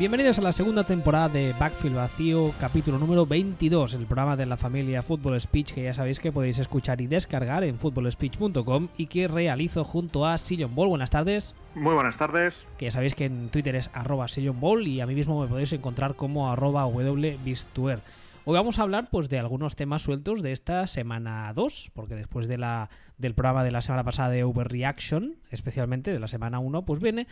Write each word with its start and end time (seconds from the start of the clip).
Bienvenidos 0.00 0.38
a 0.38 0.40
la 0.40 0.52
segunda 0.52 0.82
temporada 0.82 1.28
de 1.28 1.52
Backfield 1.52 1.94
Vacío, 1.94 2.54
capítulo 2.58 2.98
número 2.98 3.26
22, 3.26 3.92
el 3.92 4.06
programa 4.06 4.34
de 4.34 4.46
la 4.46 4.56
familia 4.56 5.02
Football 5.02 5.38
Speech 5.38 5.74
que 5.74 5.82
ya 5.82 5.92
sabéis 5.92 6.20
que 6.20 6.32
podéis 6.32 6.58
escuchar 6.58 7.02
y 7.02 7.06
descargar 7.06 7.64
en 7.64 7.78
footballspeech.com 7.78 8.88
y 8.96 9.08
que 9.08 9.28
realizo 9.28 9.84
junto 9.84 10.24
a 10.24 10.38
Sillon 10.38 10.74
Ball. 10.74 10.88
Buenas 10.88 11.10
tardes. 11.10 11.54
Muy 11.74 11.92
buenas 11.92 12.16
tardes. 12.16 12.64
Que 12.78 12.86
ya 12.86 12.92
sabéis 12.92 13.14
que 13.14 13.26
en 13.26 13.50
Twitter 13.50 13.76
es 13.76 13.90
arroba 13.92 14.24
Ball 14.54 14.88
y 14.88 15.02
a 15.02 15.06
mí 15.06 15.14
mismo 15.14 15.38
me 15.38 15.48
podéis 15.48 15.74
encontrar 15.74 16.14
como 16.14 16.50
arroba 16.50 16.86
wbistuer. 16.86 18.00
Hoy 18.46 18.54
vamos 18.54 18.78
a 18.78 18.82
hablar 18.82 19.10
pues 19.10 19.28
de 19.28 19.38
algunos 19.38 19.76
temas 19.76 20.00
sueltos 20.00 20.40
de 20.40 20.52
esta 20.52 20.86
semana 20.86 21.52
2, 21.52 21.90
porque 21.92 22.14
después 22.14 22.48
de 22.48 22.56
la, 22.56 22.88
del 23.18 23.34
programa 23.34 23.64
de 23.64 23.70
la 23.70 23.82
semana 23.82 24.02
pasada 24.02 24.30
de 24.30 24.44
Overreaction, 24.44 25.36
especialmente 25.50 26.10
de 26.10 26.18
la 26.18 26.26
semana 26.26 26.58
1, 26.58 26.86
pues 26.86 27.00
viene 27.00 27.26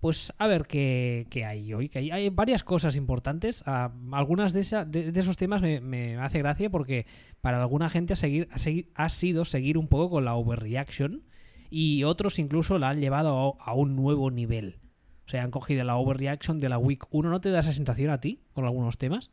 pues 0.00 0.32
a 0.38 0.46
ver 0.46 0.66
qué, 0.66 1.26
hay 1.46 1.74
hoy. 1.74 1.90
Que 1.90 1.98
hay, 2.10 2.28
varias 2.30 2.64
cosas 2.64 2.96
importantes. 2.96 3.62
Ah, 3.66 3.92
algunas 4.12 4.54
de, 4.54 4.62
de, 4.86 5.20
esos 5.20 5.36
temas 5.36 5.60
me, 5.60 6.16
hace 6.16 6.38
gracia 6.38 6.70
porque 6.70 7.06
para 7.42 7.60
alguna 7.60 7.90
gente 7.90 8.16
seguir, 8.16 8.48
ha 8.94 9.08
sido 9.10 9.44
seguir 9.44 9.76
un 9.76 9.88
poco 9.88 10.08
con 10.08 10.24
la 10.24 10.34
overreaction 10.34 11.24
y 11.68 12.04
otros 12.04 12.38
incluso 12.38 12.78
la 12.78 12.88
han 12.88 13.00
llevado 13.00 13.58
a, 13.60 13.70
a, 13.70 13.74
un 13.74 13.96
nuevo 13.96 14.30
nivel. 14.30 14.80
O 15.26 15.28
sea, 15.28 15.42
han 15.42 15.50
cogido 15.50 15.84
la 15.84 15.96
overreaction 15.96 16.58
de 16.58 16.70
la 16.70 16.78
Week 16.78 17.04
1. 17.10 17.28
¿No 17.28 17.42
te 17.42 17.50
da 17.50 17.60
esa 17.60 17.74
sensación 17.74 18.10
a 18.10 18.20
ti 18.20 18.40
con 18.54 18.64
algunos 18.64 18.96
temas? 18.96 19.30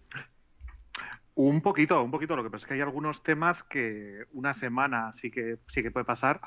Un 1.36 1.62
poquito, 1.62 2.04
un 2.04 2.12
poquito. 2.12 2.36
Lo 2.36 2.44
que 2.44 2.50
pasa 2.50 2.66
es 2.66 2.68
que 2.68 2.74
hay 2.76 2.82
algunos 2.82 3.24
temas 3.24 3.64
que 3.64 4.26
una 4.34 4.54
semana 4.54 5.14
sí 5.14 5.32
que 5.32 5.58
sí 5.68 5.82
que 5.82 5.92
puede 5.92 6.06
pasar, 6.06 6.42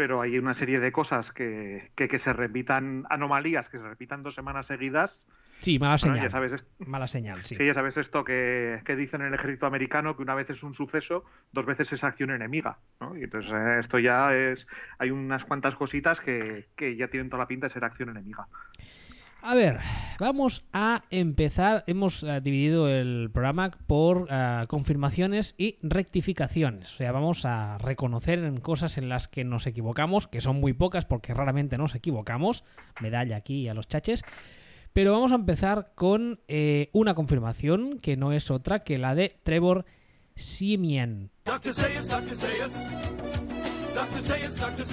pero 0.00 0.22
hay 0.22 0.38
una 0.38 0.54
serie 0.54 0.80
de 0.80 0.92
cosas 0.92 1.30
que, 1.30 1.90
que, 1.94 2.18
se 2.18 2.32
repitan, 2.32 3.04
anomalías 3.10 3.68
que 3.68 3.76
se 3.76 3.84
repitan 3.84 4.22
dos 4.22 4.34
semanas 4.34 4.66
seguidas. 4.66 5.26
Sí, 5.58 5.78
mala 5.78 5.98
señal. 5.98 6.22
ya 6.22 6.30
sabes, 6.30 6.64
mala 6.78 7.06
señal, 7.06 7.42
sí. 7.44 7.54
sí. 7.54 7.66
ya 7.66 7.74
sabes 7.74 7.98
esto 7.98 8.24
que, 8.24 8.80
que, 8.86 8.96
dicen 8.96 9.20
en 9.20 9.26
el 9.26 9.34
ejército 9.34 9.66
americano, 9.66 10.16
que 10.16 10.22
una 10.22 10.34
vez 10.34 10.48
es 10.48 10.62
un 10.62 10.72
suceso, 10.74 11.26
dos 11.52 11.66
veces 11.66 11.92
es 11.92 12.02
acción 12.02 12.30
enemiga. 12.30 12.78
¿no? 12.98 13.14
Y 13.14 13.24
entonces 13.24 13.52
eh, 13.52 13.76
esto 13.80 13.98
ya 13.98 14.34
es, 14.34 14.66
hay 14.98 15.10
unas 15.10 15.44
cuantas 15.44 15.74
cositas 15.74 16.18
que, 16.20 16.68
que 16.76 16.96
ya 16.96 17.08
tienen 17.08 17.28
toda 17.28 17.42
la 17.42 17.48
pinta 17.48 17.66
de 17.66 17.74
ser 17.74 17.84
acción 17.84 18.08
enemiga. 18.08 18.48
A 19.42 19.54
ver, 19.54 19.78
vamos 20.18 20.64
a 20.72 21.04
empezar. 21.10 21.82
Hemos 21.86 22.22
eh, 22.22 22.40
dividido 22.42 22.88
el 22.88 23.30
programa 23.32 23.70
por 23.86 24.28
eh, 24.30 24.66
confirmaciones 24.68 25.54
y 25.56 25.78
rectificaciones. 25.82 26.92
O 26.92 26.96
sea, 26.96 27.10
vamos 27.10 27.46
a 27.46 27.78
reconocer 27.78 28.40
en 28.40 28.60
cosas 28.60 28.98
en 28.98 29.08
las 29.08 29.28
que 29.28 29.44
nos 29.44 29.66
equivocamos, 29.66 30.28
que 30.28 30.42
son 30.42 30.60
muy 30.60 30.74
pocas 30.74 31.06
porque 31.06 31.32
raramente 31.32 31.78
nos 31.78 31.94
equivocamos. 31.94 32.64
Medalla 33.00 33.36
aquí 33.36 33.66
a 33.68 33.74
los 33.74 33.88
chaches. 33.88 34.24
Pero 34.92 35.12
vamos 35.12 35.32
a 35.32 35.36
empezar 35.36 35.92
con 35.94 36.40
eh, 36.46 36.90
una 36.92 37.14
confirmación 37.14 37.98
que 37.98 38.18
no 38.18 38.32
es 38.32 38.50
otra 38.50 38.80
que 38.80 38.98
la 38.98 39.14
de 39.14 39.38
Trevor 39.42 39.86
Siemian. 40.34 41.30
Dr. 41.44 41.72
Dr. 43.94 44.22
Dr. 44.58 44.86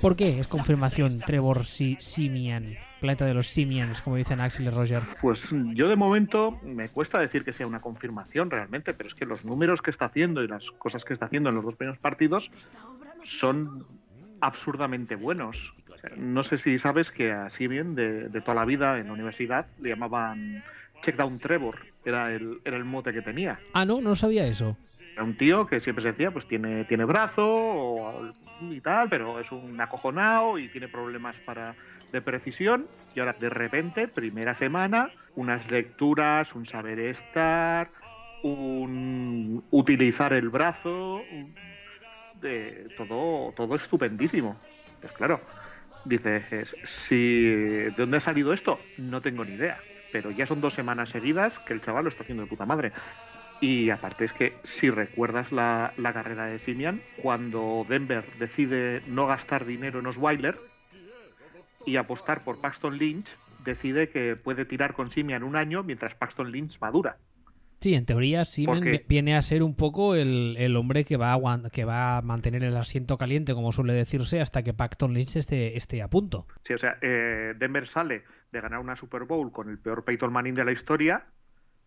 ¿Por 0.00 0.16
qué 0.16 0.40
es 0.40 0.48
confirmación 0.48 1.18
Trevor 1.20 1.64
Simian? 1.64 2.76
Planeta 3.00 3.24
de 3.24 3.34
los 3.34 3.48
Simians, 3.48 4.00
como 4.00 4.16
dicen 4.16 4.40
Axel 4.40 4.66
y 4.66 4.70
Roger. 4.70 5.02
Pues 5.20 5.48
yo 5.74 5.88
de 5.88 5.96
momento 5.96 6.60
me 6.62 6.88
cuesta 6.88 7.18
decir 7.18 7.44
que 7.44 7.52
sea 7.52 7.66
una 7.66 7.80
confirmación 7.80 8.50
realmente, 8.50 8.94
pero 8.94 9.08
es 9.08 9.14
que 9.14 9.26
los 9.26 9.44
números 9.44 9.82
que 9.82 9.90
está 9.90 10.06
haciendo 10.06 10.42
y 10.42 10.48
las 10.48 10.70
cosas 10.72 11.04
que 11.04 11.12
está 11.12 11.26
haciendo 11.26 11.48
en 11.48 11.56
los 11.56 11.64
dos 11.64 11.74
primeros 11.74 11.98
partidos 11.98 12.50
son 13.22 13.84
absurdamente 14.40 15.16
buenos. 15.16 15.74
No 16.16 16.42
sé 16.42 16.58
si 16.58 16.78
sabes 16.78 17.10
que 17.10 17.32
a 17.32 17.48
Simian 17.48 17.94
de, 17.94 18.28
toda 18.40 18.54
la 18.54 18.64
vida 18.64 18.98
en 18.98 19.06
la 19.06 19.12
universidad 19.12 19.66
le 19.80 19.90
llamaban 19.90 20.64
Checkdown 21.02 21.38
Trevor, 21.38 21.78
era 22.04 22.32
el, 22.32 22.60
era 22.64 22.76
el 22.76 22.84
mote 22.84 23.12
que 23.12 23.22
tenía. 23.22 23.58
Ah, 23.72 23.84
no, 23.84 24.00
no 24.00 24.14
sabía 24.14 24.46
eso. 24.46 24.76
Era 25.14 25.24
un 25.24 25.36
tío 25.36 25.66
que 25.66 25.80
siempre 25.80 26.02
se 26.02 26.12
decía, 26.12 26.30
pues 26.30 26.46
tiene, 26.46 26.84
tiene 26.84 27.04
brazo 27.04 28.32
y 28.62 28.80
tal, 28.80 29.08
pero 29.08 29.40
es 29.40 29.52
un 29.52 29.78
acojonado 29.80 30.58
y 30.58 30.68
tiene 30.68 30.88
problemas 30.88 31.36
para 31.44 31.74
de 32.12 32.22
precisión. 32.22 32.86
Y 33.14 33.20
ahora 33.20 33.34
de 33.38 33.50
repente, 33.50 34.08
primera 34.08 34.54
semana, 34.54 35.10
unas 35.34 35.70
lecturas, 35.70 36.54
un 36.54 36.66
saber 36.66 36.98
estar, 37.00 37.90
un 38.42 39.64
utilizar 39.70 40.32
el 40.32 40.48
brazo, 40.48 41.22
de 42.40 42.88
todo, 42.96 43.52
todo 43.52 43.76
estupendísimo. 43.76 44.56
Pues 45.00 45.12
claro, 45.12 45.40
dices, 46.04 46.76
si 46.84 47.44
¿de 47.44 47.94
dónde 47.96 48.18
ha 48.18 48.20
salido 48.20 48.52
esto? 48.52 48.78
No 48.98 49.20
tengo 49.20 49.44
ni 49.44 49.54
idea. 49.54 49.78
Pero 50.12 50.30
ya 50.30 50.46
son 50.46 50.60
dos 50.60 50.74
semanas 50.74 51.10
seguidas 51.10 51.58
que 51.60 51.72
el 51.72 51.80
chaval 51.80 52.04
lo 52.04 52.10
está 52.10 52.22
haciendo 52.22 52.42
de 52.42 52.48
puta 52.48 52.66
madre. 52.66 52.92
Y 53.62 53.90
aparte 53.90 54.24
es 54.24 54.32
que 54.32 54.54
si 54.64 54.90
recuerdas 54.90 55.52
la, 55.52 55.94
carrera 55.96 56.46
de 56.46 56.58
Simian, 56.58 57.00
cuando 57.22 57.86
Denver 57.88 58.24
decide 58.40 59.02
no 59.06 59.28
gastar 59.28 59.66
dinero 59.66 60.00
en 60.00 60.06
Osweiler 60.06 60.58
y 61.86 61.94
apostar 61.94 62.42
por 62.42 62.60
Paxton 62.60 62.98
Lynch, 62.98 63.28
decide 63.64 64.08
que 64.08 64.34
puede 64.34 64.64
tirar 64.64 64.94
con 64.94 65.12
Simian 65.12 65.44
un 65.44 65.54
año 65.54 65.84
mientras 65.84 66.16
Paxton 66.16 66.50
Lynch 66.50 66.80
madura. 66.80 67.18
Sí, 67.78 67.94
en 67.94 68.04
teoría 68.04 68.44
Simian 68.44 69.00
viene 69.08 69.36
a 69.36 69.42
ser 69.42 69.62
un 69.62 69.76
poco 69.76 70.16
el, 70.16 70.76
hombre 70.76 71.04
que 71.04 71.16
va, 71.16 71.34
a, 71.34 71.70
que 71.70 71.84
va 71.84 72.16
a 72.16 72.22
mantener 72.22 72.64
el 72.64 72.76
asiento 72.76 73.16
caliente, 73.16 73.54
como 73.54 73.70
suele 73.70 73.92
decirse, 73.92 74.40
hasta 74.40 74.64
que 74.64 74.74
Paxton 74.74 75.14
Lynch 75.14 75.36
esté, 75.36 75.76
esté 75.76 76.02
a 76.02 76.08
punto. 76.08 76.48
Sí, 76.64 76.74
o 76.74 76.78
sea, 76.78 76.98
eh, 77.00 77.54
Denver 77.56 77.86
sale 77.86 78.24
de 78.50 78.60
ganar 78.60 78.80
una 78.80 78.96
Super 78.96 79.22
Bowl 79.22 79.52
con 79.52 79.70
el 79.70 79.78
peor 79.78 80.04
Peyton 80.04 80.32
Manning 80.32 80.56
de 80.56 80.64
la 80.64 80.72
historia 80.72 81.26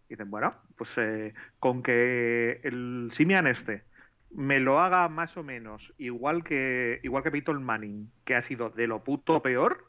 dicen, 0.09 0.29
bueno, 0.29 0.55
pues 0.77 0.91
eh, 0.97 1.33
con 1.59 1.83
que 1.83 2.59
el 2.63 3.09
Simian 3.11 3.47
este 3.47 3.83
me 4.31 4.59
lo 4.59 4.81
haga 4.81 5.07
más 5.07 5.38
o 5.38 5.43
menos 5.43 5.93
igual 5.97 6.43
que 6.43 6.99
igual 7.03 7.23
que 7.23 7.31
Peyton 7.31 7.63
Manning, 7.63 8.11
que 8.25 8.35
ha 8.35 8.41
sido 8.41 8.69
de 8.69 8.88
lo 8.88 9.03
puto 9.03 9.41
peor, 9.41 9.85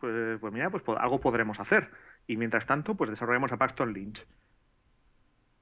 pues, 0.00 0.38
pues 0.40 0.52
mira, 0.52 0.70
pues 0.70 0.82
algo 0.98 1.20
podremos 1.20 1.60
hacer. 1.60 1.90
Y 2.26 2.36
mientras 2.36 2.66
tanto, 2.66 2.94
pues 2.94 3.10
desarrollamos 3.10 3.52
a 3.52 3.58
Paxton 3.58 3.92
Lynch. 3.92 4.26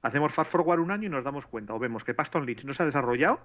Hacemos 0.01 0.33
fast 0.33 0.51
forward 0.51 0.79
un 0.79 0.91
año 0.91 1.07
y 1.07 1.09
nos 1.09 1.23
damos 1.23 1.45
cuenta, 1.45 1.73
o 1.73 1.79
vemos 1.79 2.03
que 2.03 2.13
Paxton 2.13 2.45
Lynch 2.45 2.63
no 2.65 2.73
se 2.73 2.83
ha 2.83 2.85
desarrollado 2.85 3.39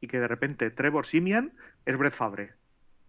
y 0.00 0.08
que 0.08 0.20
de 0.20 0.28
repente 0.28 0.70
Trevor 0.70 1.06
Simian 1.06 1.52
es 1.84 1.96
Brett 1.96 2.14
Favre. 2.14 2.54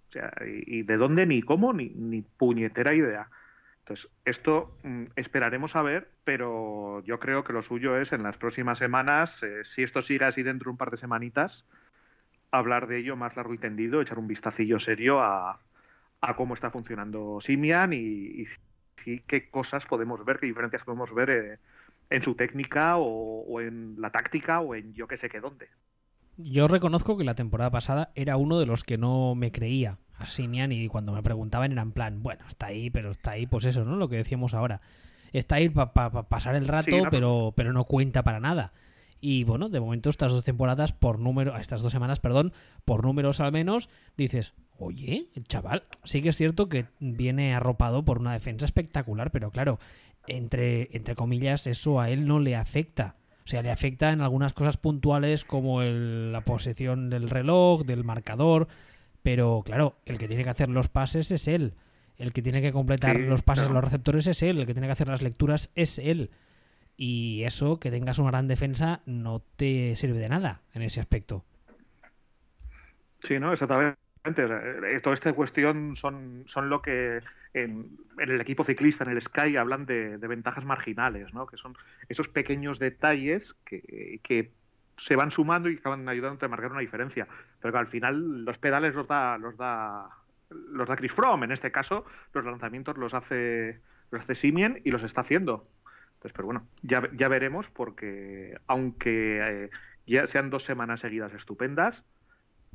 O 0.10 0.12
sea, 0.12 0.32
y, 0.46 0.84
de 0.84 0.98
dónde, 0.98 1.26
ni 1.26 1.42
cómo, 1.42 1.74
ni, 1.74 1.90
ni 1.90 2.22
puñetera 2.22 2.94
idea. 2.94 3.30
Entonces, 3.88 4.12
esto 4.26 4.78
mm, 4.84 5.06
esperaremos 5.16 5.78
a 5.78 5.82
ver, 5.82 6.12
pero 6.26 7.02
yo 7.06 7.20
creo 7.20 7.46
que 7.46 7.54
lo 7.54 7.64
suyo 7.64 7.96
es 7.98 8.12
en 8.12 8.22
las 8.22 8.36
próximas 8.36 8.78
semanas, 8.78 9.42
eh, 9.44 9.64
si 9.64 9.82
esto 9.82 10.02
sigue 10.02 10.26
así 10.26 10.44
dentro 10.44 10.66
de 10.66 10.72
un 10.72 10.78
par 10.78 10.92
de 10.92 10.98
semanitas, 10.98 11.66
hablar 12.52 12.88
de 12.88 13.00
ello 13.00 13.16
más 13.16 13.38
largo 13.38 13.54
y 13.54 13.58
tendido, 13.58 14.02
echar 14.02 14.20
un 14.20 14.28
vistacillo 14.28 14.78
serio 14.80 15.22
a, 15.22 15.62
cómo 16.36 16.54
está 16.54 16.70
funcionando 16.70 17.40
Simian 17.40 17.94
y, 17.94 18.46
qué 19.26 19.50
cosas 19.50 19.86
podemos 19.86 20.26
ver, 20.26 20.40
qué 20.40 20.48
diferencias 20.48 20.84
podemos 20.84 21.14
ver 21.14 21.30
eh, 21.30 21.60
en 22.10 22.24
su 22.24 22.36
técnica 22.36 22.98
o, 22.98 23.46
o, 23.48 23.62
en 23.62 23.96
la 24.02 24.10
táctica 24.10 24.60
o 24.60 24.76
en 24.76 24.94
yo 24.94 25.08
que 25.08 25.16
sé 25.16 25.30
qué 25.30 25.40
dónde. 25.40 25.70
Yo 26.36 26.68
reconozco 26.68 27.18
que 27.18 27.24
la 27.24 27.36
temporada 27.36 27.72
pasada 27.72 28.12
era 28.16 28.36
uno 28.36 28.60
de 28.60 28.66
los 28.66 28.84
que 28.84 28.98
no 28.98 29.34
me 29.34 29.54
creía 29.54 29.98
a 30.18 30.26
Simian 30.26 30.72
y 30.72 30.88
cuando 30.88 31.12
me 31.12 31.24
preguntaban 31.24 31.72
era 31.72 31.82
en 31.82 31.92
plan, 31.92 32.24
bueno, 32.24 32.46
está 32.48 32.68
ahí, 32.68 32.90
pero 32.90 33.12
está 33.12 33.32
ahí, 33.32 33.46
pues 33.46 33.66
eso, 33.66 33.86
¿no? 33.86 33.96
Lo 33.96 34.10
que 34.10 34.18
decíamos 34.18 34.54
ahora. 34.54 34.82
Está 35.34 35.56
ahí 35.56 35.70
para 35.70 35.92
pasar 35.92 36.56
el 36.56 36.68
rato, 36.68 36.96
pero, 37.12 37.54
pero 37.56 37.74
no 37.74 37.84
cuenta 37.84 38.24
para 38.24 38.40
nada. 38.40 38.74
Y 39.20 39.44
bueno, 39.44 39.70
de 39.70 39.80
momento 39.80 40.10
estas 40.10 40.32
dos 40.32 40.44
temporadas, 40.44 40.94
por 40.94 41.20
número, 41.20 41.58
estas 41.58 41.82
dos 41.82 41.92
semanas, 41.92 42.20
perdón, 42.20 42.54
por 42.86 43.04
números 43.04 43.40
al 43.40 43.52
menos, 43.52 43.90
dices, 44.16 44.54
oye, 44.78 45.28
el 45.34 45.44
chaval, 45.46 45.84
sí 46.04 46.22
que 46.22 46.30
es 46.30 46.38
cierto 46.38 46.70
que 46.70 46.86
viene 47.00 47.54
arropado 47.56 48.06
por 48.06 48.20
una 48.20 48.34
defensa 48.34 48.66
espectacular, 48.66 49.32
pero 49.32 49.52
claro, 49.52 49.80
entre, 50.28 50.96
entre 50.96 51.16
comillas, 51.16 51.68
eso 51.68 52.00
a 52.00 52.10
él 52.10 52.28
no 52.28 52.40
le 52.40 52.56
afecta. 52.56 53.16
O 53.44 53.50
sea, 53.50 53.62
le 53.62 53.72
afecta 53.72 54.12
en 54.12 54.22
algunas 54.22 54.54
cosas 54.54 54.76
puntuales 54.76 55.46
como 55.46 55.82
la 55.82 56.42
posesión 56.42 57.10
del 57.10 57.30
reloj, 57.30 57.84
del 57.86 58.04
marcador, 58.04 58.68
pero 59.28 59.62
claro, 59.66 59.98
el 60.06 60.18
que 60.18 60.30
tiene 60.30 60.46
que 60.46 60.52
hacer 60.52 60.70
los 60.70 60.88
pases 60.88 61.32
es 61.32 61.50
él. 61.50 61.74
El 62.18 62.32
que 62.32 62.42
tiene 62.42 62.62
que 62.62 62.72
completar 62.72 63.20
los 63.20 63.44
pases 63.44 63.68
a 63.68 63.70
los 63.70 63.84
receptores 63.84 64.26
es 64.26 64.42
él. 64.42 64.58
El 64.58 64.66
que 64.66 64.72
tiene 64.72 64.88
que 64.88 64.94
hacer 64.94 65.10
las 65.10 65.22
lecturas 65.22 65.70
es 65.76 66.00
él. 66.00 66.32
Y 66.96 67.44
eso, 67.44 67.78
que 67.78 67.92
tengas 67.92 68.20
una 68.20 68.32
gran 68.32 68.48
defensa, 68.48 69.02
no 69.06 69.44
te 69.58 69.98
sirve 69.98 70.18
de 70.18 70.30
nada 70.30 70.62
en 70.74 70.82
ese 70.82 71.02
aspecto. 71.02 71.44
Sí, 73.22 73.38
no, 73.38 73.52
exactamente. 73.52 73.98
Eh, 74.26 75.02
toda 75.04 75.14
esta 75.14 75.34
cuestión 75.34 75.98
son, 75.98 76.46
son 76.48 76.70
lo 76.70 76.82
que 76.82 77.20
en, 77.54 77.98
el 78.20 78.40
equipo 78.40 78.64
ciclista, 78.64 79.04
en 79.04 79.12
el 79.12 79.22
Sky, 79.22 79.58
hablan 79.58 79.86
de, 79.86 80.16
ventajas 80.20 80.64
marginales, 80.64 81.34
¿no? 81.34 81.48
que 81.48 81.58
son 81.58 81.76
esos 82.08 82.30
pequeños 82.30 82.80
detalles 82.80 83.58
que, 83.66 84.22
que 84.24 84.54
se 84.96 85.18
van 85.18 85.32
sumando 85.32 85.70
y 85.70 85.76
acaban 85.76 86.08
ayudando 86.08 86.46
a 86.46 86.50
marcar 86.50 86.72
una 86.72 86.80
diferencia. 86.80 87.28
Pero 87.62 87.72
que 87.74 87.80
al 87.80 87.88
final 87.88 88.46
los 88.46 88.58
pedales 88.58 88.94
los 88.96 89.08
da, 89.08 89.38
los 89.38 89.58
da 89.58 90.10
los 90.50 90.88
da 90.88 90.96
Chris 90.96 91.12
Fromm. 91.12 91.44
En 91.44 91.52
este 91.52 91.72
caso, 91.72 92.06
los 92.34 92.46
lanzamientos 92.46 92.98
los 92.98 93.14
hace, 93.14 93.80
los 94.12 94.22
hace 94.22 94.36
Simien 94.36 94.82
y 94.86 94.92
los 94.92 95.04
está 95.04 95.22
haciendo. 95.22 95.68
Entonces, 96.16 96.32
pero 96.34 96.46
bueno, 96.46 96.68
ya, 96.84 97.04
ya 97.14 97.28
veremos 97.28 97.68
porque 97.70 98.58
aunque 98.68 99.66
eh, 99.66 99.70
ya 100.06 100.26
sean 100.28 100.50
dos 100.50 100.64
semanas 100.64 101.02
seguidas 101.02 101.34
estupendas, 101.34 102.04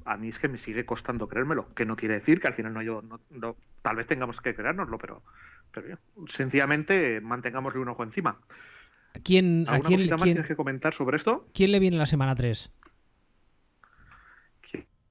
a 0.05 0.17
mí 0.17 0.29
es 0.29 0.39
que 0.39 0.49
me 0.49 0.59
sigue 0.59 0.85
costando 0.85 1.29
creérmelo, 1.29 1.73
que 1.75 1.87
no 1.87 1.97
quiere 1.97 2.15
decir 2.15 2.41
que 2.41 2.49
al 2.49 2.55
final 2.55 2.75
no 2.75 2.83
yo 2.83 3.03
no, 3.31 3.57
tal 3.83 3.97
vez 3.97 4.07
tengamos 4.07 4.41
que 4.41 4.55
creérnoslo, 4.55 4.99
pero, 4.99 5.23
pero 5.73 5.97
sencillamente 6.29 7.21
mantengámosle 7.21 7.81
un 7.81 7.89
ojo 7.89 8.03
encima. 8.03 8.39
¿Quién, 9.25 9.65
¿Alguna 9.69 9.75
¿A 9.77 9.83
quién, 9.89 9.99
cosita 10.01 10.17
más 10.17 10.25
quién- 10.25 10.35
tienes 10.37 10.49
que 10.49 10.57
comentar 10.57 10.95
sobre 10.95 11.17
esto? 11.17 11.49
quién 11.55 11.73
le 11.73 11.79
viene 11.79 11.97
la 11.97 12.07
semana 12.07 12.35
3? 12.35 12.71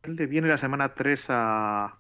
¿Quién 0.02 0.16
le 0.16 0.26
viene 0.28 0.48
la 0.48 0.58
semana 0.58 0.94
3 0.94 1.26
a, 1.30 2.00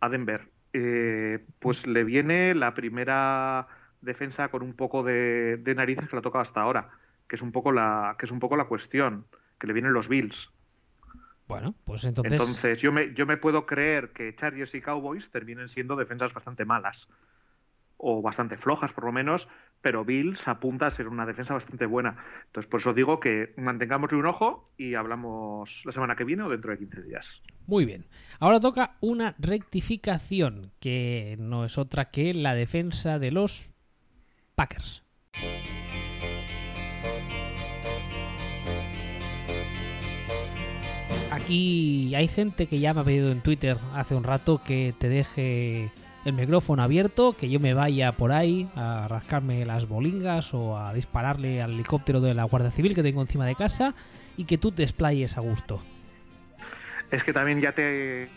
a 0.00 0.08
Denver? 0.08 0.50
Eh, 0.72 1.46
pues 1.58 1.86
le 1.86 2.04
viene 2.04 2.54
la 2.54 2.74
primera 2.74 3.68
defensa 4.00 4.48
con 4.48 4.62
un 4.62 4.74
poco 4.74 5.02
de, 5.02 5.56
de 5.56 5.74
narices 5.74 6.08
que 6.08 6.16
la 6.16 6.22
toca 6.22 6.40
hasta 6.40 6.60
ahora, 6.60 6.90
que 7.26 7.36
es 7.36 7.42
un 7.42 7.52
poco 7.52 7.72
la, 7.72 8.16
que 8.18 8.26
es 8.26 8.32
un 8.32 8.40
poco 8.40 8.56
la 8.56 8.66
cuestión, 8.66 9.26
que 9.58 9.66
le 9.66 9.72
vienen 9.72 9.92
los 9.92 10.08
Bills. 10.08 10.52
Bueno, 11.46 11.74
pues 11.84 12.04
entonces, 12.04 12.32
Entonces, 12.32 12.78
yo 12.80 12.92
me, 12.92 13.14
yo 13.14 13.24
me 13.24 13.38
puedo 13.38 13.64
creer 13.64 14.12
que 14.12 14.34
Chargers 14.34 14.74
y 14.74 14.82
Cowboys 14.82 15.30
terminen 15.30 15.68
siendo 15.68 15.96
defensas 15.96 16.34
bastante 16.34 16.64
malas. 16.64 17.08
O 17.96 18.22
bastante 18.22 18.56
flojas, 18.56 18.92
por 18.92 19.04
lo 19.04 19.12
menos. 19.12 19.48
Pero 19.80 20.04
Bills 20.04 20.46
apunta 20.48 20.86
a 20.86 20.90
ser 20.90 21.08
una 21.08 21.24
defensa 21.24 21.54
bastante 21.54 21.86
buena. 21.86 22.16
Entonces, 22.46 22.68
por 22.68 22.80
eso 22.80 22.92
digo 22.92 23.20
que 23.20 23.54
mantengámosle 23.56 24.18
un 24.18 24.26
ojo 24.26 24.72
y 24.76 24.94
hablamos 24.94 25.82
la 25.84 25.92
semana 25.92 26.16
que 26.16 26.24
viene 26.24 26.42
o 26.42 26.48
dentro 26.48 26.70
de 26.72 26.78
15 26.78 27.02
días. 27.02 27.42
Muy 27.66 27.84
bien. 27.84 28.06
Ahora 28.40 28.60
toca 28.60 28.96
una 29.00 29.34
rectificación, 29.38 30.72
que 30.80 31.36
no 31.38 31.64
es 31.64 31.78
otra 31.78 32.10
que 32.10 32.34
la 32.34 32.54
defensa 32.54 33.18
de 33.18 33.30
los 33.30 33.70
Packers. 34.54 35.04
Aquí 41.30 42.14
hay 42.14 42.28
gente 42.28 42.66
que 42.66 42.80
ya 42.80 42.92
me 42.92 43.00
ha 43.00 43.04
pedido 43.04 43.30
en 43.30 43.40
Twitter 43.40 43.78
hace 43.94 44.14
un 44.14 44.24
rato 44.24 44.60
que 44.62 44.94
te 44.98 45.08
deje 45.08 45.90
el 46.28 46.34
micrófono 46.34 46.82
abierto, 46.82 47.34
que 47.36 47.48
yo 47.48 47.58
me 47.58 47.74
vaya 47.74 48.12
por 48.12 48.32
ahí 48.32 48.68
a 48.76 49.08
rascarme 49.08 49.64
las 49.64 49.88
bolingas 49.88 50.52
o 50.54 50.76
a 50.78 50.92
dispararle 50.92 51.62
al 51.62 51.72
helicóptero 51.72 52.20
de 52.20 52.34
la 52.34 52.44
Guardia 52.44 52.70
Civil 52.70 52.94
que 52.94 53.02
tengo 53.02 53.20
encima 53.22 53.46
de 53.46 53.54
casa 53.54 53.94
y 54.36 54.44
que 54.44 54.58
tú 54.58 54.70
te 54.70 54.82
explayes 54.82 55.36
a 55.36 55.40
gusto. 55.40 55.82
Es 57.10 57.24
que 57.24 57.32
también 57.32 57.60
ya 57.60 57.72
te, 57.72 58.24
eh, 58.24 58.28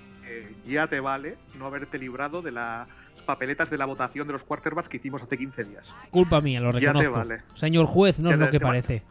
ya 0.65 0.87
te 0.87 0.99
vale 1.01 1.35
no 1.59 1.65
haberte 1.65 1.99
librado 1.99 2.41
de 2.41 2.51
las 2.51 2.87
papeletas 3.25 3.69
de 3.69 3.77
la 3.77 3.85
votación 3.85 4.25
de 4.27 4.33
los 4.33 4.43
quarterbacks 4.43 4.87
que 4.89 4.97
hicimos 4.97 5.21
hace 5.21 5.37
15 5.37 5.63
días. 5.65 5.93
Culpa 6.09 6.39
mía, 6.41 6.59
lo 6.61 6.71
Ya 6.71 6.79
te 6.93 6.99
reconozco. 6.99 7.17
vale. 7.17 7.41
Señor 7.55 7.85
juez, 7.85 8.19
no 8.19 8.29
Ya 8.29 8.35
es 8.35 8.39
lo 8.39 8.49
que 8.49 8.59
parece. 8.59 9.03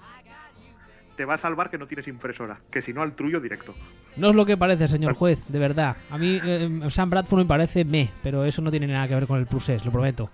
Te 1.20 1.26
va 1.26 1.34
a 1.34 1.37
salvar 1.37 1.69
que 1.69 1.76
no 1.76 1.87
tienes 1.87 2.08
impresora, 2.08 2.56
que 2.70 2.81
si 2.81 2.94
no 2.94 3.02
al 3.02 3.12
trullo 3.12 3.40
directo. 3.40 3.75
No 4.17 4.31
es 4.31 4.34
lo 4.34 4.46
que 4.46 4.56
parece, 4.56 4.88
señor 4.88 5.12
juez, 5.12 5.46
de 5.49 5.58
verdad. 5.58 5.99
A 6.08 6.17
mí 6.17 6.40
eh, 6.43 6.81
Sam 6.88 7.11
Bradford 7.11 7.40
me 7.40 7.44
parece 7.44 7.84
me, 7.84 8.11
pero 8.22 8.46
eso 8.46 8.62
no 8.62 8.70
tiene 8.70 8.87
nada 8.87 9.06
que 9.06 9.17
ver 9.17 9.26
con 9.26 9.38
el 9.38 9.44
procés, 9.44 9.84
lo 9.84 9.93
prometo. 9.93 10.31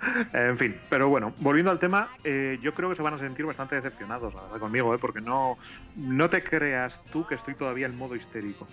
En 0.32 0.56
fin, 0.56 0.74
pero 0.90 1.08
bueno, 1.08 1.32
volviendo 1.38 1.70
al 1.70 1.78
tema, 1.78 2.08
eh, 2.24 2.58
yo 2.60 2.74
creo 2.74 2.90
que 2.90 2.96
se 2.96 3.02
van 3.02 3.14
a 3.14 3.18
sentir 3.18 3.46
bastante 3.46 3.76
decepcionados 3.76 4.34
la 4.34 4.42
verdad, 4.42 4.58
conmigo, 4.58 4.92
¿eh? 4.92 4.98
porque 4.98 5.20
no, 5.20 5.56
no 5.94 6.28
te 6.28 6.42
creas 6.42 7.00
tú 7.12 7.24
que 7.24 7.36
estoy 7.36 7.54
todavía 7.54 7.86
en 7.86 7.96
modo 7.96 8.16
histérico. 8.16 8.66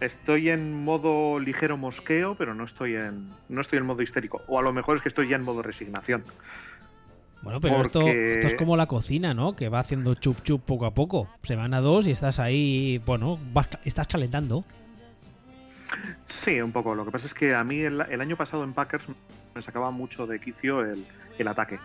Estoy 0.00 0.48
en 0.48 0.82
modo 0.82 1.38
ligero 1.38 1.76
mosqueo, 1.76 2.36
pero 2.36 2.54
no 2.54 2.64
estoy 2.64 2.96
en 2.96 3.28
no 3.50 3.60
estoy 3.60 3.80
en 3.80 3.84
modo 3.84 4.00
histérico. 4.00 4.40
O 4.46 4.58
a 4.58 4.62
lo 4.62 4.72
mejor 4.72 4.96
es 4.96 5.02
que 5.02 5.10
estoy 5.10 5.28
ya 5.28 5.36
en 5.36 5.42
modo 5.42 5.60
resignación. 5.60 6.24
Bueno, 7.42 7.60
pero 7.60 7.80
esto, 7.82 8.00
Porque- 8.00 8.32
esto 8.32 8.46
es 8.48 8.54
como 8.54 8.76
la 8.76 8.86
cocina, 8.86 9.32
¿no? 9.32 9.56
Que 9.56 9.68
va 9.68 9.80
haciendo 9.80 10.14
chup 10.14 10.42
chup 10.42 10.62
poco 10.62 10.84
a 10.86 10.92
poco. 10.92 11.28
Semana 11.42 11.80
dos 11.80 12.06
y 12.06 12.10
estás 12.10 12.38
ahí, 12.38 12.98
bueno, 13.06 13.38
vas 13.52 13.68
estás 13.84 14.06
calentando. 14.06 14.64
Sí, 16.26 16.60
un 16.60 16.72
poco. 16.72 16.94
Lo 16.94 17.04
que 17.04 17.10
pasa 17.10 17.26
es 17.26 17.34
que 17.34 17.54
a 17.54 17.64
mí 17.64 17.80
el, 17.80 18.00
el 18.00 18.20
año 18.20 18.36
pasado 18.36 18.62
en 18.64 18.72
Packers 18.72 19.04
me 19.54 19.62
sacaba 19.62 19.90
mucho 19.90 20.26
de 20.26 20.38
quicio 20.38 20.82
el, 20.82 21.04
el 21.38 21.48
ataque. 21.48 21.78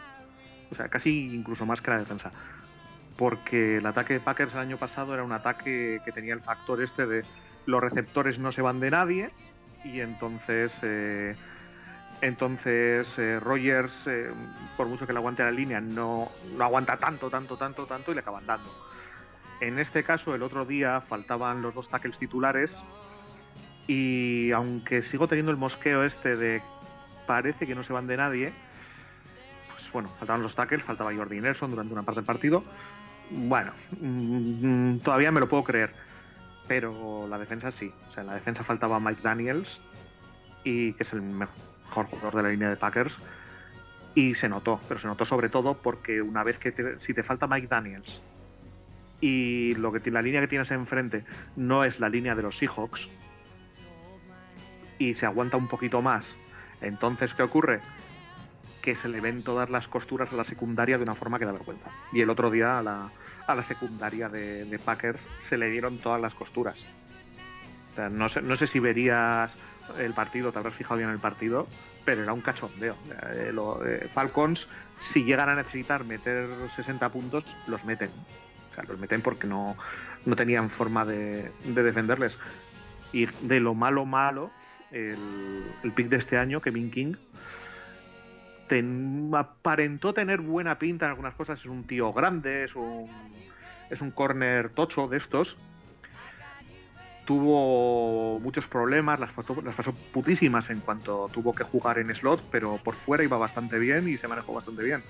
O 0.71 0.75
sea, 0.75 0.87
casi 0.89 1.33
incluso 1.33 1.65
más 1.65 1.81
que 1.81 1.91
la 1.91 1.99
defensa. 1.99 2.31
Porque 3.17 3.77
el 3.77 3.85
ataque 3.85 4.13
de 4.15 4.19
Packers 4.19 4.53
el 4.53 4.59
año 4.59 4.77
pasado 4.77 5.13
era 5.13 5.23
un 5.23 5.31
ataque 5.31 6.01
que 6.03 6.11
tenía 6.11 6.33
el 6.33 6.41
factor 6.41 6.83
este 6.83 7.05
de 7.05 7.23
los 7.65 7.81
receptores 7.81 8.37
no 8.39 8.51
se 8.51 8.61
van 8.61 8.79
de 8.79 8.91
nadie 8.91 9.29
y 9.83 10.01
entonces 10.01 10.71
eh, 10.83 11.35
entonces 12.21 13.07
eh, 13.17 13.39
Rogers 13.39 13.93
eh, 14.07 14.31
por 14.77 14.87
mucho 14.87 15.05
que 15.05 15.13
le 15.13 15.19
aguante 15.19 15.43
la 15.43 15.51
línea 15.51 15.81
no, 15.81 16.31
no 16.55 16.63
aguanta 16.63 16.97
tanto 16.97 17.29
tanto 17.29 17.57
tanto 17.57 17.85
tanto 17.85 18.11
y 18.11 18.15
le 18.15 18.21
acaban 18.21 18.45
dando. 18.45 18.69
En 19.61 19.79
este 19.79 20.03
caso 20.03 20.35
el 20.35 20.43
otro 20.43 20.65
día 20.65 21.01
faltaban 21.01 21.61
los 21.61 21.73
dos 21.73 21.89
tackles 21.89 22.17
titulares 22.17 22.71
y 23.87 24.51
aunque 24.51 25.03
sigo 25.03 25.27
teniendo 25.27 25.51
el 25.51 25.57
mosqueo 25.57 26.03
este 26.03 26.35
de 26.35 26.61
parece 27.27 27.65
que 27.65 27.75
no 27.75 27.83
se 27.83 27.93
van 27.93 28.07
de 28.07 28.17
nadie 28.17 28.53
pues 29.71 29.91
bueno 29.91 30.09
faltaban 30.09 30.41
los 30.41 30.55
tackles 30.55 30.83
faltaba 30.83 31.13
Jordi 31.13 31.39
Nelson 31.41 31.71
durante 31.71 31.93
una 31.93 32.03
parte 32.03 32.21
del 32.21 32.25
partido. 32.25 32.63
Bueno 33.29 33.71
mm, 33.99 34.97
todavía 34.97 35.31
me 35.31 35.39
lo 35.39 35.49
puedo 35.49 35.63
creer 35.63 36.05
pero 36.67 37.27
la 37.27 37.37
defensa 37.37 37.71
sí. 37.71 37.91
O 38.09 38.13
sea, 38.13 38.21
en 38.21 38.27
la 38.27 38.35
defensa 38.35 38.63
faltaba 38.63 38.99
Mike 38.99 39.21
Daniels, 39.21 39.79
y 40.63 40.93
que 40.93 41.03
es 41.03 41.13
el 41.13 41.21
mejor 41.21 41.55
jugador 41.89 42.35
de 42.35 42.43
la 42.43 42.49
línea 42.49 42.69
de 42.69 42.75
Packers, 42.77 43.17
y 44.15 44.35
se 44.35 44.47
notó, 44.47 44.79
pero 44.87 44.99
se 44.99 45.07
notó 45.07 45.25
sobre 45.25 45.49
todo 45.49 45.73
porque 45.75 46.21
una 46.21 46.43
vez 46.43 46.57
que 46.57 46.71
te- 46.71 46.99
si 47.01 47.13
te 47.13 47.23
falta 47.23 47.47
Mike 47.47 47.67
Daniels 47.67 48.21
y 49.21 49.75
lo 49.75 49.91
que 49.91 50.09
la 50.11 50.21
línea 50.21 50.41
que 50.41 50.47
tienes 50.47 50.71
enfrente 50.71 51.23
no 51.55 51.83
es 51.83 51.99
la 51.99 52.09
línea 52.09 52.35
de 52.35 52.41
los 52.43 52.57
Seahawks 52.57 53.07
y 54.99 55.13
se 55.15 55.25
aguanta 55.25 55.57
un 55.57 55.67
poquito 55.67 56.01
más, 56.01 56.35
entonces 56.81 57.33
¿qué 57.33 57.43
ocurre? 57.43 57.81
Que 58.81 58.95
se 58.95 59.09
le 59.09 59.19
ven 59.19 59.43
todas 59.43 59.69
las 59.69 59.87
costuras 59.87 60.31
a 60.31 60.35
la 60.35 60.43
secundaria 60.43 60.97
de 60.97 61.03
una 61.03 61.15
forma 61.15 61.39
que 61.39 61.45
da 61.45 61.51
vergüenza. 61.51 61.89
Y 62.13 62.21
el 62.21 62.29
otro 62.29 62.49
día 62.51 62.79
a 62.79 62.83
la, 62.83 63.09
a 63.47 63.55
la 63.55 63.63
secundaria 63.63 64.29
de, 64.29 64.63
de 64.65 64.79
Packers 64.79 65.19
se 65.39 65.57
le 65.57 65.69
dieron 65.69 65.97
todas 65.97 66.21
las 66.21 66.33
costuras. 66.33 66.79
O 67.91 67.95
sea, 67.95 68.09
no, 68.09 68.29
sé, 68.29 68.41
no 68.41 68.55
sé 68.55 68.67
si 68.67 68.79
verías 68.79 69.55
el 69.97 70.13
partido, 70.13 70.51
te 70.51 70.59
habrás 70.59 70.73
fijado 70.73 70.97
bien 70.97 71.09
en 71.09 71.15
el 71.15 71.21
partido, 71.21 71.67
pero 72.03 72.23
era 72.23 72.33
un 72.33 72.41
cachondeo. 72.41 72.95
Eh, 73.33 73.53
eh, 73.85 74.09
Falcons, 74.13 74.67
si 75.01 75.23
llegan 75.23 75.49
a 75.49 75.55
necesitar 75.55 76.03
meter 76.05 76.47
60 76.75 77.09
puntos, 77.09 77.43
los 77.67 77.83
meten. 77.85 78.09
O 78.71 78.75
sea, 78.75 78.83
los 78.83 78.99
meten 78.99 79.21
porque 79.21 79.47
no, 79.47 79.75
no 80.25 80.35
tenían 80.35 80.69
forma 80.69 81.05
de, 81.05 81.51
de 81.63 81.83
defenderles. 81.83 82.37
Y 83.11 83.27
de 83.41 83.59
lo 83.59 83.73
malo, 83.73 84.05
malo, 84.05 84.51
el, 84.91 85.63
el 85.83 85.91
pick 85.91 86.09
de 86.09 86.17
este 86.17 86.37
año, 86.37 86.61
Kevin 86.61 86.91
King, 86.91 87.15
aparentó 89.33 90.13
tener 90.13 90.41
buena 90.41 90.79
pinta 90.79 91.05
en 91.05 91.11
algunas 91.11 91.35
cosas. 91.35 91.59
Es 91.59 91.65
un 91.65 91.85
tío 91.85 92.13
grande, 92.13 92.65
es 92.65 92.75
un, 92.75 93.09
es 93.89 94.01
un 94.01 94.11
corner 94.11 94.69
tocho 94.69 95.07
de 95.07 95.17
estos. 95.17 95.57
Tuvo 97.25 98.39
muchos 98.39 98.67
problemas, 98.67 99.19
las 99.19 99.31
pasó, 99.31 99.59
las 99.63 99.75
pasó 99.75 99.93
putísimas 100.13 100.69
en 100.69 100.79
cuanto 100.79 101.29
tuvo 101.33 101.53
que 101.53 101.63
jugar 101.63 101.97
en 101.99 102.13
slot, 102.13 102.41
pero 102.51 102.77
por 102.77 102.95
fuera 102.95 103.23
iba 103.23 103.37
bastante 103.37 103.79
bien 103.79 104.07
y 104.07 104.17
se 104.17 104.27
manejó 104.27 104.53
bastante 104.53 104.83
bien. 104.83 105.01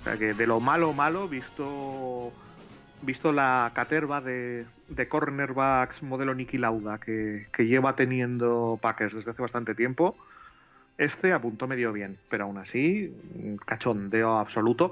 O 0.00 0.04
sea 0.04 0.16
que 0.16 0.34
de 0.34 0.46
lo 0.46 0.60
malo, 0.60 0.92
malo, 0.92 1.28
visto 1.28 2.32
visto 3.02 3.30
la 3.30 3.70
caterva 3.74 4.20
de, 4.20 4.66
de 4.88 5.08
cornerbacks 5.08 6.02
modelo 6.02 6.34
Nicky 6.34 6.58
Lauda 6.58 6.98
que, 6.98 7.46
que 7.52 7.66
lleva 7.66 7.94
teniendo 7.94 8.76
Packers 8.82 9.14
desde 9.14 9.30
hace 9.30 9.42
bastante 9.42 9.76
tiempo, 9.76 10.16
este 10.98 11.32
apuntó 11.32 11.68
medio 11.68 11.92
bien, 11.92 12.18
pero 12.28 12.44
aún 12.44 12.58
así, 12.58 13.14
un 13.36 13.56
cachondeo 13.56 14.38
absoluto. 14.38 14.90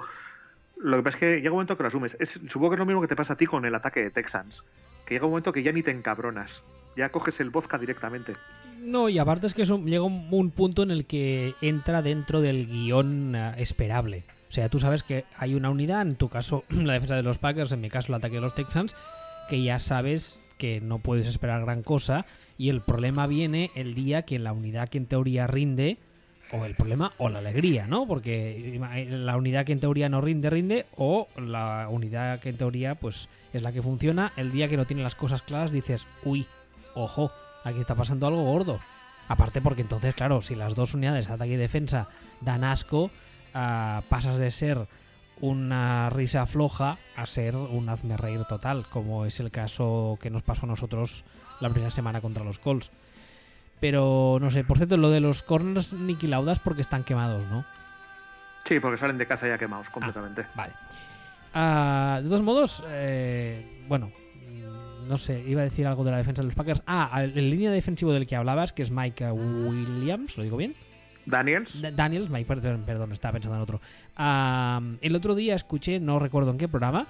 Lo 0.79 0.97
que 0.97 1.03
pasa 1.03 1.17
es 1.17 1.21
que 1.21 1.37
llega 1.37 1.51
un 1.51 1.57
momento 1.57 1.77
que 1.77 1.83
lo 1.83 1.89
asumes. 1.89 2.17
Es, 2.21 2.31
supongo 2.49 2.71
que 2.71 2.75
es 2.75 2.79
lo 2.79 2.87
mismo 2.87 3.01
que 3.01 3.09
te 3.09 3.17
pasa 3.17 3.33
a 3.33 3.37
ti 3.37 3.47
con 3.47 3.65
el 3.65 3.75
ataque 3.75 4.03
de 4.03 4.11
Texans. 4.11 4.63
Que 5.07 5.15
llega 5.15 5.27
un 5.27 5.33
momento 5.33 5.53
que 5.53 5.63
ya 5.63 5.73
ni 5.73 5.83
te 5.83 5.91
encabronas. 5.91 6.63
Ya 6.97 7.11
coges 7.11 7.41
el 7.41 7.51
vodka 7.51 7.79
directamente. 7.79 8.35
No, 8.81 9.09
y 9.09 9.19
aparte 9.19 9.47
es 9.47 9.55
que 9.55 9.65
llega 9.65 10.03
un, 10.03 10.29
un 10.31 10.51
punto 10.51 10.83
en 10.83 10.91
el 10.91 11.07
que 11.07 11.55
entra 11.61 12.03
dentro 12.03 12.41
del 12.41 12.67
guion 12.67 13.35
eh, 13.35 13.55
esperable. 13.59 14.25
O 14.49 14.53
sea, 14.53 14.69
tú 14.69 14.79
sabes 14.79 15.03
que 15.03 15.25
hay 15.39 15.55
una 15.55 15.71
unidad, 15.71 16.03
en 16.03 16.17
tu 16.17 16.29
caso 16.29 16.65
la 16.71 16.95
defensa 16.95 17.17
de 17.17 17.23
los 17.23 17.39
Packers, 17.39 17.73
en 17.73 17.81
mi 17.81 17.91
caso 17.91 18.13
el 18.13 18.17
ataque 18.17 18.37
de 18.37 18.41
los 18.41 18.55
Texans, 18.55 18.95
que 19.49 19.63
ya 19.63 19.79
sabes 19.79 20.41
que 20.59 20.81
no 20.81 20.99
puedes 20.99 21.27
esperar 21.27 21.63
gran 21.63 21.83
cosa 21.83 22.27
y 22.59 22.71
el 22.71 22.81
problema 22.81 23.27
viene 23.27 23.71
el 23.75 23.95
día 23.95 24.23
que 24.23 24.39
la 24.39 24.53
unidad 24.53 24.89
que 24.89 24.99
en 24.99 25.07
teoría 25.07 25.47
rinde, 25.47 25.99
o 26.53 26.65
el 26.65 26.75
problema 26.75 27.13
o 27.19 27.29
la 27.29 27.41
alegría, 27.41 27.87
¿no? 27.87 28.07
Porque 28.07 28.77
eh, 28.77 29.07
la 29.11 29.37
unidad 29.37 29.65
que 29.65 29.73
en 29.73 29.81
teoría 29.81 30.09
no 30.09 30.21
rinde, 30.21 30.51
rinde, 30.51 30.87
o 30.97 31.29
la 31.37 31.89
unidad 31.91 32.41
que 32.41 32.51
en 32.51 32.57
teoría 32.57 32.95
pues 32.95 33.29
es 33.53 33.63
la 33.63 33.73
que 33.73 33.83
funciona, 33.83 34.33
el 34.37 34.53
día 34.53 34.69
que 34.69 34.77
no 34.77 34.85
tiene 34.85 35.03
las 35.03 35.15
cosas 35.15 35.43
claras 35.43 35.73
dices, 35.73 36.07
uy, 36.25 36.47
ojo, 36.95 37.31
aquí 37.65 37.81
está 37.81 37.95
pasando 37.95 38.27
algo 38.27 38.45
gordo. 38.45 38.81
Aparte 39.29 39.61
porque 39.61 39.83
entonces, 39.83 40.15
claro, 40.15 40.41
si 40.41 40.55
las 40.55 40.75
dos 40.77 40.95
unidades, 40.95 41.29
ataque 41.29 41.55
y 41.55 41.57
defensa, 41.57 42.09
dan 42.41 42.63
asco, 42.65 43.11
ah, 43.55 44.03
pasas 44.09 44.39
de 44.39 44.51
ser 44.51 44.87
una 45.41 46.11
risa 46.11 46.47
floja 46.47 46.99
a 47.17 47.27
ser 47.27 47.57
un 47.57 47.89
hazme 47.89 48.17
reír 48.17 48.45
total, 48.45 48.87
como 48.89 49.27
es 49.27 49.41
el 49.41 49.51
caso 49.51 50.19
que 50.21 50.31
nos 50.31 50.43
pasó 50.43 50.67
a 50.67 50.69
nosotros 50.69 51.25
la 51.61 51.71
primera 51.71 51.91
semana 51.91 52.21
contra 52.21 52.45
los 52.45 52.59
Colts. 52.59 52.91
Pero 53.81 54.39
no 54.41 54.51
sé, 54.51 54.65
por 54.65 54.79
cierto, 54.79 54.97
lo 54.97 55.11
de 55.11 55.21
los 55.21 55.43
corners 55.43 55.93
niquilaudas 55.93 56.59
porque 56.59 56.81
están 56.83 57.05
quemados, 57.05 57.45
¿no? 57.47 57.65
Sí, 58.67 58.81
porque 58.81 58.99
salen 58.99 59.19
de 59.19 59.27
casa 59.27 59.47
ya 59.47 59.59
quemados 59.59 59.89
completamente. 59.91 60.45
Vale. 60.55 60.73
Ah, 61.55 62.21
de 62.23 62.29
todos 62.29 62.43
modos, 62.43 62.83
eh, 62.89 63.83
bueno, 63.89 64.07
mm, 64.09 65.09
no 65.09 65.17
sé, 65.17 65.43
iba 65.47 65.61
a 65.61 65.65
decir 65.65 65.87
algo 65.87 66.05
de 66.05 66.11
la 66.11 66.17
defensa 66.19 66.43
de 66.43 66.47
los 66.47 66.55
Packers. 66.55 66.83
Ah, 66.87 67.23
el, 67.23 67.37
el 67.39 67.51
línea 67.51 67.71
defensivo 67.71 68.13
del 68.13 68.27
que 68.27 68.35
hablabas, 68.37 68.73
que 68.73 68.83
es 68.83 68.91
Mike 68.91 69.31
Williams, 69.31 70.37
¿lo 70.37 70.43
digo 70.43 70.57
bien? 70.57 70.75
Daniels. 71.27 71.81
Da- 71.81 71.91
Daniels, 71.91 72.31
Mike, 72.31 72.47
perdón, 72.47 72.83
perdón, 72.87 73.13
estaba 73.13 73.33
pensando 73.33 73.57
en 73.57 73.63
otro. 73.63 73.81
Ah, 74.17 74.81
el 75.01 75.15
otro 75.17 75.35
día 75.35 75.55
escuché, 75.55 76.01
no 76.01 76.19
recuerdo 76.19 76.51
en 76.51 76.59
qué 76.59 76.67
programa, 76.69 77.07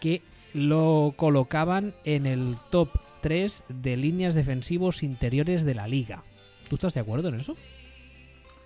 que 0.00 0.22
lo 0.54 1.12
colocaban 1.16 1.94
en 2.04 2.26
el 2.26 2.56
top 2.70 2.88
3 3.20 3.64
de 3.68 3.96
líneas 3.96 4.34
defensivos 4.34 5.02
interiores 5.02 5.64
de 5.64 5.74
la 5.74 5.88
liga. 5.88 6.22
¿Tú 6.68 6.76
estás 6.76 6.94
de 6.94 7.00
acuerdo 7.00 7.28
en 7.28 7.36
eso? 7.36 7.56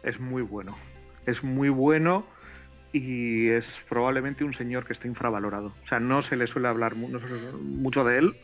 Es 0.03 0.21
muy 0.21 0.43
bueno. 0.43 0.77
Es 1.27 1.45
muy 1.45 1.69
bueno 1.69 2.25
y 2.93 3.49
es 3.49 3.81
probablemente 3.89 4.45
un 4.45 4.55
señor 4.55 4.87
que 4.87 4.93
está 4.93 5.07
infravalorado. 5.07 5.67
O 5.85 5.89
sea, 5.89 6.01
no 6.01 6.23
se 6.23 6.37
le 6.37 6.47
suele 6.47 6.69
hablar 6.69 6.95
mucho 6.97 8.05
de 8.05 8.19
él, 8.19 8.37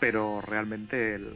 pero 0.00 0.40
realmente 0.40 1.14
el, 1.14 1.30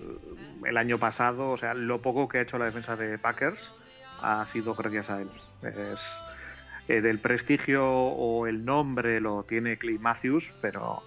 el 0.66 0.76
año 0.76 0.98
pasado, 0.98 1.50
o 1.50 1.56
sea, 1.56 1.74
lo 1.74 2.02
poco 2.02 2.28
que 2.28 2.38
ha 2.38 2.42
hecho 2.42 2.58
la 2.58 2.66
defensa 2.66 2.96
de 2.96 3.18
Packers 3.18 3.72
ha 4.20 4.46
sido 4.52 4.74
gracias 4.74 5.10
a 5.10 5.20
él. 5.22 5.30
Es, 5.62 6.18
eh, 6.88 7.00
del 7.00 7.18
prestigio 7.18 7.86
o 7.86 8.46
el 8.46 8.64
nombre 8.64 9.20
lo 9.20 9.42
tiene 9.42 9.76
Clay 9.76 9.98
Matthews, 9.98 10.50
pero, 10.60 11.02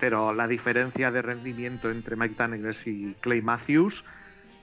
pero 0.00 0.32
la 0.32 0.48
diferencia 0.48 1.10
de 1.10 1.20
rendimiento 1.20 1.90
entre 1.90 2.16
Mike 2.16 2.34
Daniels 2.36 2.86
y 2.86 3.14
Clay 3.20 3.42
Matthews 3.42 4.02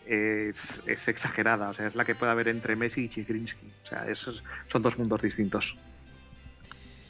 es, 0.07 0.81
es 0.87 1.07
exagerada. 1.07 1.69
O 1.69 1.73
sea, 1.75 1.87
es 1.87 1.95
la 1.95 2.03
que 2.03 2.15
puede 2.15 2.31
haber 2.31 2.47
entre 2.47 2.75
Messi 2.75 3.05
y 3.05 3.09
Chigrinsky. 3.09 3.67
O 3.85 3.87
sea, 3.87 4.09
esos 4.09 4.43
son 4.71 4.81
dos 4.81 4.97
mundos 4.97 5.21
distintos. 5.21 5.75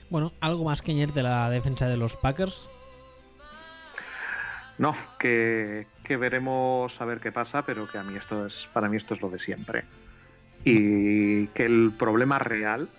Bueno, 0.09 0.33
algo 0.41 0.65
más 0.65 0.81
que 0.81 0.91
añadir 0.91 1.13
de 1.13 1.23
la 1.23 1.49
defensa 1.49 1.87
de 1.87 1.97
los 1.97 2.17
Packers. 2.17 2.67
No, 4.77 4.95
que, 5.17 5.87
que 6.03 6.17
veremos 6.17 7.01
a 7.01 7.05
ver 7.05 7.19
qué 7.19 7.31
pasa, 7.31 7.63
pero 7.63 7.87
que 7.87 7.97
a 7.97 8.03
mí 8.03 8.15
esto 8.15 8.45
es, 8.45 8.67
para 8.73 8.89
mí 8.89 8.97
esto 8.97 9.15
es 9.15 9.21
lo 9.21 9.29
de 9.29 9.39
siempre. 9.39 9.85
Y 10.63 11.47
que 11.47 11.65
el 11.65 11.93
problema 11.97 12.39
real 12.39 12.89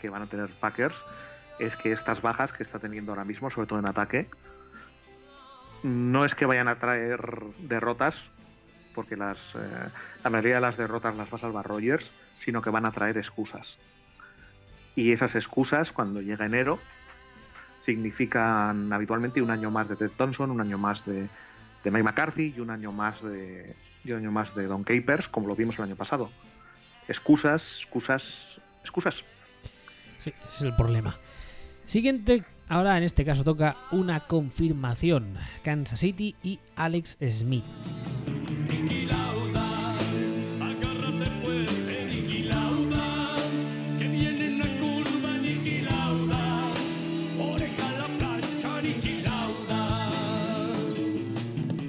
que 0.00 0.08
van 0.08 0.22
a 0.22 0.26
tener 0.26 0.48
Packers 0.48 0.96
es 1.58 1.76
que 1.76 1.92
estas 1.92 2.22
bajas 2.22 2.52
que 2.52 2.62
está 2.62 2.78
teniendo 2.78 3.12
ahora 3.12 3.24
mismo, 3.24 3.50
sobre 3.50 3.66
todo 3.66 3.78
en 3.78 3.86
ataque, 3.86 4.26
no 5.82 6.24
es 6.24 6.34
que 6.34 6.46
vayan 6.46 6.68
a 6.68 6.78
traer 6.78 7.20
derrotas, 7.60 8.14
porque 8.94 9.16
las, 9.16 9.38
eh, 9.54 9.88
la 10.24 10.30
mayoría 10.30 10.56
de 10.56 10.60
las 10.60 10.76
derrotas 10.76 11.16
las 11.16 11.32
va 11.32 11.36
a 11.36 11.40
salvar 11.40 11.66
Rogers, 11.66 12.10
sino 12.44 12.62
que 12.62 12.70
van 12.70 12.86
a 12.86 12.90
traer 12.90 13.16
excusas. 13.18 13.76
Y 14.96 15.12
esas 15.12 15.34
excusas, 15.34 15.92
cuando 15.92 16.20
llega 16.20 16.46
enero, 16.46 16.78
significan 17.84 18.92
habitualmente 18.92 19.40
un 19.40 19.50
año 19.50 19.70
más 19.70 19.88
de 19.88 19.96
Ted 19.96 20.10
Thompson, 20.16 20.50
un 20.50 20.60
año 20.60 20.78
más 20.78 21.06
de, 21.06 21.28
de 21.84 21.90
Mike 21.90 22.02
McCarthy 22.02 22.54
y 22.56 22.60
un 22.60 22.70
año 22.70 22.92
más 22.92 23.22
de 23.22 23.74
y 24.04 24.12
un 24.12 24.18
año 24.18 24.32
más 24.32 24.54
de 24.54 24.66
Don 24.66 24.84
Capers, 24.84 25.28
como 25.28 25.48
lo 25.48 25.56
vimos 25.56 25.76
el 25.78 25.84
año 25.84 25.96
pasado. 25.96 26.30
Excusas, 27.08 27.78
excusas, 27.78 28.60
excusas. 28.82 29.24
Sí, 30.20 30.30
ese 30.30 30.48
es 30.48 30.62
el 30.62 30.76
problema. 30.76 31.16
Siguiente, 31.88 32.44
ahora 32.68 32.98
en 32.98 33.02
este 33.02 33.24
caso 33.24 33.44
toca 33.44 33.78
una 33.92 34.20
confirmación. 34.20 35.38
Kansas 35.62 36.00
City 36.00 36.36
y 36.42 36.58
Alex 36.76 37.16
Smith. 37.30 37.64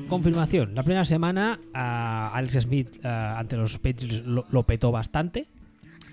Confirmación. 0.08 0.75
La 0.75 0.84
primera 0.84 1.03
semana 1.03 1.60
a 1.74 2.32
Alex 2.34 2.53
Smith 2.62 3.00
ah, 3.03 3.38
ante 3.38 3.58
los 3.58 3.77
Patriots 3.79 4.24
lo, 4.25 4.46
lo 4.50 4.63
petó 4.63 4.94
bastante. 4.94 5.50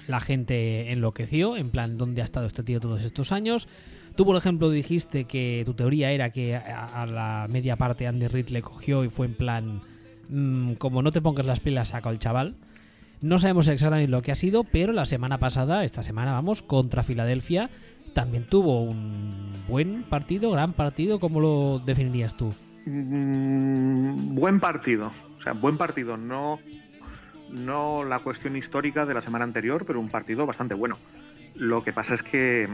La 0.07 0.21
gente 0.21 0.93
enloqueció, 0.93 1.57
en 1.57 1.71
plan, 1.71 1.99
¿dónde 1.99 2.23
ha 2.23 2.25
estado 2.25 2.47
este 2.47 2.63
tío 2.63 2.81
todos 2.81 3.03
estos 3.03 3.33
años? 3.33 3.69
Tú, 4.15 4.25
por 4.25 4.37
ejemplo, 4.37 4.71
dijiste 4.71 5.25
que 5.25 5.63
tu 5.67 5.75
teoría 5.75 6.11
era 6.13 6.31
que 6.31 6.57
a, 6.57 7.07
la 7.07 7.47
media 7.51 7.77
parte 7.77 8.07
Andy 8.07 8.29
Reid 8.29 8.49
le 8.49 8.63
cogió 8.63 9.05
y 9.05 9.11
fue 9.11 9.27
en 9.27 9.35
plan, 9.35 9.81
mm, 10.31 10.75
como 10.75 11.03
no 11.03 11.13
te 11.13 11.21
pongas 11.21 11.45
las 11.45 11.61
pilas, 11.61 11.89
saca 11.89 12.09
el 12.11 12.19
chaval. 12.19 12.55
No 13.21 13.39
sabemos 13.39 13.69
exactamente 13.69 14.11
lo 14.11 14.23
que 14.23 14.33
ha 14.33 14.37
sido, 14.37 14.65
pero 14.65 14.93
la 14.93 15.07
semana 15.07 15.39
pasada, 15.39 15.85
esta 15.85 16.03
semana 16.03 16.33
vamos, 16.33 16.63
contra 16.63 17.03
Filadelfia, 17.03 17.71
también 18.15 18.47
tuvo 18.47 18.83
un 18.83 19.53
buen 19.69 20.03
partido, 20.05 20.51
gran 20.51 20.73
partido. 20.73 21.21
¿Cómo 21.21 21.41
lo 21.41 21.79
definirías 21.85 22.37
tú? 22.37 22.55
Mm, 22.87 24.35
buen 24.35 24.61
partido. 24.61 25.13
O 25.39 25.43
sea, 25.43 25.53
buen 25.53 25.77
partido. 25.77 26.17
No, 26.17 26.59
no 27.51 28.05
la 28.05 28.19
cuestión 28.21 28.57
histórica 28.57 29.07
de 29.07 29.15
la 29.15 29.23
semana 29.23 29.45
anterior, 29.45 29.85
pero 29.87 30.01
un 30.01 30.09
partido 30.09 30.47
bastante 30.47 30.75
bueno. 30.75 30.97
Lo 31.55 31.83
que 31.83 31.93
pasa 31.93 32.15
es 32.15 32.23
que 32.23 32.65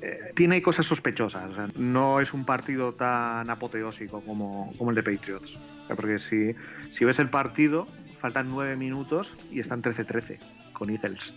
eh, 0.00 0.18
tiene 0.34 0.62
cosas 0.62 0.86
sospechosas. 0.86 1.50
O 1.50 1.54
sea, 1.54 1.68
no 1.76 2.20
es 2.20 2.32
un 2.32 2.44
partido 2.46 2.94
tan 2.94 3.48
apoteósico 3.50 4.20
como, 4.22 4.72
como 4.78 4.90
el 4.90 4.96
de 4.96 5.02
Patriots. 5.02 5.54
O 5.84 5.86
sea, 5.86 5.96
porque 5.96 6.18
si, 6.18 6.54
si 6.92 7.04
ves 7.04 7.18
el 7.18 7.28
partido, 7.28 7.86
faltan 8.20 8.48
nueve 8.48 8.74
minutos 8.76 9.30
y 9.52 9.60
están 9.60 9.82
13-13 9.82 10.38
con 10.72 10.88
Eagles. 10.90 11.32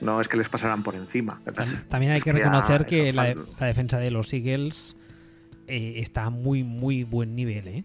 No 0.00 0.20
es 0.20 0.28
que 0.28 0.36
les 0.36 0.48
pasarán 0.48 0.82
por 0.82 0.94
encima. 0.96 1.40
Tam- 1.46 1.88
También 1.88 2.12
hay 2.12 2.20
que 2.20 2.32
reconocer 2.32 2.84
que 2.86 3.12
la 3.12 3.34
defensa 3.60 3.98
de 3.98 4.10
los 4.10 4.32
Eagles 4.34 4.96
eh, 5.66 5.94
está 5.96 6.24
a 6.24 6.30
muy, 6.30 6.62
muy 6.62 7.04
buen 7.04 7.34
nivel, 7.34 7.68
¿eh? 7.68 7.84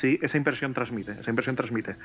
Sí, 0.00 0.18
esa 0.22 0.36
impresión 0.36 0.74
transmite, 0.74 1.12
esa 1.12 1.30
impresión 1.30 1.56
transmite. 1.56 1.96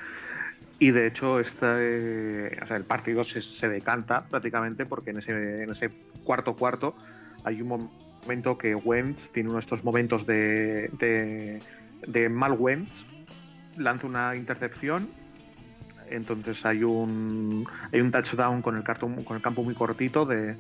Y 0.80 0.92
de 0.92 1.08
hecho, 1.08 1.40
este, 1.40 2.54
el 2.74 2.84
partido 2.84 3.24
se, 3.24 3.42
se 3.42 3.68
decanta 3.68 4.28
prácticamente 4.28 4.86
porque 4.86 5.10
en 5.10 5.20
ese, 5.20 5.64
en 5.64 5.72
ese 5.72 5.90
cuarto 6.24 6.56
cuarto 6.56 6.96
hay 7.44 7.62
un 7.62 7.90
momento 8.24 8.58
que 8.58 8.76
Wentz 8.76 9.32
tiene 9.32 9.50
uno 9.50 9.58
de 9.58 9.62
estos 9.62 9.84
momentos 9.84 10.26
de, 10.28 10.90
de, 11.00 11.62
de 12.06 12.30
mal 12.30 12.54
Wentz, 12.54 12.92
lanza 13.78 14.06
una 14.06 14.36
intercepción, 14.36 15.10
entonces 16.10 16.64
hay 16.66 16.84
un, 16.84 17.66
hay 17.92 18.02
un 18.02 18.12
touchdown 18.12 18.62
con 18.62 18.76
el, 18.78 18.84
cartón, 18.84 19.24
con 19.24 19.36
el 19.36 19.42
campo 19.42 19.64
muy 19.64 19.74
cortito 19.74 20.26
de, 20.26 20.56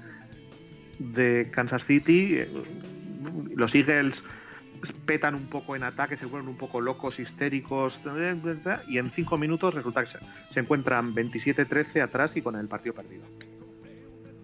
de 1.00 1.50
Kansas 1.52 1.86
City. 1.86 2.40
Los 3.56 3.74
Eagles 3.76 4.24
petan 5.06 5.36
un 5.36 5.48
poco 5.48 5.76
en 5.76 5.84
ataque, 5.84 6.18
se 6.18 6.26
vuelven 6.26 6.50
un 6.50 6.58
poco 6.58 6.82
locos, 6.82 7.20
histéricos, 7.20 8.00
y 8.88 8.98
en 8.98 9.12
cinco 9.12 9.38
minutos 9.38 9.74
resulta 9.74 10.04
que 10.04 10.12
se, 10.52 10.60
encuentran 10.60 11.14
27-13 11.14 12.02
atrás 12.02 12.36
y 12.38 12.42
con 12.42 12.56
el 12.56 12.68
partido 12.68 12.96
perdido. 12.96 13.24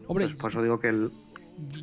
Hombre, 0.07 0.25
Pues 0.27 0.37
por 0.37 0.51
eso 0.51 0.61
digo 0.61 0.79
que 0.79 0.89
el, 0.89 1.11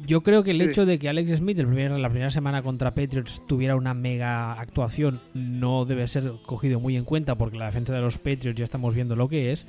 yo 0.06 0.22
creo 0.22 0.42
que 0.42 0.50
el 0.50 0.58
Sí. 0.60 0.64
hecho 0.64 0.84
de 0.84 0.98
que 0.98 1.08
Alex 1.08 1.38
Smith 1.38 1.58
el 1.58 1.66
primer- 1.66 1.92
la 1.92 2.08
primera 2.10 2.30
semana 2.30 2.62
contra 2.62 2.90
Patriots 2.90 3.42
tuviera 3.46 3.76
una 3.76 3.94
mega 3.94 4.52
actuación 4.54 5.20
no 5.32 5.84
debe 5.84 6.06
ser 6.08 6.32
cogido 6.44 6.80
muy 6.80 6.96
en 6.96 7.04
cuenta 7.04 7.36
porque 7.36 7.56
la 7.58 7.66
defensa 7.66 7.92
de 7.94 8.00
los 8.00 8.18
Patriots 8.18 8.56
ya 8.56 8.64
estamos 8.64 8.94
viendo 8.94 9.16
lo 9.16 9.28
que 9.28 9.52
es. 9.52 9.66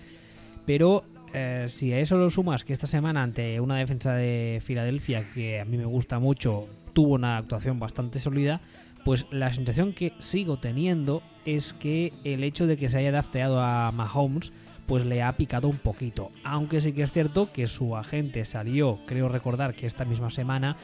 Pero 0.66 1.04
eh, 1.34 1.68
si 1.70 1.94
a 1.94 2.00
eso 2.00 2.18
lo 2.18 2.30
sumas 2.30 2.66
que 2.66 2.74
esta 2.74 2.88
semana 2.88 3.24
ante 3.24 3.60
una 3.62 3.78
defensa 3.78 4.14
de 4.14 4.60
Filadelfia 4.62 5.32
que 5.34 5.60
a 5.62 5.66
mí 5.66 5.78
me 5.78 5.86
gusta 5.86 6.20
mucho 6.20 6.68
tuvo 6.94 7.16
una 7.16 7.38
actuación 7.38 7.80
bastante 7.80 8.20
sólida, 8.20 8.62
pues 9.04 9.26
la 9.32 9.54
sensación 9.54 9.94
que 9.94 10.14
sigo 10.20 10.58
teniendo 10.58 11.24
es 11.46 11.74
que 11.74 12.14
el 12.24 12.44
hecho 12.44 12.68
de 12.68 12.78
que 12.78 12.90
se 12.90 13.00
haya 13.00 13.12
drafteado 13.12 13.62
a 13.62 13.92
Mahomes 13.92 14.52
pues 14.86 15.06
le 15.06 15.24
ha 15.24 15.32
picado 15.38 15.70
un 15.70 15.78
poquito. 15.78 16.32
Aunque 16.44 16.82
sí 16.82 16.92
que 16.92 17.04
es 17.04 17.12
cierto 17.12 17.52
que 17.52 17.68
su 17.68 17.96
agente 17.96 18.44
salió, 18.46 19.00
creo 19.06 19.30
recordar 19.30 19.74
que 19.74 19.88
esta 19.88 20.06
misma 20.06 20.30
semana, 20.32 20.76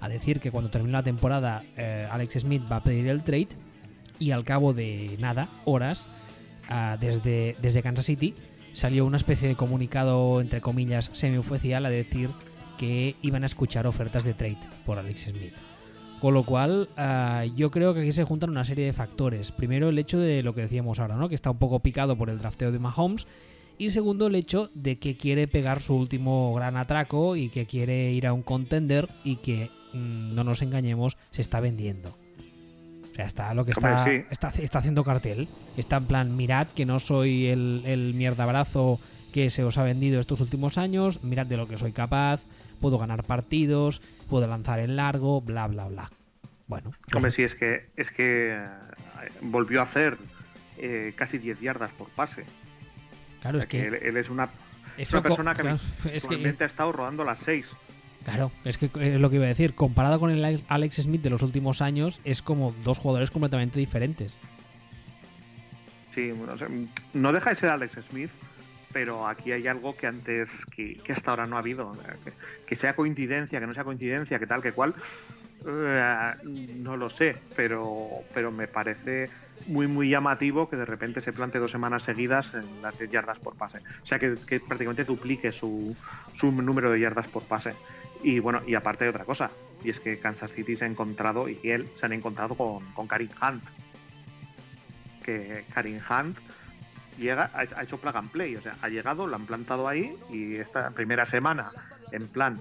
a 0.00 0.08
decir 0.08 0.40
que 0.40 0.50
cuando 0.50 0.70
termine 0.70 0.92
la 0.92 1.02
temporada 1.02 1.62
eh, 1.76 2.06
Alex 2.10 2.40
Smith 2.40 2.62
va 2.70 2.76
a 2.76 2.82
pedir 2.82 3.06
el 3.06 3.22
trade 3.22 3.50
y 4.18 4.32
al 4.32 4.44
cabo 4.44 4.72
de 4.72 5.16
nada, 5.20 5.48
horas, 5.64 6.08
ah, 6.68 6.96
desde, 7.00 7.56
desde 7.62 7.82
Kansas 7.82 8.06
City, 8.06 8.34
salió 8.72 9.06
una 9.06 9.16
especie 9.16 9.48
de 9.48 9.54
comunicado, 9.54 10.40
entre 10.40 10.60
comillas, 10.60 11.10
semioficial 11.12 11.86
a 11.86 11.90
decir 11.90 12.30
que 12.78 13.16
iban 13.22 13.42
a 13.42 13.46
escuchar 13.46 13.86
ofertas 13.86 14.24
de 14.24 14.34
trade 14.34 14.58
por 14.84 14.98
Alex 14.98 15.24
Smith. 15.30 15.54
Con 16.20 16.34
lo 16.34 16.44
cual, 16.44 16.88
ah, 16.96 17.44
yo 17.56 17.72
creo 17.72 17.94
que 17.94 18.00
aquí 18.02 18.12
se 18.12 18.22
juntan 18.22 18.50
una 18.50 18.64
serie 18.64 18.84
de 18.84 18.92
factores. 18.92 19.50
Primero, 19.50 19.88
el 19.88 19.98
hecho 19.98 20.20
de 20.20 20.44
lo 20.44 20.54
que 20.54 20.60
decíamos 20.60 21.00
ahora, 21.00 21.16
¿no? 21.16 21.28
Que 21.28 21.34
está 21.34 21.50
un 21.50 21.58
poco 21.58 21.80
picado 21.80 22.16
por 22.16 22.30
el 22.30 22.38
drafteo 22.38 22.70
de 22.70 22.78
Mahomes. 22.78 23.26
Y 23.76 23.90
segundo, 23.90 24.28
el 24.28 24.36
hecho 24.36 24.70
de 24.74 24.98
que 24.98 25.16
quiere 25.16 25.48
pegar 25.48 25.80
su 25.80 25.96
último 25.96 26.54
gran 26.54 26.76
atraco 26.76 27.34
y 27.34 27.48
que 27.48 27.66
quiere 27.66 28.12
ir 28.12 28.28
a 28.28 28.32
un 28.32 28.42
contender 28.42 29.08
y 29.24 29.36
que, 29.36 29.70
mm, 29.94 30.36
no 30.36 30.44
nos 30.44 30.62
engañemos, 30.62 31.16
se 31.32 31.42
está 31.42 31.58
vendiendo. 31.58 32.16
O 33.10 33.14
sea, 33.16 33.26
está 33.26 33.52
lo 33.52 33.64
que 33.64 33.72
Hombre, 33.76 33.92
está, 33.92 34.04
sí. 34.04 34.26
está, 34.30 34.62
está 34.62 34.78
haciendo 34.78 35.02
cartel. 35.02 35.48
Está 35.76 35.96
en 35.96 36.04
plan, 36.04 36.36
mirad 36.36 36.68
que 36.68 36.86
no 36.86 37.00
soy 37.00 37.46
el, 37.48 37.82
el 37.84 38.14
mierdabrazo 38.14 39.00
que 39.32 39.50
se 39.50 39.64
os 39.64 39.76
ha 39.78 39.82
vendido 39.82 40.20
estos 40.20 40.40
últimos 40.40 40.78
años, 40.78 41.24
mirad 41.24 41.46
de 41.46 41.56
lo 41.56 41.66
que 41.66 41.78
soy 41.78 41.90
capaz, 41.92 42.42
puedo 42.82 42.98
ganar 42.98 43.22
partidos, 43.22 44.02
puedo 44.28 44.46
lanzar 44.46 44.80
en 44.80 44.96
largo, 44.96 45.40
bla, 45.40 45.66
bla, 45.68 45.88
bla. 45.88 46.10
Bueno, 46.66 46.90
pues 46.90 47.16
Hombre, 47.16 47.30
sí, 47.30 47.42
es 47.42 47.54
que, 47.54 47.88
es 47.96 48.10
que 48.10 48.54
eh, 48.54 48.66
volvió 49.40 49.80
a 49.80 49.84
hacer 49.84 50.18
eh, 50.76 51.14
casi 51.16 51.38
10 51.38 51.60
yardas 51.60 51.92
por 51.92 52.08
pase. 52.10 52.44
claro, 53.40 53.58
O 53.58 53.60
es 53.60 53.66
que 53.66 53.78
que... 53.78 53.86
él, 53.86 53.94
él 53.94 54.16
es 54.18 54.28
una, 54.28 54.50
eso 54.98 55.16
una 55.18 55.22
persona 55.22 55.54
que 55.54 55.62
claro, 55.62 55.78
es 56.04 56.10
que 56.10 56.16
actualmente 56.34 56.64
ha 56.64 56.66
estado 56.66 56.92
rodando 56.92 57.24
las 57.24 57.38
6. 57.38 57.66
Claro, 58.24 58.52
es 58.64 58.78
que 58.78 58.86
es 58.86 59.20
lo 59.20 59.30
que 59.30 59.36
iba 59.36 59.46
a 59.46 59.48
decir. 59.48 59.74
Comparado 59.74 60.20
con 60.20 60.30
el 60.30 60.62
Alex 60.68 60.96
Smith 60.96 61.22
de 61.22 61.30
los 61.30 61.42
últimos 61.42 61.82
años, 61.82 62.20
es 62.24 62.42
como 62.42 62.72
dos 62.84 62.98
jugadores 62.98 63.30
completamente 63.30 63.78
diferentes. 63.80 64.38
Sí, 66.14 66.30
bueno, 66.30 66.52
o 66.52 66.58
sea, 66.58 66.68
no 67.14 67.32
deja 67.32 67.50
de 67.50 67.56
ser 67.56 67.70
Alex 67.70 67.98
Smith, 68.10 68.30
pero 68.92 69.26
aquí 69.26 69.52
hay 69.52 69.66
algo 69.66 69.96
que 69.96 70.06
antes, 70.06 70.50
que, 70.74 70.98
que 70.98 71.12
hasta 71.12 71.30
ahora 71.30 71.46
no 71.46 71.56
ha 71.56 71.60
habido. 71.60 71.96
Que 72.66 72.76
sea 72.76 72.94
coincidencia, 72.94 73.60
que 73.60 73.66
no 73.66 73.74
sea 73.74 73.84
coincidencia, 73.84 74.38
que 74.38 74.46
tal, 74.46 74.62
que 74.62 74.72
cual, 74.72 74.94
eh, 75.66 76.34
no 76.44 76.96
lo 76.96 77.08
sé, 77.08 77.36
pero, 77.54 78.08
pero 78.34 78.50
me 78.50 78.66
parece 78.66 79.30
muy, 79.66 79.86
muy 79.86 80.08
llamativo 80.08 80.68
que 80.68 80.76
de 80.76 80.84
repente 80.84 81.20
se 81.20 81.32
plante 81.32 81.58
dos 81.58 81.70
semanas 81.70 82.02
seguidas 82.02 82.52
en 82.54 82.82
las 82.82 82.98
10 82.98 83.10
yardas 83.10 83.38
por 83.38 83.56
pase. 83.56 83.78
O 84.02 84.06
sea, 84.06 84.18
que, 84.18 84.34
que 84.46 84.60
prácticamente 84.60 85.04
duplique 85.04 85.52
su, 85.52 85.96
su 86.36 86.50
número 86.50 86.90
de 86.90 87.00
yardas 87.00 87.28
por 87.28 87.44
pase. 87.44 87.74
Y 88.22 88.38
bueno, 88.38 88.62
y 88.66 88.74
aparte 88.74 89.04
de 89.04 89.10
otra 89.10 89.24
cosa, 89.24 89.50
y 89.82 89.90
es 89.90 90.00
que 90.00 90.18
Kansas 90.18 90.52
City 90.52 90.76
se 90.76 90.84
ha 90.84 90.88
encontrado, 90.88 91.48
y 91.48 91.58
él 91.64 91.88
se 91.98 92.06
han 92.06 92.12
encontrado 92.12 92.54
con, 92.54 92.84
con 92.92 93.06
Karim 93.06 93.30
Hunt. 93.40 93.62
Que 95.24 95.64
Karim 95.72 96.00
Hunt 96.10 96.38
llega, 97.18 97.50
ha, 97.54 97.82
hecho 97.82 97.98
plug 97.98 98.16
and 98.16 98.30
play, 98.30 98.56
o 98.56 98.62
sea, 98.62 98.76
ha 98.82 98.88
llegado, 98.88 99.26
lo 99.26 99.36
han 99.36 99.46
plantado 99.46 99.88
ahí, 99.88 100.14
y 100.30 100.56
esta 100.56 100.90
primera 100.90 101.26
semana, 101.26 101.70
en 102.10 102.28
plan, 102.28 102.60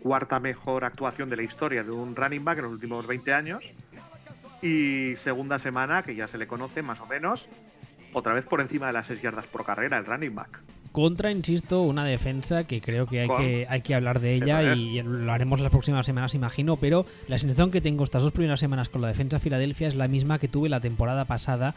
cuarta 0.00 0.40
mejor 0.40 0.84
actuación 0.84 1.30
de 1.30 1.36
la 1.36 1.42
historia 1.42 1.82
de 1.82 1.90
un 1.90 2.14
running 2.14 2.44
back 2.44 2.58
en 2.58 2.64
los 2.64 2.72
últimos 2.72 3.06
20 3.06 3.34
años. 3.34 3.64
Y 4.62 5.14
segunda 5.16 5.58
semana, 5.58 6.02
que 6.02 6.14
ya 6.14 6.28
se 6.28 6.38
le 6.38 6.46
conoce 6.46 6.82
más 6.82 7.00
o 7.00 7.06
menos, 7.06 7.46
otra 8.12 8.32
vez 8.32 8.44
por 8.44 8.60
encima 8.60 8.86
de 8.86 8.94
las 8.94 9.06
6 9.06 9.20
yardas 9.20 9.46
por 9.46 9.64
carrera, 9.64 9.98
el 9.98 10.06
running 10.06 10.34
back. 10.34 10.60
Contra, 10.92 11.32
insisto, 11.32 11.82
una 11.82 12.04
defensa 12.04 12.64
que 12.64 12.80
creo 12.80 13.06
que 13.06 13.22
hay, 13.22 13.26
Con- 13.26 13.38
que, 13.38 13.66
hay 13.68 13.82
que 13.82 13.96
hablar 13.96 14.20
de 14.20 14.34
ella 14.34 14.74
y 14.74 15.02
lo 15.02 15.32
haremos 15.32 15.58
las 15.58 15.72
próximas 15.72 16.06
semanas, 16.06 16.36
imagino, 16.36 16.76
pero 16.76 17.04
la 17.26 17.36
sensación 17.36 17.72
que 17.72 17.80
tengo 17.80 18.04
estas 18.04 18.22
dos 18.22 18.30
primeras 18.30 18.60
semanas 18.60 18.88
con 18.88 19.02
la 19.02 19.08
defensa 19.08 19.40
Filadelfia 19.40 19.88
es 19.88 19.96
la 19.96 20.06
misma 20.06 20.38
que 20.38 20.46
tuve 20.46 20.68
la 20.68 20.78
temporada 20.78 21.24
pasada 21.24 21.74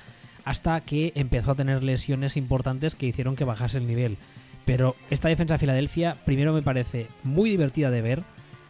hasta 0.48 0.80
que 0.80 1.12
empezó 1.16 1.52
a 1.52 1.56
tener 1.56 1.84
lesiones 1.84 2.38
importantes 2.38 2.96
que 2.96 3.06
hicieron 3.06 3.36
que 3.36 3.44
bajase 3.44 3.80
el 3.80 3.86
nivel. 3.86 4.18
Pero 4.64 4.96
esta 5.10 5.28
defensa 5.28 5.58
Filadelfia, 5.58 6.16
primero 6.24 6.54
me 6.54 6.62
parece 6.62 7.08
muy 7.24 7.50
divertida 7.50 7.92
de 7.92 8.02
ver. 8.02 8.24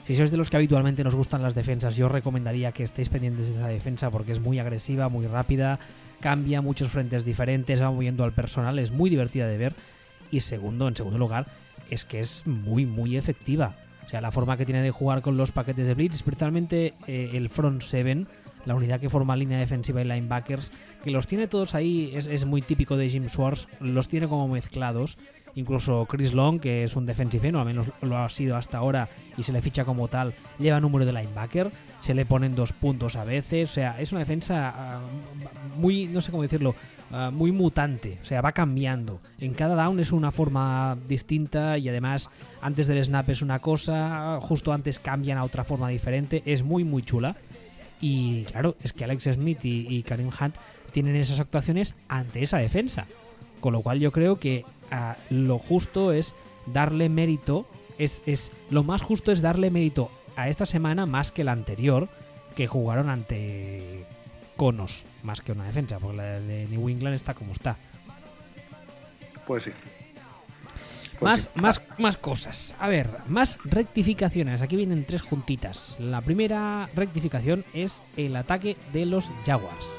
Si 0.08 0.16
sois 0.16 0.32
de 0.32 0.38
los 0.38 0.50
que 0.50 0.58
habitualmente 0.58 1.04
nos 1.04 1.16
gustan 1.16 1.44
las 1.44 1.54
defensas, 1.54 1.96
yo 1.96 2.10
recomendaría 2.10 2.72
que 2.72 2.82
estéis 2.82 3.10
pendientes 3.10 3.50
de 3.50 3.54
esta 3.54 3.68
defensa 3.68 4.10
porque 4.10 4.32
es 4.32 4.40
muy 4.40 4.58
agresiva, 4.58 5.08
muy 5.10 5.28
rápida, 5.28 5.78
cambia 6.20 6.63
muchos 6.63 6.90
frentes 6.90 7.24
diferentes, 7.26 7.80
va 7.80 7.92
moviendo 7.92 8.24
al 8.24 8.34
personal, 8.34 8.80
es 8.80 8.90
muy 8.90 9.12
divertida 9.12 9.48
de 9.48 9.60
ver. 9.60 9.76
Y 10.32 10.40
segundo, 10.40 10.88
en 10.88 10.96
segundo 10.96 11.20
lugar, 11.20 11.46
es 11.92 12.06
que 12.06 12.22
es 12.22 12.48
muy, 12.48 12.88
muy 12.88 13.18
efectiva. 13.18 13.76
O 14.04 14.10
sea, 14.10 14.20
la 14.20 14.32
forma 14.32 14.58
que 14.58 14.66
tiene 14.66 14.82
de 14.82 14.90
jugar 14.90 15.22
con 15.22 15.38
los 15.38 15.52
paquetes 15.52 15.86
de 15.86 15.94
blitz, 15.94 16.16
especialmente 16.16 16.96
eh, 17.06 17.32
el 17.36 17.50
front 17.50 17.84
seven, 17.84 18.28
la 18.66 18.74
unidad 18.74 19.00
que 19.00 19.10
forma 19.10 19.36
línea 19.36 19.60
defensiva 19.60 20.02
y 20.02 20.06
linebackers, 20.06 20.72
que 21.03 21.12
los 21.12 21.27
tiene 21.27 21.47
todos 21.47 21.75
ahí, 21.75 22.12
es, 22.15 22.27
es 22.27 22.45
muy 22.45 22.62
típico 22.62 22.97
de 22.97 23.10
Jim 23.10 23.27
Schwartz, 23.27 23.67
los 23.79 24.07
tiene 24.07 24.27
como 24.27 24.47
mezclados. 24.47 25.17
Incluso 25.55 26.05
Chris 26.05 26.33
Long, 26.33 26.60
que 26.60 26.83
es 26.83 26.95
un 26.95 27.07
defensive 27.07 27.47
end, 27.47 27.57
o 27.57 27.60
al 27.62 27.65
menos 27.65 27.88
lo 28.01 28.15
ha 28.15 28.29
sido 28.29 28.55
hasta 28.55 28.77
ahora, 28.77 29.10
y 29.38 29.43
se 29.43 29.51
le 29.51 29.60
ficha 29.63 29.86
como 29.86 30.07
tal, 30.07 30.36
lleva 30.60 30.79
número 30.79 31.03
de 31.03 31.13
linebacker, 31.13 31.71
se 31.99 32.13
le 32.13 32.27
ponen 32.27 32.53
dos 32.53 32.73
puntos 32.73 33.15
a 33.15 33.23
veces, 33.23 33.71
o 33.71 33.73
sea, 33.73 33.99
es 33.99 34.12
una 34.12 34.19
defensa 34.19 34.71
ah, 34.75 35.01
muy, 35.75 36.05
no 36.05 36.21
sé 36.21 36.29
cómo 36.29 36.43
decirlo, 36.43 36.75
ah, 37.12 37.31
muy 37.33 37.51
mutante, 37.51 38.19
o 38.21 38.25
sea, 38.25 38.41
va 38.41 38.51
cambiando. 38.51 39.19
En 39.39 39.55
cada 39.55 39.73
down 39.73 39.99
es 39.99 40.12
una 40.12 40.31
forma 40.31 40.95
distinta 41.07 41.79
y 41.79 41.89
además 41.89 42.29
antes 42.62 42.86
del 42.86 43.03
snap 43.03 43.27
es 43.31 43.41
una 43.41 43.57
cosa, 43.57 44.38
justo 44.39 44.73
antes 44.73 44.99
cambian 44.99 45.39
a 45.39 45.43
otra 45.43 45.63
forma 45.63 45.89
diferente, 45.89 46.43
es 46.45 46.62
muy, 46.62 46.83
muy 46.83 47.01
chula. 47.01 47.36
Y 47.99 48.43
claro, 48.43 48.75
es 48.83 48.93
que 48.93 49.05
Alex 49.05 49.23
Smith 49.23 49.65
y, 49.65 49.88
y 49.89 50.03
Karim 50.03 50.27
Hunt 50.27 50.53
tienen 50.97 51.15
esas 51.15 51.39
actuaciones 51.39 51.93
ante 52.10 52.41
esa 52.41 52.57
defensa. 52.57 53.05
Con 53.60 53.73
lo 53.73 53.81
cual 53.81 53.99
yo 53.99 54.12
creo 54.12 54.39
que 54.39 54.65
ah, 54.89 55.15
lo 55.29 55.60
justo 55.60 56.12
es 56.12 56.33
darle 56.65 57.07
mérito, 57.07 57.67
es, 57.99 58.23
es 58.25 58.51
lo 58.71 58.83
más 58.83 59.03
justo 59.03 59.31
es 59.31 59.43
darle 59.43 59.69
mérito 59.69 60.10
a 60.36 60.49
esta 60.49 60.65
semana 60.65 61.05
más 61.05 61.31
que 61.31 61.43
la 61.43 61.51
anterior, 61.51 62.10
que 62.55 62.65
jugaron 62.65 63.12
ante 63.12 64.05
Conos, 64.55 65.03
más 65.21 65.41
que 65.41 65.51
una 65.51 65.65
defensa, 65.65 65.99
porque 65.99 66.17
la 66.17 66.39
de 66.39 66.65
New 66.65 66.89
England 66.89 67.13
está 67.13 67.36
como 67.36 67.51
está. 67.51 67.75
Pues 69.45 69.65
sí. 69.65 69.71
Pues 71.19 71.21
Más, 71.21 71.49
más, 71.53 71.81
más 71.99 72.17
cosas. 72.17 72.75
A 72.79 72.88
ver, 72.88 73.07
más 73.27 73.60
rectificaciones. 73.65 74.63
Aquí 74.63 74.75
vienen 74.75 75.05
tres 75.05 75.21
juntitas. 75.21 75.95
La 75.99 76.21
primera 76.21 76.89
rectificación 76.95 77.65
es 77.75 78.01
el 78.15 78.36
ataque 78.36 78.77
de 78.93 79.05
los 79.05 79.29
Jaguars. 79.45 79.96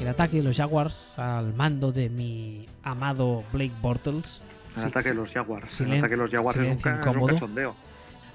El 0.00 0.08
ataque 0.08 0.38
de 0.38 0.42
los 0.42 0.56
Jaguars 0.56 1.18
al 1.18 1.54
mando 1.54 1.92
de 1.92 2.08
mi 2.10 2.66
amado 2.82 3.44
Blake 3.52 3.72
Bortles. 3.80 4.40
El 4.76 4.82
Sí, 4.82 4.88
ataque 4.88 5.10
de 5.10 5.14
los 5.14 5.30
Jaguars. 5.30 5.72
Silen- 5.72 5.92
el 5.94 5.98
ataque 6.00 6.16
de 6.16 6.22
los 6.22 6.30
Jaguars 6.30 6.56
es 6.58 6.66
un, 6.66 6.72
es 6.72 7.06
un 7.16 7.26
cachondeo. 7.26 7.74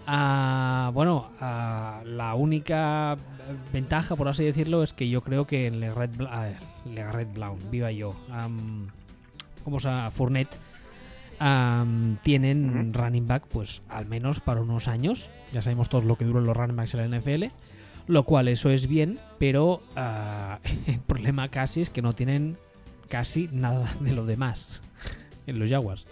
Ah, 0.08 0.90
bueno, 0.94 1.30
ah, 1.42 2.02
la 2.06 2.34
única 2.34 3.16
ventaja, 3.74 4.16
por 4.16 4.28
así 4.28 4.44
decirlo, 4.44 4.84
es 4.84 4.94
que 4.94 5.10
yo 5.10 5.22
creo 5.22 5.46
que 5.48 5.68
en 5.68 5.80
Le 5.80 5.94
Red, 5.94 6.12
Bla- 6.18 6.58
Le 6.86 7.12
Red 7.12 7.28
Brown, 7.34 7.60
viva 7.72 7.92
yo, 7.92 8.16
como 9.64 9.80
se 9.80 9.90
llama, 9.90 10.12
Fournette, 10.12 10.58
tienen 12.24 12.94
running 12.94 13.28
back, 13.28 13.48
pues 13.48 13.82
al 13.90 14.06
menos 14.06 14.40
para 14.40 14.62
unos 14.62 14.88
años. 14.88 15.30
Ya 15.52 15.62
sabemos 15.62 15.90
todos 15.90 16.04
lo 16.04 16.16
que 16.18 16.26
duran 16.26 16.46
los 16.46 16.56
running 16.56 16.76
backs 16.76 16.94
en 16.94 17.12
la 17.12 17.18
NFL, 17.20 17.46
lo 18.08 18.24
cual 18.24 18.48
eso 18.48 18.70
es 18.70 18.88
bien, 18.88 19.20
pero 19.38 19.82
ah, 19.96 20.60
el 20.88 21.00
problema 21.00 21.50
casi 21.50 21.82
es 21.82 21.90
que 21.90 22.02
no 22.02 22.14
tienen 22.14 22.58
casi 23.08 23.50
nada 23.52 23.92
de 24.00 24.14
lo 24.14 24.26
demás 24.26 24.82
en 25.48 25.60
los 25.60 25.70
Jaguars. 25.70 26.06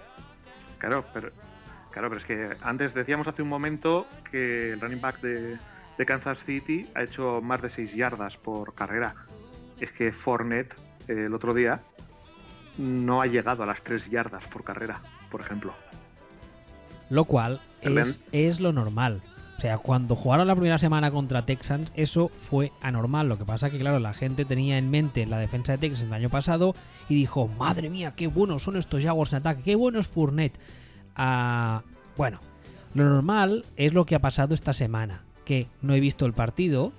Claro, 0.80 1.06
pero, 1.13 1.30
claro, 1.91 2.10
pero 2.10 2.21
es 2.21 2.26
que 2.28 2.50
antes 2.62 2.93
decíamos 2.93 3.28
hace 3.28 3.41
un 3.41 3.50
momento 3.50 4.08
que 4.32 4.73
el 4.73 4.82
running 4.82 5.02
back 5.02 5.21
de, 5.21 5.58
de 5.97 6.05
Kansas 6.05 6.39
City 6.45 6.88
ha 6.95 7.03
hecho 7.03 7.41
más 7.41 7.62
de 7.62 7.69
6 7.69 7.93
yardas 7.93 8.38
por 8.38 8.73
carrera. 8.73 9.15
Es 9.79 9.91
que 9.91 10.12
Fournette 10.12 10.73
eh, 11.07 11.25
el 11.25 11.33
otro 11.33 11.53
día 11.53 11.81
no 12.77 13.21
ha 13.21 13.25
llegado 13.25 13.63
a 13.63 13.65
las 13.65 13.81
3 13.81 14.10
yardas 14.10 14.45
por 14.45 14.63
carrera, 14.63 14.99
por 15.31 15.41
ejemplo. 15.41 15.73
Lo 17.10 17.25
cual 17.25 17.62
es, 17.81 18.21
es 18.31 18.60
lo 18.60 18.73
normal. 18.73 19.21
O 19.57 19.60
sea, 19.62 19.79
cuando 19.79 20.15
jugaron 20.15 20.45
la 20.45 20.53
primera 20.53 20.77
semana 20.77 21.10
contra 21.10 21.45
Texans, 21.45 21.91
eso 21.95 22.29
fue 22.29 22.71
anormal. 22.79 23.27
Lo 23.27 23.39
que 23.39 23.45
pasa 23.45 23.71
que, 23.71 23.79
claro, 23.79 23.97
la 23.97 24.13
gente 24.13 24.45
tenía 24.45 24.77
en 24.77 24.91
mente 24.91 25.25
la 25.25 25.39
defensa 25.39 25.71
de 25.71 25.79
Texans 25.79 26.07
el 26.07 26.13
año 26.13 26.29
pasado 26.29 26.75
y 27.10 27.15
dijo, 27.15 27.47
madre 27.47 27.89
mía, 27.89 28.13
qué 28.15 28.27
buenos 28.27 28.62
son 28.62 28.77
estos 28.77 29.03
Jaguars 29.03 29.33
en 29.33 29.39
ataque, 29.39 29.63
qué 29.63 29.75
bueno 29.75 29.97
es 29.99 30.07
Fournette. 30.07 30.60
Ah, 31.15 31.81
bueno, 32.17 32.39
lo 32.93 33.05
normal 33.05 33.65
es 33.77 33.93
lo 33.93 34.05
que 34.05 34.13
ha 34.13 34.19
pasado 34.19 34.53
esta 34.53 34.73
semana, 34.73 35.23
que 35.47 35.67
no 35.81 35.93
he 35.93 36.01
visto 36.01 36.25
el 36.25 36.33
partido, 36.33 36.91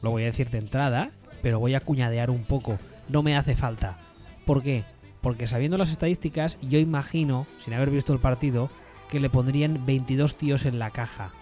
lo 0.00 0.10
voy 0.10 0.22
a 0.22 0.26
decir 0.26 0.48
de 0.48 0.58
entrada, 0.58 1.10
pero 1.42 1.58
voy 1.58 1.74
a 1.74 1.80
cuñadear 1.80 2.30
un 2.30 2.44
poco. 2.44 2.78
No 3.08 3.24
me 3.24 3.36
hace 3.36 3.56
falta. 3.56 3.98
¿Por 4.46 4.62
qué? 4.62 4.84
Porque 5.20 5.48
sabiendo 5.48 5.76
las 5.76 5.90
estadísticas, 5.90 6.56
yo 6.62 6.78
imagino, 6.78 7.48
sin 7.58 7.74
haber 7.74 7.90
visto 7.90 8.12
el 8.12 8.20
partido, 8.20 8.70
que 9.08 9.18
le 9.18 9.28
pondrían 9.28 9.84
22 9.84 10.36
tíos 10.36 10.66
en 10.66 10.78
la 10.78 10.90
caja. 10.90 11.32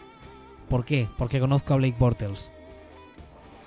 ¿Por 0.71 0.87
qué? 0.87 1.07
Porque 1.19 1.39
conozco 1.39 1.75
a 1.75 1.77
Blake 1.77 1.97
Bortles. 1.99 2.51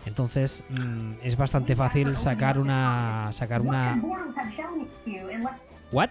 Entonces 0.08 0.64
mm, 0.70 1.22
es 1.22 1.38
bastante 1.38 1.76
fácil 1.76 2.18
sacar 2.18 2.58
una 2.58 3.30
sacar 3.32 3.62
una 3.62 4.02
¿What? 5.92 6.10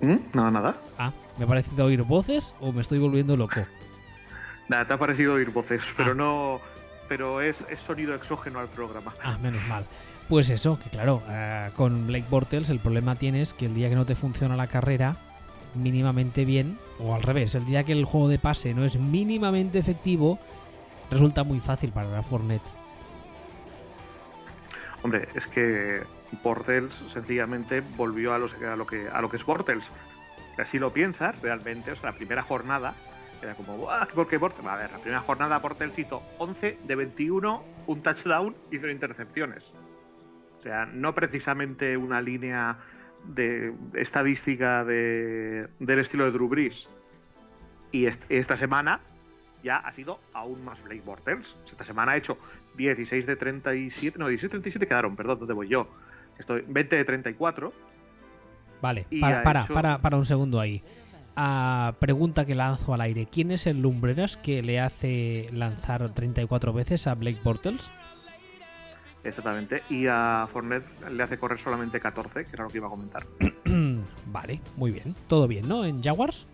¿Mm? 0.00 0.16
No, 0.32 0.50
nada. 0.50 0.74
Ah, 0.98 1.12
me 1.38 1.44
ha 1.44 1.48
parecido 1.48 1.84
oír 1.84 2.02
voces 2.02 2.54
o 2.60 2.72
me 2.72 2.80
estoy 2.80 2.98
volviendo 2.98 3.36
loco. 3.36 3.60
Nada, 4.68 4.86
te 4.86 4.94
ha 4.94 4.98
parecido 4.98 5.34
oír 5.34 5.50
voces, 5.50 5.82
Ah. 5.90 5.94
pero 5.96 6.14
no. 6.14 6.60
Pero 7.08 7.40
es, 7.42 7.56
es 7.68 7.78
sonido 7.80 8.14
exógeno 8.14 8.60
al 8.60 8.68
programa. 8.68 9.14
Ah, 9.22 9.36
menos 9.42 9.62
mal. 9.68 9.84
Pues 10.28 10.48
eso, 10.48 10.78
que 10.82 10.88
claro, 10.88 11.22
eh, 11.28 11.68
con 11.76 12.06
Blake 12.06 12.24
Bortles 12.30 12.70
el 12.70 12.78
problema 12.80 13.14
tienes 13.14 13.52
que 13.52 13.66
el 13.66 13.74
día 13.74 13.90
que 13.90 13.94
no 13.94 14.06
te 14.06 14.14
funciona 14.14 14.56
la 14.56 14.66
carrera 14.66 15.16
mínimamente 15.74 16.46
bien, 16.46 16.78
o 16.98 17.14
al 17.14 17.22
revés, 17.22 17.54
el 17.56 17.66
día 17.66 17.84
que 17.84 17.92
el 17.92 18.04
juego 18.06 18.28
de 18.28 18.38
pase 18.38 18.72
no 18.72 18.84
es 18.86 18.96
mínimamente 18.96 19.78
efectivo, 19.78 20.38
resulta 21.10 21.44
muy 21.44 21.60
fácil 21.60 21.90
para 21.92 22.08
la 22.08 22.22
Fortnite. 22.22 22.64
Hombre, 25.02 25.28
es 25.34 25.46
que 25.48 26.02
Bortles 26.42 26.94
sencillamente 27.12 27.82
volvió 27.96 28.32
a, 28.32 28.38
los- 28.38 28.54
a 28.54 28.76
lo 28.76 28.86
que 28.86 29.08
a 29.08 29.20
lo 29.20 29.28
que 29.30 29.36
es 29.36 29.44
Bortles. 29.44 29.84
Así 30.58 30.78
lo 30.78 30.90
piensas, 30.92 31.38
realmente, 31.42 31.92
o 31.92 31.96
sea, 31.96 32.12
la 32.12 32.16
primera 32.16 32.42
jornada 32.42 32.94
era 33.44 33.54
como, 33.54 33.76
¡buah! 33.76 34.06
¿Por 34.06 34.26
qué 34.28 34.38
Bortles? 34.38 34.66
A 34.66 34.76
ver, 34.76 34.90
la 34.90 34.98
primera 34.98 35.20
jornada 35.20 35.58
Bortles 35.58 35.98
hizo 35.98 36.22
11 36.38 36.78
de 36.84 36.94
21, 36.96 37.62
un 37.86 38.02
touchdown 38.02 38.54
y 38.70 38.78
cero 38.78 38.90
intercepciones. 38.90 39.62
O 40.60 40.62
sea, 40.62 40.86
no 40.86 41.14
precisamente 41.14 41.96
una 41.96 42.20
línea 42.20 42.76
de 43.24 43.74
estadística 43.94 44.84
de- 44.84 45.68
del 45.78 45.98
estilo 45.98 46.24
de 46.24 46.30
Drew 46.32 46.48
Brees. 46.48 46.88
Y 47.92 48.06
est- 48.06 48.22
esta 48.28 48.56
semana 48.56 49.00
ya 49.62 49.76
ha 49.78 49.92
sido 49.92 50.18
aún 50.32 50.64
más 50.64 50.82
Blake 50.82 51.02
Bortles. 51.04 51.54
Esta 51.70 51.84
semana 51.84 52.12
ha 52.12 52.16
hecho 52.16 52.36
16 52.76 53.26
de 53.26 53.36
37, 53.36 54.18
no, 54.18 54.26
16 54.28 54.48
de 54.50 54.58
37 54.58 54.86
quedaron, 54.86 55.16
perdón, 55.16 55.38
¿dónde 55.38 55.54
voy 55.54 55.68
yo? 55.68 55.86
Estoy 56.38 56.64
20 56.66 56.96
de 56.96 57.04
34. 57.04 57.72
Vale, 58.82 59.06
para, 59.20 59.42
para, 59.42 59.60
hecho- 59.64 59.74
para, 59.74 59.98
para 59.98 60.16
un 60.16 60.24
segundo 60.26 60.60
ahí. 60.60 60.82
Ah, 61.36 61.94
pregunta 61.98 62.44
que 62.44 62.54
lanzo 62.54 62.94
al 62.94 63.00
aire. 63.00 63.26
¿Quién 63.30 63.50
es 63.50 63.66
el 63.66 63.82
Lumbreras 63.82 64.36
que 64.36 64.62
le 64.62 64.80
hace 64.80 65.48
lanzar 65.52 66.08
34 66.14 66.72
veces 66.72 67.06
a 67.06 67.14
Blake 67.14 67.40
Bortles? 67.42 67.90
Exactamente. 69.24 69.82
Y 69.88 70.06
a 70.06 70.46
Fournette 70.52 70.86
le 71.10 71.22
hace 71.22 71.38
correr 71.38 71.58
solamente 71.58 71.98
14, 71.98 72.44
que 72.44 72.50
era 72.52 72.64
lo 72.64 72.70
que 72.70 72.78
iba 72.78 72.86
a 72.86 72.90
comentar. 72.90 73.26
vale, 74.26 74.60
muy 74.76 74.92
bien. 74.92 75.16
Todo 75.26 75.48
bien, 75.48 75.66
¿no? 75.66 75.84
En 75.84 76.02
Jaguars. 76.02 76.46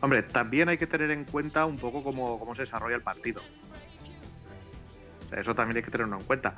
Hombre, 0.00 0.22
también 0.22 0.68
hay 0.68 0.78
que 0.78 0.86
tener 0.86 1.10
en 1.10 1.24
cuenta 1.24 1.66
un 1.66 1.78
poco 1.78 2.02
cómo, 2.02 2.38
cómo 2.38 2.54
se 2.54 2.62
desarrolla 2.62 2.96
el 2.96 3.02
partido. 3.02 3.42
O 5.26 5.28
sea, 5.28 5.40
eso 5.40 5.54
también 5.54 5.78
hay 5.78 5.82
que 5.82 5.90
tenerlo 5.90 6.16
en 6.16 6.24
cuenta. 6.24 6.54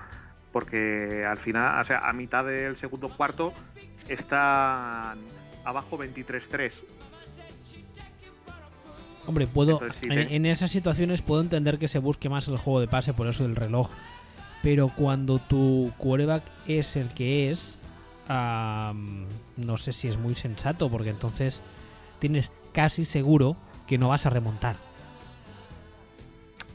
Porque 0.52 1.24
al 1.24 1.38
final, 1.38 1.80
o 1.80 1.84
sea, 1.84 2.08
a 2.08 2.12
mitad 2.12 2.44
del 2.44 2.76
segundo 2.76 3.08
cuarto 3.08 3.52
están 4.08 5.18
abajo 5.66 5.98
23-3. 5.98 6.72
Hombre, 9.26 9.46
puedo. 9.46 9.72
Entonces, 9.72 9.98
sí, 10.02 10.08
en, 10.10 10.28
te- 10.28 10.36
en 10.36 10.46
esas 10.46 10.70
situaciones 10.70 11.20
puedo 11.20 11.40
entender 11.42 11.78
que 11.78 11.88
se 11.88 11.98
busque 11.98 12.28
más 12.28 12.46
el 12.48 12.56
juego 12.58 12.80
de 12.80 12.86
pase 12.88 13.12
por 13.12 13.26
eso 13.28 13.42
del 13.42 13.56
reloj. 13.56 13.90
Pero 14.62 14.88
cuando 14.88 15.38
tu 15.38 15.92
quarterback 15.98 16.42
es 16.66 16.96
el 16.96 17.08
que 17.12 17.50
es, 17.50 17.76
no 18.28 19.76
sé 19.76 19.92
si 19.92 20.08
es 20.08 20.16
muy 20.16 20.34
sensato, 20.34 20.88
porque 20.90 21.10
entonces 21.10 21.62
tienes 22.18 22.50
casi 22.72 23.04
seguro 23.04 23.56
que 23.86 23.98
no 23.98 24.08
vas 24.08 24.26
a 24.26 24.30
remontar. 24.30 24.76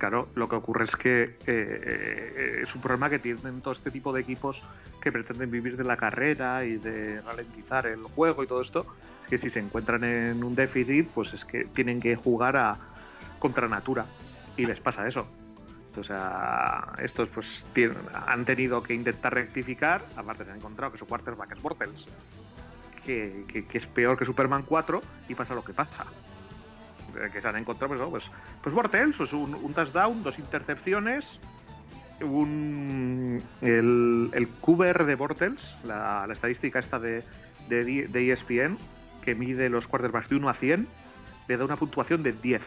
Claro, 0.02 0.30
lo 0.34 0.50
que 0.50 0.56
ocurre 0.56 0.86
es 0.86 0.96
que 0.96 1.22
eh, 1.22 1.38
eh, 1.46 2.60
es 2.64 2.74
un 2.74 2.82
problema 2.82 3.08
que 3.08 3.20
tienen 3.20 3.62
todo 3.62 3.72
este 3.72 3.92
tipo 3.92 4.12
de 4.12 4.22
equipos 4.22 4.60
que 5.00 5.12
pretenden 5.12 5.52
vivir 5.52 5.78
de 5.78 5.84
la 5.84 5.96
carrera 5.96 6.66
y 6.66 6.78
de 6.78 7.22
ralentizar 7.22 7.86
el 7.86 8.02
juego 8.02 8.42
y 8.42 8.48
todo 8.48 8.64
esto. 8.64 8.84
Es 9.26 9.30
que 9.30 9.38
si 9.38 9.52
se 9.52 9.60
encuentran 9.60 10.04
en 10.04 10.44
un 10.44 10.56
déficit, 10.56 11.08
pues 11.10 11.36
es 11.36 11.46
que 11.46 11.66
tienen 11.66 12.00
que 12.02 12.16
jugar 12.16 12.58
a 12.58 12.80
contra 13.38 13.68
natura 13.68 14.08
y 14.58 14.66
les 14.66 14.80
pasa 14.80 15.08
eso. 15.08 15.28
O 15.96 16.04
sea, 16.04 16.94
estos 16.98 17.30
pues 17.30 17.64
han 18.26 18.44
tenido 18.44 18.82
que 18.82 18.96
intentar 18.96 19.36
rectificar, 19.36 20.04
aparte 20.16 20.46
se 20.46 20.50
han 20.50 20.58
encontrado 20.58 20.92
que 20.94 20.98
su 20.98 21.06
quarterback 21.06 21.52
es 21.52 21.62
Bortles, 21.62 22.08
que, 23.06 23.46
que- 23.48 23.66
que 23.68 23.78
es 23.78 23.86
peor 23.86 24.18
que 24.18 24.26
Superman 24.26 24.64
4 24.64 25.00
y 25.30 25.36
pasa 25.36 25.54
lo 25.54 25.64
que 25.64 25.74
pasa. 25.74 26.06
Eh, 27.18 27.30
Que 27.32 27.42
se 27.42 27.48
han 27.48 27.58
encontrado, 27.58 27.90
pues, 27.90 28.00
¿no? 28.02 28.10
pues, 28.10 28.26
pues 28.62 28.76
Bortles, 28.76 29.16
pues 29.18 29.34
un, 29.34 29.54
un 29.56 29.74
touchdown, 29.74 30.24
dos 30.24 30.38
intercepciones, 30.40 31.40
un 32.22 33.42
el, 33.62 34.30
el 34.34 34.48
QBR 34.48 35.06
de 35.06 35.16
Bortles, 35.16 35.76
la, 35.84 36.26
la 36.28 36.34
estadística 36.34 36.80
esta 36.80 37.00
de, 37.00 37.24
de, 37.70 38.08
de 38.08 38.20
E 38.30 38.34
ESPN, 38.34 38.78
que 39.24 39.36
mide 39.36 39.70
los 39.70 39.88
quarterbacks 39.88 40.30
de 40.30 40.36
1 40.36 40.50
a 40.50 40.54
100, 40.54 40.88
le 41.48 41.58
da 41.58 41.66
una 41.66 41.76
puntuación 41.76 42.24
de 42.24 42.32
10, 42.34 42.62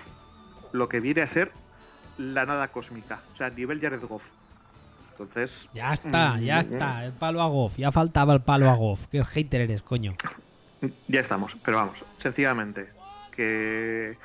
lo 0.72 0.88
que 0.88 1.00
viene 1.00 1.22
a 1.22 1.26
ser 1.26 1.52
la 2.18 2.46
nada 2.46 2.68
cósmica, 2.68 3.20
o 3.32 3.36
sea, 3.36 3.50
nivel 3.50 3.80
Jared 3.80 4.00
Goff. 4.02 4.22
Entonces, 5.12 5.68
Ya 5.74 5.92
está, 5.92 6.40
ya 6.40 6.56
Mm, 6.56 6.72
está. 6.72 7.04
El 7.04 7.12
palo 7.12 7.40
a 7.40 7.46
Goff. 7.46 7.76
Ya 7.76 7.92
faltaba 7.92 8.34
el 8.34 8.40
palo 8.40 8.68
a 8.68 8.74
Goff. 8.74 9.06
Qué 9.06 9.24
hater 9.24 9.60
eres, 9.60 9.80
coño. 9.82 10.14
Ya 11.06 11.20
estamos, 11.20 11.56
pero 11.64 11.76
vamos, 11.78 12.04
sencillamente 12.18 12.88
que 13.30 14.16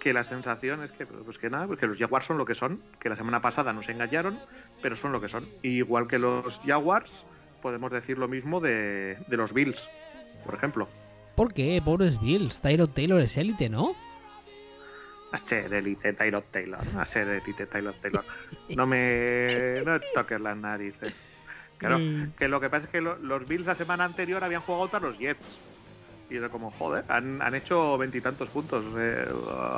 que 0.00 0.12
la 0.12 0.24
sensación 0.24 0.82
es 0.82 0.90
que 0.92 1.06
pues 1.06 1.38
que 1.38 1.50
nada, 1.50 1.66
pues 1.66 1.78
que 1.78 1.86
los 1.86 1.98
Jaguars 1.98 2.26
son 2.26 2.38
lo 2.38 2.44
que 2.44 2.54
son, 2.54 2.82
que 2.98 3.08
la 3.08 3.16
semana 3.16 3.40
pasada 3.40 3.72
nos 3.72 3.88
engañaron, 3.88 4.38
pero 4.82 4.96
son 4.96 5.12
lo 5.12 5.20
que 5.20 5.28
son. 5.28 5.46
Y 5.62 5.76
igual 5.76 6.08
que 6.08 6.18
los 6.18 6.58
Jaguars, 6.66 7.12
podemos 7.62 7.92
decir 7.92 8.18
lo 8.18 8.26
mismo 8.26 8.60
de, 8.60 9.16
de 9.28 9.36
los 9.36 9.52
Bills, 9.52 9.86
por 10.44 10.54
ejemplo. 10.54 10.88
¿Por 11.36 11.52
qué? 11.54 11.80
Pobres 11.84 12.20
Bills. 12.20 12.60
Tyro 12.60 12.88
Taylor 12.88 13.20
es 13.20 13.36
élite, 13.36 13.68
¿no? 13.68 13.94
A 15.32 15.38
ser 15.38 15.72
élite 15.72 16.12
Taylor 16.14 16.42
Taylor, 16.50 16.80
a 16.98 17.06
ser 17.06 17.28
élite 17.28 17.66
Taylor 17.66 17.94
Taylor. 18.02 18.24
No 18.76 18.84
me 18.86 19.80
no 19.86 20.00
toques 20.14 20.40
las 20.40 20.56
narices. 20.56 21.12
Claro, 21.78 21.98
Mm. 21.98 22.32
que 22.36 22.48
lo 22.48 22.60
que 22.60 22.68
pasa 22.68 22.84
es 22.86 22.90
que 22.90 23.00
lo- 23.00 23.16
los 23.18 23.46
Bills 23.46 23.64
la 23.64 23.74
semana 23.74 24.04
anterior 24.04 24.42
habían 24.42 24.60
jugado 24.62 24.88
contra 24.90 25.00
los 25.08 25.18
Jets. 25.18 25.58
Y 26.30 26.36
era 26.36 26.48
como, 26.48 26.70
joder, 26.70 27.04
han, 27.08 27.42
han 27.42 27.54
hecho 27.56 27.98
veintitantos 27.98 28.48
puntos. 28.50 28.84
eh, 28.96 29.26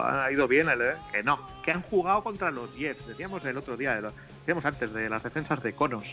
ha 0.05 0.31
ido 0.31 0.47
bien 0.47 0.69
el, 0.69 0.83
eh, 0.83 0.95
Que 1.11 1.23
no, 1.23 1.39
que 1.65 1.73
han 1.73 1.81
jugado 1.81 2.23
contra 2.23 2.51
los 2.51 2.75
Jets. 2.77 3.07
Decíamos 3.07 3.43
el 3.47 3.57
otro 3.57 3.77
día, 3.77 3.99
decíamos 4.41 4.65
antes, 4.67 4.93
de 4.93 5.09
las 5.09 5.23
defensas 5.23 5.63
de 5.63 5.73
conos. 5.73 6.05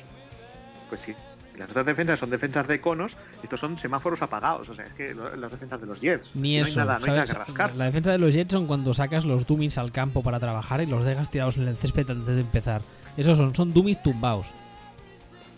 Pues 0.88 1.02
sí, 1.02 1.14
las 1.58 1.70
otras 1.70 1.86
defensas 1.86 2.20
son 2.22 2.30
defensas 2.30 2.66
de 2.68 2.80
conos, 2.80 3.18
y 3.42 3.48
estos 3.48 3.60
son 3.60 3.78
semáforos 3.78 4.22
apagados. 4.22 4.70
O 4.70 4.76
sea, 4.76 4.86
es 4.86 4.94
que 4.94 5.14
las 5.14 5.52
defensas 5.52 5.82
de 5.82 5.88
los 5.88 6.00
Jets. 6.00 6.32
Ni 6.36 6.58
no 6.58 6.66
eso. 6.66 6.80
Hay 6.80 6.88
nada, 6.88 7.00
no 7.00 7.06
hay 7.06 7.12
nada 7.12 7.26
que 7.26 7.34
rascar. 7.34 7.76
La 7.76 7.86
defensa 7.86 8.12
de 8.12 8.18
los 8.18 8.34
Jets 8.34 8.54
son 8.54 8.66
cuando 8.66 8.94
sacas 8.94 9.26
los 9.26 9.46
dummies 9.46 9.78
al 9.78 9.92
campo 9.92 10.24
para 10.24 10.40
trabajar 10.40 10.82
y 10.82 10.86
los 10.86 11.04
dejas 11.04 11.30
tirados 11.30 11.58
en 11.58 11.68
el 11.68 11.76
césped 11.76 12.10
antes 12.10 12.36
de 12.36 12.42
empezar. 12.42 12.82
Esos 13.18 13.38
son, 13.38 13.54
son 13.54 13.74
dummies 13.74 14.02
tumbados. 14.02 14.48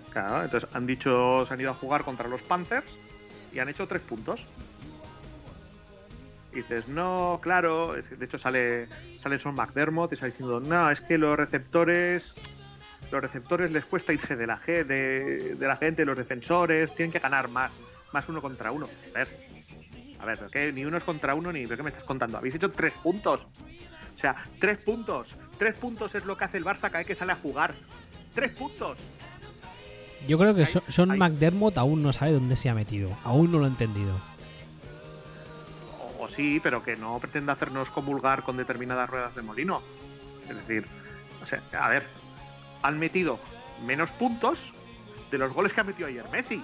Claro, 0.10 0.44
entonces 0.44 0.67
han 0.74 0.88
dicho, 0.88 1.46
se 1.46 1.54
han 1.54 1.62
ido 1.62 1.70
a 1.70 1.76
jugar 1.76 2.04
contra 2.04 2.28
los 2.28 2.41
Panthers 2.41 2.88
y 3.54 3.60
han 3.60 3.70
hecho 3.70 3.88
tres 3.88 4.02
puntos. 4.02 4.44
Y 6.53 6.57
dices, 6.57 6.87
no, 6.89 7.39
claro, 7.41 7.93
de 7.93 8.25
hecho 8.25 8.37
sale, 8.37 8.87
sale 9.19 9.39
Son 9.39 9.55
McDermott 9.55 10.11
y 10.11 10.15
está 10.15 10.25
diciendo, 10.25 10.59
no, 10.59 10.89
es 10.91 10.99
que 11.01 11.17
los 11.17 11.37
receptores, 11.37 12.33
los 13.11 13.21
receptores 13.21 13.71
les 13.71 13.85
cuesta 13.85 14.11
irse 14.11 14.35
de 14.35 14.47
la, 14.47 14.57
ge- 14.57 14.83
de, 14.83 15.55
de 15.55 15.67
la 15.67 15.77
gente, 15.77 16.03
los 16.03 16.17
defensores, 16.17 16.93
tienen 16.95 17.11
que 17.11 17.19
ganar 17.19 17.47
más, 17.47 17.71
más 18.11 18.27
uno 18.27 18.41
contra 18.41 18.71
uno. 18.71 18.87
A 19.15 19.17
ver, 19.17 19.27
a 20.19 20.25
ver, 20.25 20.73
ni 20.73 20.83
uno 20.85 20.97
es 20.97 21.03
contra 21.03 21.35
uno 21.35 21.51
ni, 21.53 21.63
¿pero 21.65 21.77
qué 21.77 21.83
me 21.83 21.89
estás 21.89 22.03
contando? 22.03 22.37
Habéis 22.37 22.55
hecho 22.55 22.69
tres 22.69 22.93
puntos. 23.01 23.41
O 24.15 24.19
sea, 24.19 24.35
tres 24.59 24.79
puntos. 24.81 25.35
Tres 25.57 25.75
puntos 25.77 26.13
es 26.15 26.25
lo 26.25 26.37
que 26.37 26.43
hace 26.45 26.57
el 26.57 26.65
Barça 26.65 26.81
cada 26.81 26.97
vez 26.99 27.07
que 27.07 27.15
sale 27.15 27.31
a 27.31 27.35
jugar. 27.37 27.73
Tres 28.35 28.51
puntos. 28.53 28.97
Yo 30.27 30.37
creo 30.37 30.53
que 30.53 30.61
Ahí- 30.63 30.81
Son- 30.89 31.11
ahí. 31.11 31.17
McDermott 31.17 31.77
aún 31.77 32.03
no 32.03 32.13
sabe 32.13 32.33
dónde 32.33 32.55
se 32.55 32.69
ha 32.69 32.75
metido. 32.75 33.09
Aún 33.23 33.51
no 33.51 33.57
lo 33.57 33.65
ha 33.65 33.69
entendido. 33.69 34.19
Sí, 36.36 36.60
pero 36.62 36.84
que 36.84 36.96
no 36.96 37.20
pretenda 37.20 37.54
hacernos 37.54 37.89
comulgar 37.89 38.44
con 38.44 38.58
determinadas 38.58 39.10
ruedas 39.10 39.36
de 39.36 39.41
molino. 39.41 39.82
Es 40.50 40.56
decir, 40.56 40.86
o 41.44 41.46
sea, 41.46 41.62
a 41.80 41.89
ver, 41.89 42.04
han 42.82 43.00
metido 43.00 43.39
menos 43.86 44.10
puntos 44.12 44.60
de 45.30 45.38
los 45.38 45.54
goles 45.54 45.74
que 45.74 45.82
ha 45.82 45.84
metido 45.84 46.08
ayer 46.08 46.28
Messi. 46.30 46.63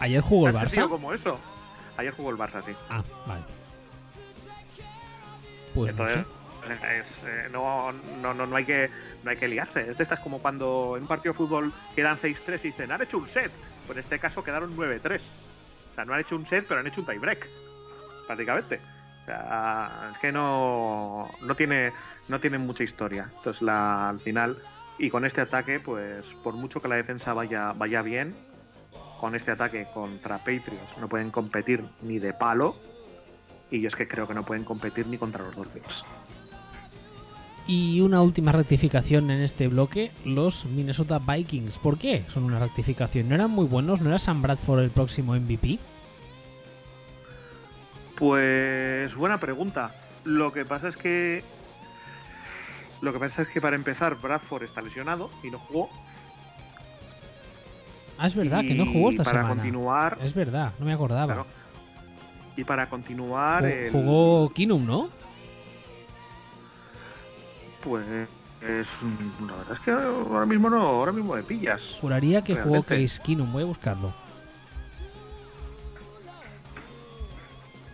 ¿Ayer 0.00 0.20
jugó 0.20 0.48
el 0.48 0.54
Barça? 0.54 0.88
como 0.88 1.12
eso. 1.12 1.38
Ayer 1.96 2.12
jugó 2.12 2.30
el 2.30 2.36
Barça, 2.36 2.62
sí. 2.64 2.72
Ah, 2.88 3.02
vale. 3.26 3.42
Pues 5.74 5.94
no 5.94 6.08
Entonces, 6.08 6.26
sé. 6.66 6.98
es, 6.98 7.22
eh, 7.26 7.48
no, 7.50 7.92
no, 7.92 8.34
no, 8.34 8.46
no 8.46 8.56
hay 8.56 8.64
que 8.64 8.90
no 9.24 9.30
hay 9.30 9.36
que 9.36 9.48
liarse. 9.48 9.90
Es 9.90 9.96
de 9.96 10.02
estas 10.04 10.20
como 10.20 10.38
cuando 10.38 10.94
en 10.96 11.02
un 11.02 11.08
partido 11.08 11.32
de 11.32 11.36
fútbol 11.38 11.72
quedan 11.96 12.16
6-3 12.16 12.60
y 12.62 12.68
dicen, 12.68 12.92
han 12.92 13.02
hecho 13.02 13.18
un 13.18 13.28
set. 13.28 13.50
Pues 13.86 13.96
en 13.96 14.04
este 14.04 14.18
caso 14.18 14.44
quedaron 14.44 14.76
9-3. 14.76 15.20
O 15.98 16.00
sea, 16.00 16.04
no 16.04 16.14
han 16.14 16.20
hecho 16.20 16.36
un 16.36 16.46
set, 16.46 16.64
pero 16.68 16.78
han 16.78 16.86
hecho 16.86 17.00
un 17.00 17.06
tiebreak. 17.08 17.44
Prácticamente. 18.26 18.80
sea, 19.24 20.10
es 20.12 20.18
que 20.18 20.30
no, 20.30 21.28
no 21.42 21.54
tiene 21.56 21.92
no 22.28 22.38
tiene 22.38 22.58
mucha 22.58 22.84
historia. 22.84 23.28
Entonces 23.36 23.62
la, 23.62 24.10
al 24.10 24.20
final 24.20 24.56
y 24.96 25.10
con 25.10 25.24
este 25.24 25.40
ataque, 25.40 25.80
pues 25.80 26.24
por 26.44 26.54
mucho 26.54 26.78
que 26.78 26.86
la 26.86 26.94
defensa 26.94 27.32
vaya 27.32 27.72
vaya 27.72 28.02
bien, 28.02 28.36
con 29.20 29.34
este 29.34 29.50
ataque 29.50 29.88
contra 29.92 30.38
Patriots 30.38 30.96
no 31.00 31.08
pueden 31.08 31.32
competir 31.32 31.84
ni 32.02 32.20
de 32.20 32.32
palo. 32.32 32.76
Y 33.68 33.80
yo 33.80 33.88
es 33.88 33.96
que 33.96 34.06
creo 34.06 34.28
que 34.28 34.34
no 34.34 34.44
pueden 34.44 34.62
competir 34.62 35.08
ni 35.08 35.18
contra 35.18 35.42
los 35.42 35.56
Dolphins. 35.56 36.04
Y 37.68 38.00
una 38.00 38.22
última 38.22 38.50
rectificación 38.50 39.30
en 39.30 39.40
este 39.42 39.68
bloque, 39.68 40.10
los 40.24 40.64
Minnesota 40.64 41.18
Vikings. 41.20 41.76
¿Por 41.78 41.98
qué 41.98 42.24
son 42.32 42.44
una 42.44 42.58
rectificación? 42.58 43.28
¿No 43.28 43.34
eran 43.34 43.50
muy 43.50 43.66
buenos? 43.66 44.00
¿No 44.00 44.08
era 44.08 44.18
Sam 44.18 44.40
Bradford 44.40 44.80
el 44.80 44.90
próximo 44.90 45.34
MVP? 45.34 45.78
Pues 48.16 49.14
buena 49.14 49.38
pregunta. 49.38 49.94
Lo 50.24 50.52
que 50.52 50.64
pasa 50.64 50.88
es 50.88 50.96
que 50.96 51.44
lo 53.00 53.12
que 53.12 53.18
pasa 53.20 53.42
es 53.42 53.48
que 53.48 53.60
para 53.60 53.76
empezar 53.76 54.16
Bradford 54.20 54.64
está 54.64 54.80
lesionado 54.80 55.30
y 55.44 55.50
no 55.50 55.58
jugó. 55.58 55.88
Ah, 58.18 58.26
es 58.26 58.34
verdad, 58.34 58.62
que 58.62 58.74
no 58.74 58.84
jugó 58.86 59.10
esta 59.10 59.22
para 59.22 59.42
semana. 59.42 59.54
continuar, 59.54 60.18
Es 60.20 60.34
verdad, 60.34 60.72
no 60.80 60.86
me 60.86 60.92
acordaba. 60.92 61.26
claro. 61.34 61.46
y 62.56 62.64
para 62.64 62.88
continuar, 62.88 63.62
Ju- 63.62 63.66
el- 63.70 63.92
Jugó 63.92 64.48
Kinum, 64.52 64.84
¿no? 64.84 65.10
Pues 67.88 68.06
es, 68.60 68.86
la 69.46 69.56
verdad 69.56 69.72
es 69.74 69.80
que 69.80 69.90
ahora 69.90 70.46
mismo 70.46 70.68
no, 70.68 70.80
ahora 70.80 71.12
mismo 71.12 71.34
me 71.34 71.42
pillas. 71.42 71.96
Juraría 72.00 72.42
que 72.42 72.54
Realmente. 72.54 73.02
Case 73.02 73.20
Keenum, 73.22 73.52
voy 73.52 73.62
a 73.62 73.66
buscarlo. 73.66 74.12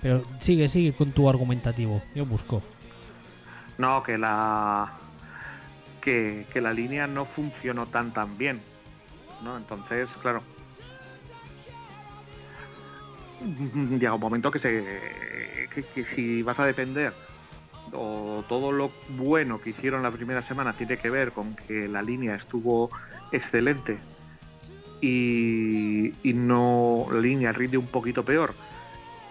Pero 0.02 0.22
sigue, 0.40 0.68
sigue 0.68 0.92
con 0.92 1.12
tu 1.12 1.28
argumentativo. 1.28 2.02
Yo 2.14 2.26
busco. 2.26 2.62
No, 3.78 4.02
que 4.02 4.18
la 4.18 4.92
que, 6.00 6.46
que 6.52 6.60
la 6.60 6.72
línea 6.72 7.06
no 7.06 7.24
funcionó 7.24 7.86
tan 7.86 8.12
tan 8.12 8.36
bien. 8.36 8.60
¿no? 9.42 9.56
Entonces, 9.56 10.10
claro. 10.20 10.42
Llega 13.98 14.14
un 14.14 14.20
momento 14.20 14.50
que 14.50 14.58
se 14.58 15.68
que, 15.74 15.82
que 15.82 16.04
si 16.04 16.42
vas 16.42 16.58
a 16.58 16.66
defender 16.66 17.12
o 17.92 18.44
todo 18.48 18.72
lo 18.72 18.90
bueno 19.10 19.60
que 19.60 19.70
hicieron 19.70 20.02
la 20.02 20.10
primera 20.10 20.42
semana 20.42 20.72
tiene 20.72 20.96
que 20.96 21.10
ver 21.10 21.32
con 21.32 21.54
que 21.54 21.88
la 21.88 22.02
línea 22.02 22.34
estuvo 22.34 22.90
excelente 23.32 23.98
y, 25.00 26.14
y 26.22 26.32
no 26.32 27.06
la 27.10 27.20
línea 27.20 27.52
rinde 27.52 27.78
un 27.78 27.86
poquito 27.86 28.24
peor 28.24 28.54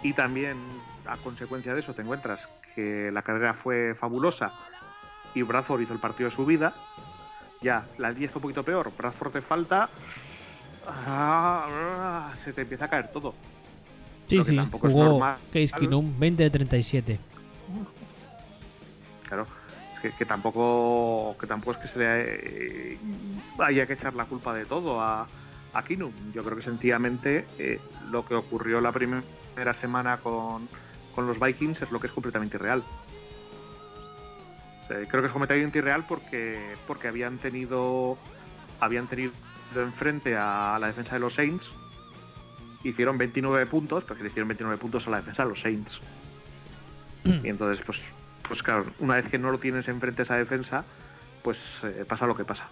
y 0.02 0.14
también 0.14 0.58
a 1.06 1.18
consecuencia 1.18 1.74
de 1.74 1.82
eso 1.82 1.94
te 1.94 2.02
encuentras 2.02 2.48
que 2.76 3.12
la 3.12 3.22
carrera 3.22 3.54
fue 3.54 3.96
fabulosa 3.96 4.54
y 5.36 5.42
Bradford 5.42 5.82
hizo 5.82 5.94
el 5.94 6.00
partido 6.00 6.30
de 6.30 6.36
su 6.36 6.46
vida 6.46 6.74
ya 7.62 7.86
la 7.98 8.12
línea 8.12 8.28
está 8.28 8.40
un 8.40 8.44
poquito 8.44 8.64
peor 8.64 8.92
Bradford 8.98 9.32
te 9.32 9.42
falta 9.42 9.90
ah, 10.88 11.66
ah, 11.68 12.34
se 12.44 12.54
te 12.54 12.62
empieza 12.62 12.86
a 12.86 12.90
caer 12.90 13.12
todo 13.12 13.34
Sí, 14.28 14.42
sí, 14.42 14.56
tampoco 14.56 14.88
es 14.88 14.94
jugó 14.94 15.06
normal. 15.06 15.38
Case 15.52 15.74
Keenum, 15.78 16.14
20 16.18 16.44
de 16.44 16.50
37. 16.50 17.20
Claro 19.34 19.48
es 19.96 20.00
que, 20.02 20.12
que 20.12 20.26
tampoco 20.26 21.36
que 21.40 21.48
tampoco 21.48 21.72
es 21.72 21.78
que 21.78 21.88
se 21.88 22.00
le 22.00 22.06
eh, 22.94 22.98
haya 23.60 23.86
que 23.86 23.94
echar 23.94 24.14
la 24.14 24.26
culpa 24.26 24.54
de 24.54 24.66
todo 24.66 25.02
a, 25.02 25.28
a 25.74 25.84
Kinum 25.84 26.12
yo 26.34 26.44
creo 26.44 26.58
que 26.58 26.64
sencillamente 26.64 27.46
eh, 27.58 27.80
lo 28.12 28.26
que 28.26 28.36
ocurrió 28.36 28.80
la 28.80 28.92
primera 28.92 29.74
semana 29.74 30.18
con, 30.18 30.68
con 31.16 31.28
los 31.28 31.40
Vikings 31.40 31.82
es 31.82 31.92
lo 31.92 32.00
que 32.00 32.08
es 32.08 32.14
completamente 32.14 32.58
irreal. 32.58 32.84
O 34.84 34.88
sea, 34.88 34.98
creo 35.08 35.22
que 35.22 35.28
es 35.28 35.32
completamente 35.32 35.78
irreal 35.80 36.06
porque 36.08 36.76
porque 36.86 37.08
habían 37.08 37.38
tenido 37.38 38.18
habían 38.80 39.08
tenido 39.08 39.32
enfrente 39.76 40.36
a 40.38 40.78
la 40.80 40.88
defensa 40.88 41.14
de 41.14 41.20
los 41.20 41.36
Saints 41.36 41.72
hicieron 42.84 43.18
29 43.18 43.66
puntos 43.68 44.04
porque 44.04 44.24
le 44.24 44.30
hicieron 44.30 44.50
29 44.50 44.78
puntos 44.78 45.08
a 45.08 45.10
la 45.10 45.18
defensa 45.18 45.44
de 45.44 45.50
los 45.50 45.62
Saints. 45.62 46.00
Y 47.44 47.48
entonces 47.48 47.84
pues 47.86 48.02
pues 48.54 48.62
claro 48.62 48.86
una 49.00 49.16
vez 49.16 49.28
que 49.30 49.40
no 49.40 49.50
lo 49.50 49.58
tienes 49.58 49.88
enfrente 49.88 50.22
esa 50.22 50.36
defensa 50.36 50.86
pues 51.42 51.58
eh, 51.84 52.06
pasa 52.08 52.28
lo 52.28 52.38
que 52.38 52.46
pasa 52.46 52.68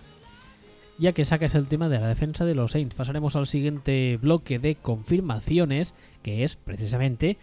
Ya 1.00 1.12
que 1.12 1.26
sacas 1.26 1.56
el 1.56 1.66
tema 1.66 1.90
de 1.90 2.00
la 2.00 2.08
defensa 2.08 2.46
de 2.46 2.54
los 2.54 2.74
Saints, 2.74 2.94
pasaremos 2.94 3.36
al 3.36 3.48
siguiente 3.48 4.20
bloque 4.22 4.60
de 4.60 4.76
confirmaciones, 4.76 5.96
que 6.22 6.44
es 6.44 6.56
precisamente 6.56 7.40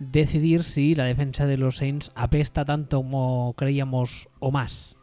decidir 0.00 0.64
si 0.64 0.96
la 0.96 1.04
defensa 1.04 1.46
de 1.46 1.56
los 1.56 1.76
Saints 1.76 2.10
apesta 2.16 2.64
tanto 2.64 2.96
como 2.96 3.54
creíamos 3.56 4.28
o 4.40 4.50
más. 4.50 4.96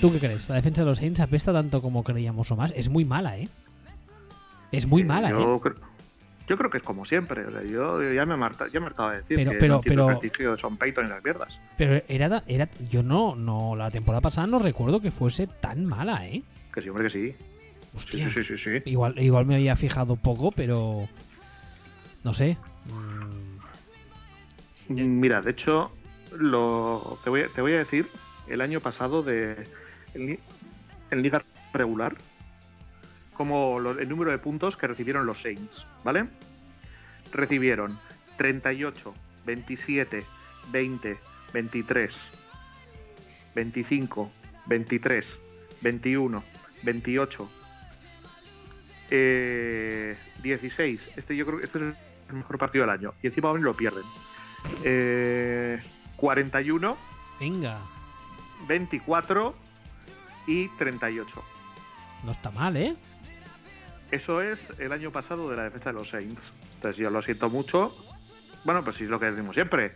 ¿Tú 0.00 0.12
qué 0.12 0.18
crees? 0.18 0.48
¿La 0.48 0.56
defensa 0.56 0.82
de 0.82 0.88
los 0.90 0.98
Saints 0.98 1.20
apesta 1.20 1.52
tanto 1.52 1.82
como 1.82 2.04
creíamos 2.04 2.50
o 2.52 2.56
más? 2.56 2.72
Es 2.76 2.88
muy 2.88 3.04
mala, 3.04 3.36
¿eh? 3.38 3.48
Es 4.70 4.86
muy 4.86 5.02
Eh, 5.02 5.04
mala, 5.04 5.30
¿eh? 5.30 5.32
yo, 5.32 5.58
creo, 5.58 5.74
yo 6.46 6.56
creo 6.56 6.70
que 6.70 6.78
es 6.78 6.84
como 6.84 7.04
siempre 7.04 7.44
o 7.44 7.50
sea, 7.50 7.62
yo, 7.62 8.02
yo 8.02 8.12
ya 8.12 8.24
me 8.26 8.34
he 8.34 8.36
marta- 8.36 8.68
ya 8.72 8.78
me 8.80 8.86
hartado 8.86 9.10
de 9.10 9.16
decir 9.18 9.36
Pero- 9.36 9.50
que 9.52 9.56
pero- 9.58 9.74
no 9.76 9.80
pero- 9.80 10.08
el 10.10 10.18
prestigio 10.18 10.52
de 10.52 10.58
Son 10.58 10.76
Payton 10.76 11.06
y 11.06 11.08
las 11.08 11.24
mierdas 11.24 11.58
Pero 11.76 12.00
era, 12.06 12.42
era 12.46 12.68
yo 12.90 13.02
no, 13.02 13.34
no, 13.34 13.74
la 13.74 13.90
temporada 13.90 14.20
pasada 14.20 14.46
no 14.46 14.58
recuerdo 14.58 15.00
que 15.00 15.10
fuese 15.10 15.46
tan 15.46 15.84
mala, 15.84 16.26
¿eh? 16.28 16.42
que 16.72 16.82
sí 16.82 16.88
hombre 16.90 17.04
que 17.04 17.10
sí 17.10 17.34
Hostia. 17.96 18.28
sí 18.32 18.44
sí 18.44 18.56
sí, 18.58 18.58
sí. 18.58 18.82
Igual, 18.90 19.18
igual 19.18 19.46
me 19.46 19.54
había 19.56 19.74
fijado 19.74 20.14
poco, 20.16 20.52
pero 20.52 21.08
no 22.22 22.32
sé. 22.34 22.56
Mm, 22.86 23.48
Mira, 25.20 25.40
de 25.42 25.50
hecho, 25.50 25.90
lo, 26.38 27.18
te, 27.24 27.30
voy, 27.30 27.42
a- 27.42 27.48
te 27.48 27.60
voy 27.62 27.72
a 27.72 27.78
decir 27.78 28.06
el 28.46 28.60
año 28.60 28.80
pasado 28.80 29.22
de 29.22 29.56
en, 30.14 30.38
en 31.10 31.22
liga 31.22 31.42
regular 31.72 32.16
como 33.34 33.78
lo- 33.78 33.98
el 33.98 34.08
número 34.08 34.30
de 34.32 34.38
puntos 34.38 34.76
que 34.76 34.86
recibieron 34.88 35.24
los 35.26 35.40
Saints, 35.40 35.86
¿vale? 36.04 36.26
Recibieron 37.32 37.98
38, 38.36 39.14
27, 39.46 40.24
20, 40.72 41.18
23, 41.52 42.16
25, 43.54 44.30
23, 44.66 45.38
21, 45.82 46.44
28, 46.82 47.50
eh, 49.10 50.16
16. 50.42 51.08
Este 51.16 51.36
yo 51.36 51.46
creo 51.46 51.58
que 51.58 51.64
este 51.66 51.78
es 51.78 51.94
el 52.30 52.34
mejor 52.34 52.58
partido 52.58 52.82
del 52.84 52.90
año. 52.90 53.14
Y 53.22 53.28
encima 53.28 53.48
aún 53.50 53.62
lo 53.62 53.74
pierden. 53.74 54.04
Eh, 54.84 55.80
41, 56.16 56.96
venga, 57.40 57.78
24 58.66 59.54
y 60.48 60.68
38. 60.78 61.44
no 62.24 62.32
está 62.32 62.50
mal, 62.50 62.76
¿eh? 62.76 62.96
Eso 64.10 64.40
es 64.40 64.58
el 64.78 64.92
año 64.92 65.12
pasado 65.12 65.50
de 65.50 65.56
la 65.56 65.64
defensa 65.64 65.90
de 65.90 65.98
los 65.98 66.08
Saints. 66.08 66.52
Entonces 66.76 66.96
yo 66.96 67.10
lo 67.10 67.20
siento 67.20 67.50
mucho. 67.50 67.94
Bueno, 68.64 68.82
pues 68.82 68.96
sí 68.96 69.04
es 69.04 69.10
lo 69.10 69.20
que 69.20 69.30
decimos 69.30 69.54
siempre. 69.54 69.92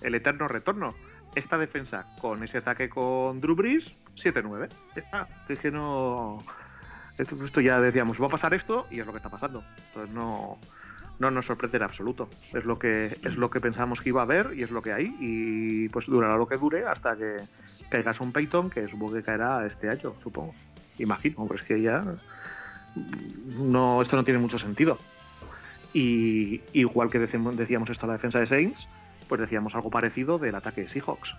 El 0.00 0.14
eterno 0.14 0.46
retorno. 0.46 0.94
Esta 1.34 1.58
defensa 1.58 2.06
con 2.20 2.42
ese 2.44 2.58
ataque 2.58 2.88
con 2.88 3.40
Drew 3.40 3.56
Brees, 3.56 3.84
7-9. 4.16 4.68
Ya 4.94 5.02
está. 5.02 5.28
Es 5.48 5.58
que 5.58 5.70
no... 5.70 6.38
Esto, 7.18 7.44
esto 7.44 7.60
ya 7.60 7.80
decíamos, 7.80 8.20
va 8.20 8.26
a 8.26 8.30
pasar 8.30 8.54
esto 8.54 8.86
y 8.90 9.00
es 9.00 9.06
lo 9.06 9.12
que 9.12 9.18
está 9.18 9.28
pasando. 9.28 9.62
Entonces 9.88 10.14
no, 10.14 10.58
no 11.20 11.30
nos 11.30 11.46
sorprende 11.46 11.76
en 11.76 11.84
absoluto. 11.84 12.28
Es 12.52 12.64
lo 12.64 12.78
que 12.78 13.06
es 13.06 13.36
lo 13.36 13.48
que 13.50 13.60
pensamos 13.60 14.00
que 14.00 14.08
iba 14.08 14.20
a 14.22 14.24
haber 14.24 14.52
y 14.56 14.62
es 14.64 14.70
lo 14.70 14.82
que 14.82 14.92
hay. 14.92 15.14
Y 15.20 15.88
pues 15.90 16.06
durará 16.06 16.36
lo 16.36 16.48
que 16.48 16.56
dure 16.56 16.84
hasta 16.86 17.14
que 17.16 17.36
caiga 17.90 18.12
un 18.20 18.32
Peyton, 18.32 18.70
que 18.70 18.88
supongo 18.88 19.12
que 19.14 19.22
caerá 19.22 19.64
este 19.66 19.88
año, 19.88 20.12
supongo. 20.22 20.54
Imagino, 20.98 21.46
pero 21.46 21.60
es 21.60 21.66
que 21.66 21.80
ya 21.80 22.04
no, 23.58 24.02
esto 24.02 24.16
no 24.16 24.24
tiene 24.24 24.40
mucho 24.40 24.58
sentido. 24.58 24.98
Y 25.92 26.60
igual 26.72 27.10
que 27.10 27.18
decíamos 27.18 27.90
esto 27.90 28.04
a 28.06 28.08
la 28.08 28.12
defensa 28.14 28.38
de 28.38 28.46
Saints, 28.46 28.86
pues 29.28 29.40
decíamos 29.40 29.74
algo 29.74 29.90
parecido 29.90 30.38
del 30.38 30.54
ataque 30.54 30.82
de 30.82 30.88
Seahawks. 30.88 31.34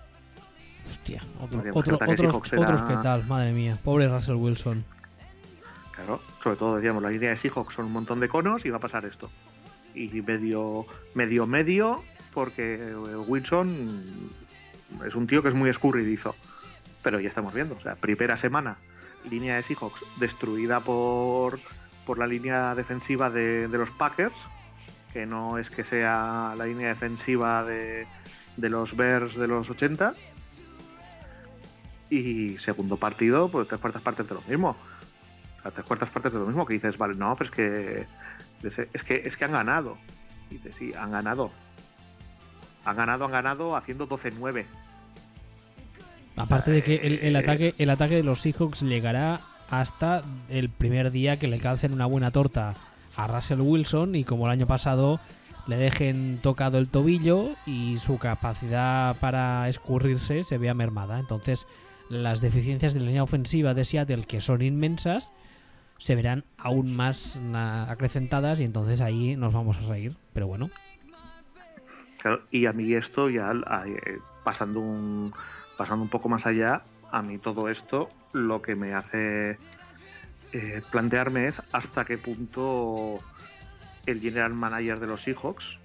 Hostia, 0.88 1.22
otro- 1.40 1.60
otro- 1.74 1.96
otros, 1.96 2.16
Seahawks 2.18 2.52
era- 2.52 2.62
otros 2.62 2.82
que 2.82 2.94
tal, 3.02 3.24
madre 3.26 3.52
mía. 3.52 3.78
Pobre 3.82 4.08
Russell 4.08 4.34
Wilson. 4.34 4.84
Claro, 5.94 6.20
sobre 6.42 6.56
todo 6.56 6.76
decíamos, 6.76 7.02
la 7.02 7.10
línea 7.10 7.30
de 7.30 7.36
Seahawks 7.36 7.74
son 7.74 7.86
un 7.86 7.92
montón 7.92 8.18
de 8.20 8.28
conos 8.28 8.64
y 8.64 8.70
va 8.70 8.76
a 8.78 8.80
pasar 8.80 9.04
esto. 9.04 9.30
Y 9.94 10.08
medio, 10.22 10.86
medio, 11.14 11.46
medio, 11.46 12.02
porque 12.32 12.94
Wilson 13.26 14.30
es 15.06 15.14
un 15.14 15.26
tío 15.26 15.42
que 15.42 15.48
es 15.48 15.54
muy 15.54 15.70
escurridizo. 15.70 16.34
Pero 17.02 17.20
ya 17.20 17.28
estamos 17.28 17.52
viendo, 17.52 17.74
o 17.74 17.80
sea, 17.80 17.96
primera 17.96 18.36
semana, 18.36 18.76
línea 19.28 19.56
de 19.56 19.62
Seahawks 19.62 20.04
destruida 20.18 20.80
por, 20.80 21.58
por 22.06 22.18
la 22.18 22.26
línea 22.26 22.74
defensiva 22.74 23.28
de, 23.28 23.68
de 23.68 23.78
los 23.78 23.90
Packers, 23.90 24.34
que 25.12 25.26
no 25.26 25.58
es 25.58 25.68
que 25.68 25.84
sea 25.84 26.54
la 26.56 26.66
línea 26.66 26.88
defensiva 26.88 27.64
de, 27.64 28.06
de 28.56 28.68
los 28.68 28.96
Bears 28.96 29.36
de 29.36 29.46
los 29.46 29.68
80. 29.68 30.14
Y 32.10 32.58
segundo 32.58 32.98
partido, 32.98 33.48
pues 33.48 33.68
tres 33.68 33.80
cuartas 33.80 34.02
partes 34.02 34.28
de 34.28 34.34
lo 34.34 34.42
mismo. 34.42 34.76
O 35.58 35.62
sea, 35.62 35.70
tres 35.70 35.86
cuartas 35.86 36.10
partes 36.10 36.32
de 36.32 36.38
lo 36.38 36.46
mismo 36.46 36.66
que 36.66 36.74
dices, 36.74 36.98
vale, 36.98 37.14
no, 37.14 37.34
pero 37.36 37.50
es 37.50 37.56
que 37.56 38.06
es 38.62 39.02
que, 39.04 39.22
es 39.24 39.36
que 39.36 39.44
han 39.44 39.52
ganado. 39.52 39.96
Y 40.50 40.54
dices, 40.54 40.74
sí, 40.78 40.92
han 40.98 41.10
ganado. 41.12 41.50
Han 42.84 42.96
ganado, 42.96 43.24
han 43.26 43.32
ganado 43.32 43.76
haciendo 43.76 44.08
12-9. 44.08 44.64
Aparte 46.36 46.70
de 46.70 46.82
que 46.82 46.96
el, 46.96 47.18
el 47.22 47.36
Eh, 47.36 47.38
ataque, 47.38 47.74
el 47.78 47.90
ataque 47.90 48.16
de 48.16 48.22
los 48.24 48.40
Seahawks 48.40 48.80
llegará 48.82 49.40
hasta 49.70 50.22
el 50.48 50.68
primer 50.68 51.10
día 51.10 51.38
que 51.38 51.48
le 51.48 51.58
calcen 51.58 51.92
una 51.92 52.06
buena 52.06 52.30
torta 52.30 52.74
a 53.16 53.26
Russell 53.26 53.60
Wilson 53.60 54.14
y 54.14 54.24
como 54.24 54.46
el 54.46 54.52
año 54.52 54.66
pasado 54.66 55.20
le 55.66 55.76
dejen 55.76 56.38
tocado 56.42 56.78
el 56.78 56.88
tobillo 56.88 57.50
y 57.66 57.96
su 57.98 58.18
capacidad 58.18 59.16
para 59.20 59.68
escurrirse 59.68 60.44
se 60.44 60.58
vea 60.58 60.74
mermada. 60.74 61.18
Entonces 61.18 61.66
las 62.08 62.40
deficiencias 62.40 62.94
de 62.94 63.00
la 63.00 63.06
línea 63.06 63.22
ofensiva 63.22 63.72
de 63.74 63.84
Seattle, 63.84 64.24
que 64.24 64.40
son 64.40 64.60
inmensas, 64.62 65.32
se 66.02 66.16
verán 66.16 66.44
aún 66.58 66.96
más 66.96 67.38
acrecentadas 67.88 68.58
y 68.58 68.64
entonces 68.64 69.00
ahí 69.00 69.36
nos 69.36 69.52
vamos 69.52 69.78
a 69.78 69.82
reír. 69.82 70.16
Pero 70.32 70.48
bueno, 70.48 70.68
y 72.50 72.66
a 72.66 72.72
mí 72.72 72.92
esto 72.92 73.30
ya, 73.30 73.52
eh, 73.86 74.18
pasando 74.42 74.80
un, 74.80 75.32
pasando 75.76 76.02
un 76.02 76.08
poco 76.08 76.28
más 76.28 76.44
allá, 76.44 76.82
a 77.12 77.22
mí 77.22 77.38
todo 77.38 77.68
esto 77.68 78.08
lo 78.32 78.62
que 78.62 78.74
me 78.74 78.94
hace 78.94 79.58
eh, 80.52 80.82
plantearme 80.90 81.46
es 81.46 81.62
hasta 81.70 82.04
qué 82.04 82.18
punto 82.18 83.20
el 84.06 84.20
general 84.20 84.54
manager 84.54 84.98
de 84.98 85.06
los 85.06 85.22
Seahawks, 85.22 85.78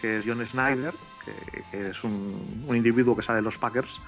que 0.00 0.18
es 0.18 0.24
John 0.24 0.46
Snyder, 0.46 0.94
que, 1.24 1.62
que 1.72 1.90
es 1.90 2.04
un, 2.04 2.64
un 2.66 2.76
individuo 2.76 3.16
que 3.16 3.22
sale 3.22 3.38
de 3.38 3.42
los 3.42 3.58
Packers 3.58 4.00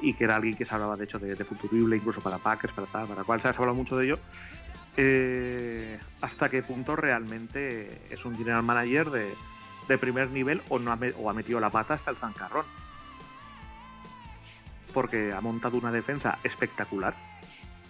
y 0.00 0.14
que 0.14 0.24
era 0.24 0.36
alguien 0.36 0.56
que 0.56 0.64
se 0.64 0.74
hablaba 0.74 0.96
de 0.96 1.04
hecho 1.04 1.18
de, 1.18 1.34
de 1.34 1.44
futurible 1.44 1.96
incluso 1.96 2.20
para 2.20 2.38
Packers, 2.38 2.72
para 2.74 2.86
tal, 2.86 3.06
para 3.06 3.24
cual, 3.24 3.40
se 3.40 3.48
ha 3.48 3.50
hablado 3.50 3.74
mucho 3.74 3.96
de 3.96 4.06
ello. 4.06 4.18
eh, 4.96 5.98
hasta 6.20 6.48
qué 6.48 6.62
punto 6.62 6.96
realmente 6.96 8.00
es 8.10 8.24
un 8.24 8.36
general 8.36 8.62
manager 8.62 9.10
de, 9.10 9.98
primer 9.98 10.30
nivel 10.30 10.62
o 10.68 10.78
no 10.78 10.92
ha, 10.92 10.98
o 11.18 11.30
ha 11.30 11.32
metido 11.32 11.60
la 11.60 11.70
pata 11.70 11.94
hasta 11.94 12.10
el 12.10 12.16
zancarrón. 12.16 12.64
Porque 14.92 15.32
ha 15.32 15.40
montado 15.40 15.76
una 15.76 15.92
defensa 15.92 16.38
espectacular. 16.42 17.14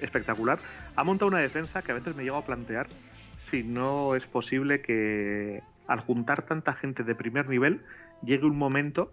Espectacular. 0.01 0.59
Ha 0.97 1.05
montado 1.05 1.29
una 1.29 1.38
defensa 1.38 1.81
que 1.83 1.92
a 1.92 1.95
veces 1.95 2.16
me 2.16 2.25
llego 2.25 2.37
a 2.37 2.45
plantear 2.45 2.88
si 3.38 3.62
no 3.62 4.16
es 4.16 4.27
posible 4.27 4.83
que 4.83 5.62
al 5.87 6.01
juntar 6.01 6.42
tanta 6.42 6.75
gente 6.75 7.05
de 7.05 7.14
primer 7.14 7.49
nivel 7.49 7.81
llegue 8.23 8.45
un 8.45 8.59
momento 8.59 9.12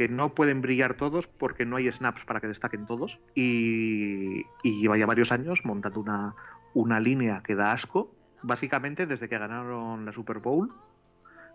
que 0.00 0.08
no 0.08 0.32
pueden 0.32 0.62
brillar 0.62 0.94
todos 0.94 1.26
porque 1.26 1.66
no 1.66 1.76
hay 1.76 1.92
snaps 1.92 2.24
para 2.24 2.40
que 2.40 2.46
destaquen 2.46 2.86
todos. 2.86 3.18
Y, 3.34 4.46
y 4.62 4.80
lleva 4.80 4.96
ya 4.96 5.04
varios 5.04 5.30
años 5.30 5.60
montando 5.62 6.00
una, 6.00 6.34
una 6.72 6.98
línea 6.98 7.42
que 7.44 7.54
da 7.54 7.72
asco. 7.72 8.10
Básicamente 8.40 9.04
desde 9.04 9.28
que 9.28 9.36
ganaron 9.36 10.06
la 10.06 10.12
Super 10.14 10.38
Bowl 10.38 10.72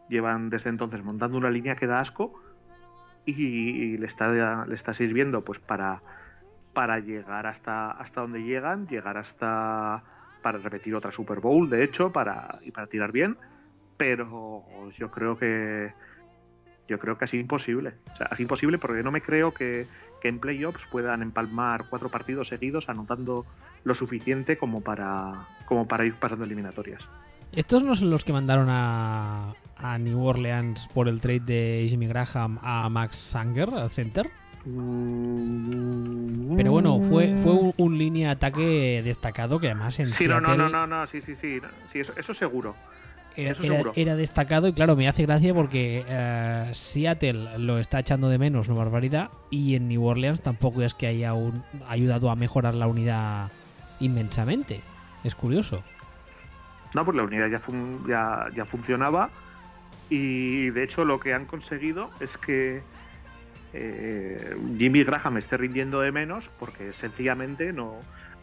llevan 0.09 0.51
desde 0.51 0.69
entonces 0.69 1.03
montando 1.03 1.39
una 1.39 1.49
línea 1.49 1.75
que 1.75 1.87
da 1.87 1.99
asco 1.99 2.39
y, 3.25 3.97
le 3.97 4.05
está 4.05 4.63
le 4.67 4.75
está 4.75 4.93
sirviendo 4.93 5.43
pues 5.43 5.57
para 5.57 6.03
para 6.73 6.99
llegar 6.99 7.47
hasta 7.47 7.89
hasta 7.89 8.21
donde 8.21 8.43
llegan 8.43 8.85
llegar 8.85 9.17
hasta 9.17 10.03
para 10.43 10.59
repetir 10.59 10.93
otra 10.93 11.11
Super 11.11 11.39
Bowl 11.39 11.67
de 11.67 11.83
hecho 11.83 12.11
para 12.11 12.49
y 12.63 12.69
para 12.69 12.85
tirar 12.85 13.11
bien. 13.11 13.37
Pero 13.97 14.63
yo 14.99 15.09
creo 15.09 15.35
que 15.35 15.93
yo 16.87 16.99
creo 16.99 17.17
que 17.17 17.25
es 17.25 17.33
imposible 17.33 17.93
o 18.13 18.17
sea 18.17 18.27
es 18.31 18.39
imposible 18.39 18.77
porque 18.77 19.03
no 19.03 19.11
me 19.11 19.21
creo 19.21 19.53
que, 19.53 19.87
que 20.21 20.27
en 20.27 20.39
playoffs 20.39 20.85
puedan 20.91 21.21
empalmar 21.21 21.85
cuatro 21.89 22.09
partidos 22.09 22.47
seguidos 22.49 22.89
anotando 22.89 23.45
lo 23.83 23.95
suficiente 23.95 24.57
como 24.57 24.81
para 24.81 25.33
como 25.65 25.87
para 25.87 26.05
ir 26.05 26.13
pasando 26.15 26.45
eliminatorias 26.45 27.01
Estos 27.51 27.83
no 27.83 27.95
son 27.95 28.09
los 28.09 28.23
que 28.23 28.33
mandaron 28.33 28.67
a, 28.69 29.53
a 29.77 29.97
New 29.97 30.23
Orleans 30.25 30.87
por 30.93 31.07
el 31.07 31.21
trade 31.21 31.39
de 31.41 31.85
Jimmy 31.89 32.07
Graham 32.07 32.59
a 32.61 32.89
Max 32.89 33.17
Sanger, 33.17 33.69
al 33.73 33.89
center. 33.89 34.27
Pero 36.57 36.71
bueno, 36.71 36.99
fue, 37.07 37.37
fue 37.37 37.53
un, 37.53 37.73
un 37.77 37.97
línea 37.97 38.29
de 38.29 38.33
ataque 38.33 39.01
destacado 39.03 39.59
que 39.59 39.67
además 39.67 39.99
en 39.99 40.09
Sí, 40.09 40.27
no, 40.27 40.41
no, 40.41 40.47
Seattle 40.47 40.63
no, 40.63 40.69
no, 40.69 40.87
no, 40.87 41.07
sí, 41.07 41.21
sí, 41.21 41.35
sí, 41.35 41.59
no, 41.61 41.67
sí, 41.93 41.99
eso, 41.99 42.13
eso 42.17 42.33
seguro. 42.33 42.75
Era, 43.37 44.15
destacado 44.15 44.67
y 44.67 44.73
claro, 44.73 44.95
me 44.95 45.07
hace 45.07 45.23
gracia 45.25 45.53
porque 45.53 46.03
eh, 46.07 46.69
Seattle 46.73 47.57
lo 47.59 47.79
está 47.79 47.99
echando 47.99 48.29
de 48.29 48.37
menos, 48.37 48.67
una 48.69 48.79
barbaridad, 48.79 49.29
y 49.49 49.75
en 49.75 49.87
New 49.87 50.03
Orleans 50.05 50.41
tampoco 50.41 50.81
es 50.81 50.93
que 50.93 51.07
haya 51.07 51.33
un- 51.33 51.63
ayudado 51.87 52.29
a 52.29 52.35
mejorar 52.35 52.73
la 52.75 52.87
unidad 52.87 53.51
inmensamente. 53.99 54.81
Es 55.23 55.35
curioso. 55.35 55.83
No, 56.93 57.03
pues 57.03 57.17
la 57.17 57.23
unidad 57.23 57.47
ya, 57.49 57.59
fun- 57.59 58.03
ya, 58.07 58.45
ya 58.55 58.63
funcionaba 58.65 59.29
y 60.09 60.69
de 60.69 60.83
hecho 60.83 61.03
lo 61.03 61.19
que 61.19 61.33
han 61.33 61.45
conseguido 61.45 62.09
es 62.19 62.37
que 62.37 62.81
eh, 63.73 64.55
Jimmy 64.77 65.03
Graham 65.03 65.37
esté 65.37 65.57
rindiendo 65.57 65.99
de 66.01 66.11
menos 66.11 66.45
porque 66.59 66.93
sencillamente 66.93 67.73
no, 67.73 67.95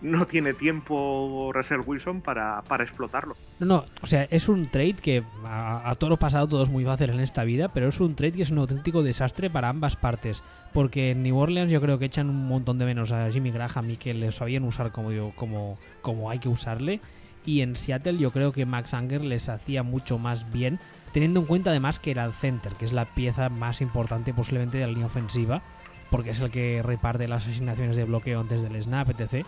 no 0.02 0.26
tiene 0.26 0.52
tiempo 0.52 1.50
Russell 1.54 1.80
Wilson 1.86 2.20
para, 2.20 2.62
para 2.62 2.84
explotarlo. 2.84 3.36
No, 3.60 3.66
no, 3.66 3.84
o 4.02 4.06
sea, 4.06 4.24
es 4.30 4.48
un 4.48 4.66
trade 4.66 4.94
que 4.94 5.22
a, 5.44 5.88
a 5.88 5.94
toro 5.94 6.16
pasado 6.16 6.48
todo 6.48 6.62
es 6.62 6.68
muy 6.68 6.84
fácil 6.84 7.10
en 7.10 7.20
esta 7.20 7.44
vida, 7.44 7.68
pero 7.68 7.88
es 7.88 8.00
un 8.00 8.14
trade 8.14 8.32
que 8.32 8.42
es 8.42 8.50
un 8.50 8.58
auténtico 8.58 9.02
desastre 9.02 9.48
para 9.48 9.68
ambas 9.68 9.96
partes. 9.96 10.42
Porque 10.72 11.10
en 11.10 11.22
New 11.22 11.36
Orleans 11.36 11.70
yo 11.70 11.80
creo 11.80 11.98
que 11.98 12.06
echan 12.06 12.30
un 12.30 12.48
montón 12.48 12.78
de 12.78 12.86
menos 12.86 13.12
a 13.12 13.30
Jimmy 13.30 13.50
Graham 13.50 13.90
y 13.90 13.96
que 13.96 14.14
le 14.14 14.32
sabían 14.32 14.64
usar 14.64 14.90
como, 14.90 15.12
yo, 15.12 15.32
como, 15.36 15.78
como 16.00 16.30
hay 16.30 16.38
que 16.38 16.48
usarle. 16.48 17.00
Y 17.44 17.60
en 17.60 17.76
Seattle 17.76 18.18
yo 18.18 18.30
creo 18.30 18.52
que 18.52 18.66
Max 18.66 18.94
Anger 18.94 19.22
les 19.24 19.48
hacía 19.48 19.82
mucho 19.82 20.18
más 20.18 20.50
bien, 20.52 20.78
teniendo 21.12 21.40
en 21.40 21.46
cuenta 21.46 21.70
además 21.70 21.98
que 21.98 22.12
era 22.12 22.24
el 22.24 22.32
center, 22.32 22.72
que 22.74 22.84
es 22.84 22.92
la 22.92 23.04
pieza 23.04 23.48
más 23.48 23.80
importante 23.80 24.32
posiblemente 24.32 24.78
de 24.78 24.86
la 24.86 24.92
línea 24.92 25.06
ofensiva, 25.06 25.62
porque 26.10 26.30
es 26.30 26.40
el 26.40 26.50
que 26.50 26.82
reparte 26.82 27.26
las 27.26 27.46
asignaciones 27.46 27.96
de 27.96 28.04
bloqueo 28.04 28.40
antes 28.40 28.62
del 28.62 28.80
snap, 28.80 29.10
etc. 29.10 29.44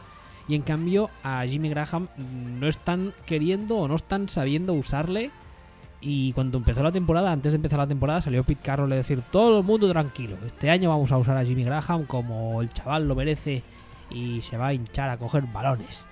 Y 0.46 0.54
en 0.54 0.62
cambio 0.62 1.10
a 1.22 1.44
Jimmy 1.46 1.70
Graham 1.70 2.08
no 2.16 2.68
están 2.68 3.12
queriendo 3.26 3.76
o 3.76 3.88
no 3.88 3.94
están 3.94 4.28
sabiendo 4.28 4.74
usarle. 4.74 5.30
Y 6.00 6.34
cuando 6.34 6.58
empezó 6.58 6.82
la 6.82 6.92
temporada, 6.92 7.32
antes 7.32 7.52
de 7.52 7.56
empezar 7.56 7.78
la 7.78 7.86
temporada, 7.86 8.20
salió 8.20 8.44
Pete 8.44 8.60
Carroll 8.62 8.92
a 8.92 8.96
decir 8.96 9.22
todo 9.30 9.60
el 9.60 9.64
mundo 9.64 9.90
tranquilo. 9.90 10.36
Este 10.44 10.70
año 10.70 10.90
vamos 10.90 11.10
a 11.12 11.16
usar 11.16 11.36
a 11.36 11.44
Jimmy 11.44 11.64
Graham 11.64 12.04
como 12.04 12.60
el 12.60 12.68
chaval 12.68 13.08
lo 13.08 13.14
merece 13.14 13.62
y 14.10 14.42
se 14.42 14.58
va 14.58 14.68
a 14.68 14.74
hinchar 14.74 15.08
a 15.08 15.16
coger 15.16 15.44
balones. 15.44 16.04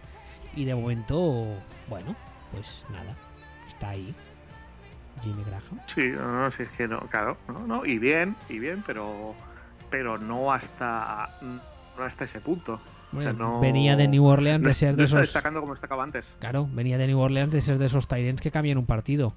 Y 0.57 0.64
de 0.64 0.75
momento, 0.75 1.45
bueno, 1.88 2.16
pues 2.53 2.87
nada, 2.90 3.14
está 3.68 3.90
ahí 3.90 4.14
Jimmy 5.23 5.45
Graham. 5.45 5.81
Sí, 5.95 6.09
no, 6.09 6.40
no, 6.40 6.51
sí, 6.53 6.62
es 6.62 6.71
que 6.71 6.88
no, 6.88 7.01
claro, 7.01 7.37
no, 7.49 7.66
no, 7.66 7.87
y 7.87 7.99
bien, 7.99 8.35
y 8.49 8.59
bien, 8.59 8.83
pero, 8.87 9.35
pero 9.91 10.18
no 10.18 10.53
hasta, 10.53 11.28
no 11.99 12.05
hasta 12.05 12.24
ese 12.24 12.41
punto. 12.41 12.80
Bueno, 13.12 13.30
O 13.30 13.34
sea, 13.34 13.42
no- 13.44 13.60
venía 13.60 13.94
de 13.96 14.08
New 14.08 14.24
Orleans 14.24 14.64
de 14.64 14.74
ser 14.74 14.96
de 14.96 15.04
esos. 15.04 15.20
destacando 15.20 15.60
como 15.60 15.72
destacaba 15.74 16.02
antes. 16.02 16.26
Claro, 16.38 16.68
venía 16.72 16.98
de 16.98 17.06
New 17.06 17.18
Orleans 17.20 17.52
de 17.52 17.60
ser 17.60 17.78
de 17.78 17.86
esos 17.86 18.08
Tyrants 18.08 18.40
que 18.42 18.50
cambian 18.50 18.78
un 18.78 18.86
partido. 18.86 19.34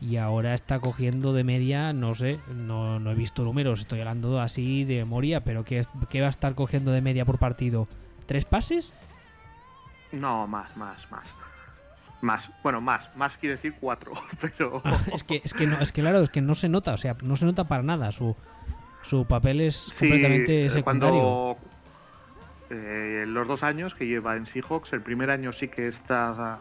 Y 0.00 0.16
ahora 0.16 0.54
está 0.54 0.78
cogiendo 0.78 1.32
de 1.32 1.42
media, 1.42 1.92
no 1.92 2.14
sé, 2.14 2.38
no, 2.54 3.00
no 3.00 3.10
he 3.10 3.14
visto 3.16 3.42
números, 3.42 3.80
estoy 3.80 3.98
hablando 3.98 4.40
así 4.40 4.84
de 4.84 4.98
memoria, 4.98 5.40
pero 5.40 5.64
¿qué, 5.64 5.78
es- 5.80 5.88
qué 6.08 6.20
va 6.20 6.28
a 6.28 6.30
estar 6.30 6.54
cogiendo 6.54 6.92
de 6.92 7.00
media 7.00 7.24
por 7.24 7.38
partido? 7.38 7.88
¿Tres 8.26 8.44
pases? 8.44 8.92
No, 10.12 10.46
más, 10.46 10.76
más, 10.76 11.10
más. 11.10 11.34
Más, 12.20 12.50
bueno, 12.62 12.80
más, 12.80 13.08
más 13.16 13.36
quiere 13.38 13.56
decir 13.56 13.74
cuatro, 13.80 14.12
pero... 14.40 14.82
Ah, 14.84 14.98
es 15.14 15.24
que, 15.24 15.40
es 15.44 15.54
que 15.54 15.66
no, 15.66 15.78
es 15.80 15.92
que 15.92 16.00
claro, 16.00 16.20
es 16.22 16.30
que 16.30 16.40
no 16.42 16.54
se 16.54 16.68
nota, 16.68 16.94
o 16.94 16.98
sea, 16.98 17.16
no 17.22 17.36
se 17.36 17.44
nota 17.46 17.64
para 17.64 17.82
nada. 17.82 18.10
Su, 18.12 18.36
su 19.02 19.24
papel 19.24 19.60
es 19.60 19.92
completamente 19.98 20.66
eh, 20.66 20.70
secundario. 20.70 21.20
Cuando 21.20 21.47
eh, 22.70 23.24
los 23.26 23.46
dos 23.48 23.62
años 23.62 23.94
que 23.94 24.06
lleva 24.06 24.36
en 24.36 24.46
Seahawks, 24.46 24.92
el 24.92 25.02
primer 25.02 25.30
año 25.30 25.52
sí 25.52 25.68
que 25.68 25.88
está 25.88 26.58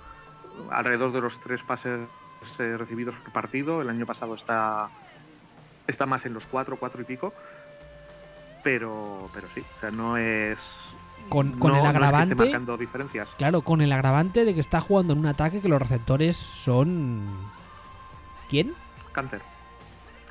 alrededor 0.71 1.11
de 1.11 1.21
los 1.21 1.39
tres 1.41 1.61
pases 1.63 1.99
eh, 2.59 2.75
recibidos 2.77 3.15
por 3.15 3.31
partido. 3.33 3.81
El 3.81 3.89
año 3.89 4.05
pasado 4.05 4.35
está 4.35 4.89
está 5.87 6.05
más 6.05 6.25
en 6.25 6.33
los 6.33 6.43
cuatro, 6.45 6.77
cuatro 6.77 7.01
y 7.01 7.05
pico. 7.05 7.33
Pero, 8.63 9.29
pero 9.33 9.47
sí, 9.53 9.61
o 9.77 9.79
sea, 9.79 9.91
no 9.91 10.17
es. 10.17 10.57
Con- 11.29 11.53
con 11.59 11.71
no- 11.71 11.77
el 11.77 11.83
no 11.83 11.89
es 11.89 11.93
que 11.93 11.97
esté 11.97 12.05
agravante- 12.07 12.35
marcando 12.35 12.77
diferencias. 12.77 13.29
Claro, 13.37 13.61
con 13.61 13.81
el 13.81 13.91
agravante 13.91 14.45
de 14.45 14.53
que 14.53 14.61
está 14.61 14.81
jugando 14.81 15.13
en 15.13 15.19
un 15.19 15.25
ataque 15.27 15.61
que 15.61 15.69
los 15.69 15.81
receptores 15.81 16.35
son. 16.37 17.27
¿Quién? 18.49 18.73
Cáncer. 19.11 19.41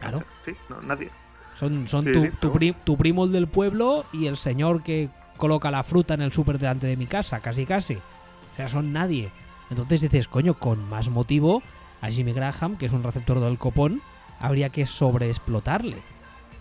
Claro. 0.01 0.23
Sí, 0.45 0.55
no, 0.69 0.81
nadie. 0.83 1.11
Son, 1.55 1.89
son 1.89 2.05
Sí, 2.05 2.13
tu, 2.13 2.23
sí, 2.25 2.31
tu 2.41 2.53
pri- 2.53 2.77
tu 2.85 2.99
primo 2.99 3.25
el 3.25 3.33
del 3.33 3.47
pueblo 3.49 4.05
y 4.13 4.27
el 4.27 4.37
señor 4.37 4.83
que 4.83 5.09
coloca 5.37 5.71
la 5.71 5.85
fruta 5.85 6.15
en 6.15 6.23
el 6.23 6.33
súper 6.33 6.59
delante 6.59 6.87
de 6.87 6.97
mi 6.97 7.07
casa, 7.07 7.41
casi 7.41 7.67
casi. 7.67 7.95
O 7.95 8.57
sea, 8.57 8.69
son 8.69 8.93
nadie. 8.93 9.31
Entonces 9.71 10.01
dices, 10.01 10.29
coño, 10.29 10.55
con 10.55 10.89
más 10.89 11.09
motivo 11.09 11.63
a 12.01 12.09
Jimmy 12.09 12.33
Graham, 12.33 12.77
que 12.77 12.87
es 12.87 12.93
un 12.93 13.03
receptor 13.03 13.41
del 13.41 13.59
copón, 13.59 14.03
habría 14.41 14.71
que 14.71 14.87
sobreexplotarle. 14.87 15.99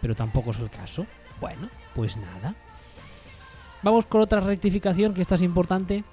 Pero 0.02 0.16
tampoco 0.16 0.52
es 0.52 0.60
el 0.60 0.70
caso. 0.70 1.06
Bueno, 1.40 1.70
pues 1.94 2.18
nada. 2.18 2.56
Vamos 3.82 4.06
con 4.06 4.22
otra 4.22 4.40
rectificación 4.40 5.14
que 5.14 5.22
esta 5.22 5.36
es 5.36 5.42
importante. 5.42 6.04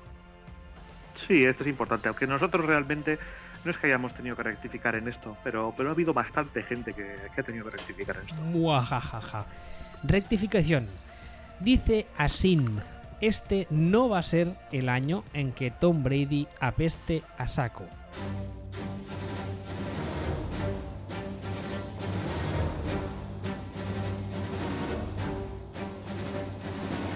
Sí, 1.26 1.44
esto 1.44 1.62
es 1.62 1.68
importante, 1.68 2.08
aunque 2.08 2.26
nosotros 2.26 2.64
realmente 2.66 3.18
no 3.64 3.70
es 3.70 3.76
que 3.76 3.86
hayamos 3.86 4.12
tenido 4.14 4.34
que 4.36 4.42
rectificar 4.42 4.96
en 4.96 5.08
esto, 5.08 5.36
pero, 5.44 5.72
pero 5.76 5.90
ha 5.90 5.92
habido 5.92 6.12
bastante 6.12 6.62
gente 6.62 6.92
que, 6.92 7.16
que 7.34 7.40
ha 7.40 7.44
tenido 7.44 7.64
que 7.66 7.70
rectificar 7.70 8.16
en 8.16 8.28
esto. 8.28 8.40
Muajajaja. 8.42 9.46
Rectificación. 10.02 10.88
Dice 11.62 12.06
Asin, 12.18 12.80
este 13.20 13.68
no 13.70 14.08
va 14.08 14.18
a 14.18 14.22
ser 14.24 14.56
el 14.72 14.88
año 14.88 15.22
en 15.32 15.52
que 15.52 15.70
Tom 15.70 16.02
Brady 16.02 16.48
apeste 16.58 17.22
a 17.38 17.46
saco. 17.46 17.84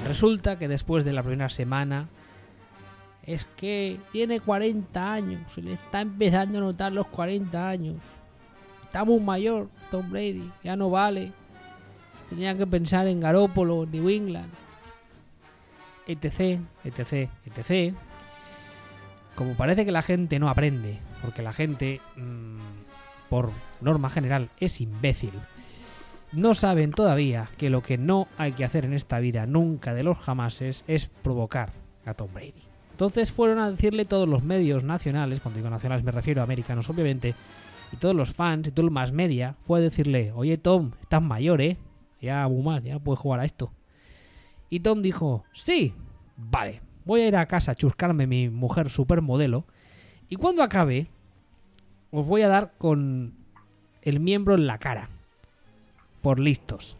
Resulta 0.06 0.56
que 0.56 0.68
después 0.68 1.04
de 1.04 1.12
la 1.12 1.24
primera 1.24 1.48
semana 1.48 2.08
es 3.24 3.44
que 3.56 3.98
tiene 4.12 4.38
40 4.38 5.12
años, 5.12 5.40
se 5.52 5.62
le 5.62 5.72
está 5.72 6.02
empezando 6.02 6.58
a 6.58 6.60
notar 6.60 6.92
los 6.92 7.08
40 7.08 7.68
años. 7.68 7.96
Está 8.84 9.04
muy 9.04 9.18
mayor 9.18 9.68
Tom 9.90 10.08
Brady, 10.08 10.48
ya 10.62 10.76
no 10.76 10.88
vale. 10.88 11.32
Tenía 12.28 12.56
que 12.56 12.66
pensar 12.66 13.06
en 13.06 13.20
Garópolo, 13.20 13.86
New 13.86 14.08
England, 14.08 14.52
etc, 16.06 16.60
etc, 16.84 17.30
etc. 17.44 17.94
Como 19.34 19.54
parece 19.54 19.84
que 19.84 19.92
la 19.92 20.02
gente 20.02 20.38
no 20.38 20.48
aprende, 20.48 20.98
porque 21.22 21.42
la 21.42 21.52
gente, 21.52 22.00
mmm, 22.16 22.58
por 23.28 23.50
norma 23.80 24.10
general, 24.10 24.50
es 24.58 24.80
imbécil, 24.80 25.32
no 26.32 26.54
saben 26.54 26.90
todavía 26.90 27.48
que 27.56 27.70
lo 27.70 27.82
que 27.82 27.98
no 27.98 28.28
hay 28.36 28.52
que 28.52 28.64
hacer 28.64 28.84
en 28.84 28.92
esta 28.92 29.20
vida 29.20 29.46
nunca 29.46 29.94
de 29.94 30.02
los 30.02 30.18
jamases 30.18 30.84
es 30.86 31.06
provocar 31.06 31.70
a 32.04 32.14
Tom 32.14 32.32
Brady. 32.32 32.62
Entonces 32.90 33.30
fueron 33.30 33.58
a 33.58 33.70
decirle 33.70 34.04
todos 34.04 34.28
los 34.28 34.42
medios 34.42 34.82
nacionales, 34.82 35.40
cuando 35.40 35.58
digo 35.58 35.70
nacionales 35.70 36.04
me 36.04 36.12
refiero 36.12 36.40
a 36.40 36.44
americanos 36.44 36.88
obviamente, 36.88 37.34
y 37.92 37.96
todos 37.96 38.16
los 38.16 38.32
fans 38.32 38.68
y 38.68 38.70
todo 38.70 38.86
el 38.86 38.92
más 38.92 39.12
media, 39.12 39.54
fue 39.66 39.78
a 39.78 39.82
decirle, 39.82 40.32
oye 40.34 40.56
Tom, 40.56 40.92
estás 41.00 41.22
mayor, 41.22 41.60
¿eh? 41.60 41.76
Ya 42.26 42.48
mal, 42.48 42.82
ya 42.82 42.94
no 42.94 43.00
puedes 43.00 43.20
jugar 43.20 43.40
a 43.40 43.44
esto. 43.44 43.72
Y 44.68 44.80
Tom 44.80 45.02
dijo, 45.02 45.44
sí, 45.52 45.94
vale, 46.36 46.82
voy 47.04 47.22
a 47.22 47.28
ir 47.28 47.36
a 47.36 47.46
casa 47.46 47.72
a 47.72 47.74
chuscarme 47.74 48.26
mi 48.26 48.50
mujer 48.50 48.90
supermodelo, 48.90 49.64
y 50.28 50.36
cuando 50.36 50.62
acabe, 50.62 51.08
os 52.10 52.26
voy 52.26 52.42
a 52.42 52.48
dar 52.48 52.72
con 52.78 53.34
el 54.02 54.20
miembro 54.20 54.54
en 54.54 54.66
la 54.66 54.78
cara. 54.78 55.08
Por 56.20 56.40
listos. 56.40 56.96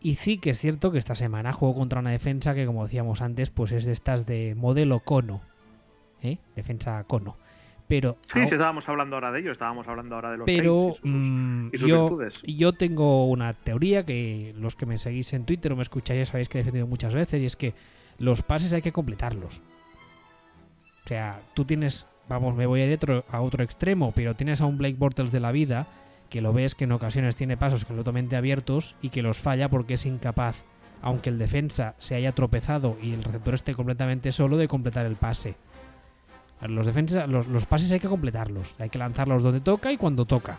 Y 0.00 0.16
sí 0.16 0.38
que 0.38 0.50
es 0.50 0.58
cierto 0.58 0.92
que 0.92 0.98
esta 0.98 1.14
semana 1.14 1.52
juego 1.52 1.74
contra 1.74 2.00
una 2.00 2.10
defensa 2.10 2.54
que, 2.54 2.66
como 2.66 2.84
decíamos 2.84 3.22
antes, 3.22 3.50
pues 3.50 3.72
es 3.72 3.84
de 3.84 3.92
estas 3.92 4.26
de 4.26 4.54
modelo 4.54 5.00
cono. 5.00 5.42
¿eh? 6.22 6.38
Defensa 6.56 7.04
cono. 7.04 7.36
Pero, 7.90 8.16
Sí, 8.32 8.38
sí, 8.46 8.54
estábamos 8.54 8.88
hablando 8.88 9.16
ahora 9.16 9.32
de 9.32 9.40
ello, 9.40 9.50
estábamos 9.52 9.86
hablando 9.88 10.14
ahora 10.14 10.30
de 10.30 10.36
los 10.38 10.46
pero 10.46 10.90
y 10.90 10.94
sus- 10.94 11.00
mm, 11.02 11.66
y 11.72 11.78
sus 11.78 11.88
yo, 11.88 12.00
virtudes. 12.08 12.42
yo 12.46 12.72
tengo 12.72 13.26
una 13.28 13.52
teoría 13.52 14.06
que 14.06 14.54
los 14.56 14.76
que 14.76 14.86
me 14.86 14.96
seguís 14.96 15.32
en 15.32 15.44
Twitter 15.44 15.72
o 15.72 15.76
me 15.76 15.82
escucháis 15.82 16.20
ya 16.20 16.26
sabéis 16.32 16.48
que 16.48 16.58
he 16.58 16.60
defendido 16.62 16.86
muchas 16.86 17.12
veces 17.14 17.42
y 17.42 17.46
es 17.46 17.56
que 17.56 17.74
los 18.18 18.42
pases 18.44 18.72
hay 18.72 18.80
que 18.82 18.92
completarlos. 18.92 19.60
O 21.04 21.08
sea, 21.08 21.40
tú 21.54 21.64
tienes, 21.64 22.06
vamos, 22.28 22.54
me 22.54 22.66
voy 22.66 22.80
a 22.82 22.86
ir 22.86 22.94
otro- 22.94 23.24
a 23.28 23.40
otro 23.40 23.64
extremo, 23.64 24.12
pero 24.14 24.34
tienes 24.34 24.60
a 24.60 24.66
un 24.66 24.78
Blake 24.78 24.96
Bortles 24.96 25.32
de 25.32 25.40
la 25.40 25.50
vida 25.52 25.88
que 26.28 26.40
lo 26.40 26.52
ves 26.52 26.76
que 26.76 26.84
en 26.84 26.92
ocasiones 26.92 27.34
tiene 27.34 27.56
pasos 27.56 27.84
completamente 27.84 28.36
abiertos 28.36 28.94
y 29.02 29.08
que 29.08 29.22
los 29.22 29.38
falla 29.40 29.68
porque 29.68 29.94
es 29.94 30.06
incapaz, 30.06 30.62
aunque 31.02 31.28
el 31.30 31.38
defensa 31.38 31.96
se 31.98 32.14
haya 32.14 32.30
tropezado 32.32 32.96
y 33.02 33.14
el 33.14 33.24
receptor 33.24 33.54
esté 33.54 33.74
completamente 33.74 34.30
solo, 34.30 34.56
de 34.56 34.68
completar 34.68 35.06
el 35.06 35.16
pase. 35.16 35.56
Los, 36.62 36.86
defensas, 36.86 37.28
los, 37.28 37.46
los 37.46 37.66
pases 37.66 37.90
hay 37.92 38.00
que 38.00 38.08
completarlos, 38.08 38.76
hay 38.78 38.90
que 38.90 38.98
lanzarlos 38.98 39.42
donde 39.42 39.60
toca 39.60 39.92
y 39.92 39.96
cuando 39.96 40.26
toca. 40.26 40.58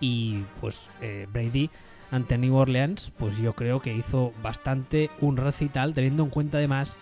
Y 0.00 0.42
pues 0.60 0.88
eh, 1.00 1.28
Brady 1.32 1.70
ante 2.10 2.36
New 2.36 2.54
Orleans, 2.56 3.10
pues 3.16 3.38
yo 3.38 3.54
creo 3.54 3.80
que 3.80 3.94
hizo 3.94 4.32
bastante 4.42 5.10
un 5.20 5.36
recital, 5.36 5.94
teniendo 5.94 6.22
en 6.24 6.30
cuenta 6.30 6.58
además 6.58 6.96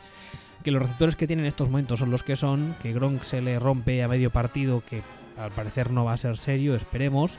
que 0.63 0.71
los 0.71 0.83
receptores 0.83 1.17
que 1.17 1.27
tienen 1.27 1.45
en 1.45 1.49
estos 1.49 1.69
momentos 1.69 1.99
son 1.99 2.11
los 2.11 2.23
que 2.23 2.37
son, 2.37 2.77
que 2.83 2.93
Gronk 2.93 3.23
se 3.25 3.41
le 3.41 3.59
rompe 3.59 4.03
a 4.03 4.09
medio 4.09 4.31
partido, 4.31 4.83
que 4.89 5.03
al 5.39 5.51
parecer 5.51 5.91
no 5.91 6.05
va 6.05 6.13
a 6.13 6.19
ser 6.19 6.37
serio, 6.37 6.75
esperemos, 6.75 7.39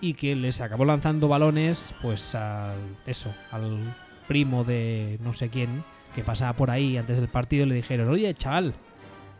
y 0.00 0.14
que 0.14 0.36
les 0.36 0.60
acabó 0.60 0.84
lanzando 0.84 1.28
balones, 1.28 1.94
pues 2.00 2.34
al 2.34 2.76
eso, 3.06 3.34
al 3.50 3.94
primo 4.28 4.64
de 4.64 5.18
no 5.22 5.32
sé 5.32 5.48
quién 5.48 5.84
que 6.14 6.22
pasaba 6.22 6.54
por 6.54 6.70
ahí 6.70 6.96
antes 6.96 7.18
del 7.18 7.28
partido 7.28 7.66
le 7.66 7.74
dijeron, 7.74 8.08
oye 8.08 8.32
chaval, 8.32 8.74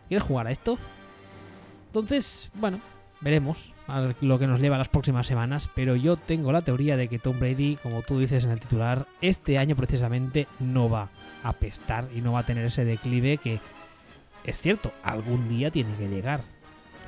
¿quieres 0.08 0.26
jugar 0.26 0.46
a 0.46 0.50
esto? 0.50 0.78
Entonces, 1.88 2.50
bueno, 2.54 2.80
veremos 3.20 3.72
lo 4.20 4.38
que 4.38 4.46
nos 4.46 4.60
lleva 4.60 4.78
las 4.78 4.88
próximas 4.88 5.26
semanas, 5.26 5.70
pero 5.74 5.96
yo 5.96 6.16
tengo 6.16 6.52
la 6.52 6.62
teoría 6.62 6.96
de 6.96 7.08
que 7.08 7.18
Tom 7.18 7.38
Brady, 7.38 7.76
como 7.82 8.02
tú 8.02 8.18
dices 8.18 8.44
en 8.44 8.50
el 8.50 8.60
titular, 8.60 9.06
este 9.20 9.58
año 9.58 9.76
precisamente 9.76 10.46
no 10.58 10.90
va 10.90 11.08
a 11.42 11.52
pestar 11.52 12.08
y 12.14 12.20
no 12.20 12.32
va 12.32 12.40
a 12.40 12.46
tener 12.46 12.64
ese 12.66 12.84
declive 12.84 13.38
que, 13.38 13.60
es 14.44 14.60
cierto, 14.60 14.92
algún 15.02 15.48
día 15.48 15.70
tiene 15.70 15.94
que 15.96 16.08
llegar. 16.08 16.42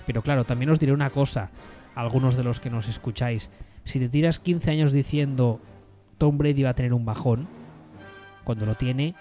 Pero 0.06 0.22
claro, 0.22 0.44
también 0.44 0.70
os 0.70 0.80
diré 0.80 0.92
una 0.92 1.10
cosa, 1.10 1.50
algunos 1.94 2.36
de 2.36 2.44
los 2.44 2.60
que 2.60 2.70
nos 2.70 2.88
escucháis, 2.88 3.50
si 3.84 3.98
te 3.98 4.08
tiras 4.08 4.38
15 4.38 4.70
años 4.70 4.92
diciendo 4.92 5.60
Tom 6.16 6.38
Brady 6.38 6.62
va 6.62 6.70
a 6.70 6.74
tener 6.74 6.94
un 6.94 7.04
bajón, 7.04 7.48
cuando 8.44 8.64
lo 8.64 8.76
tiene, 8.76 9.14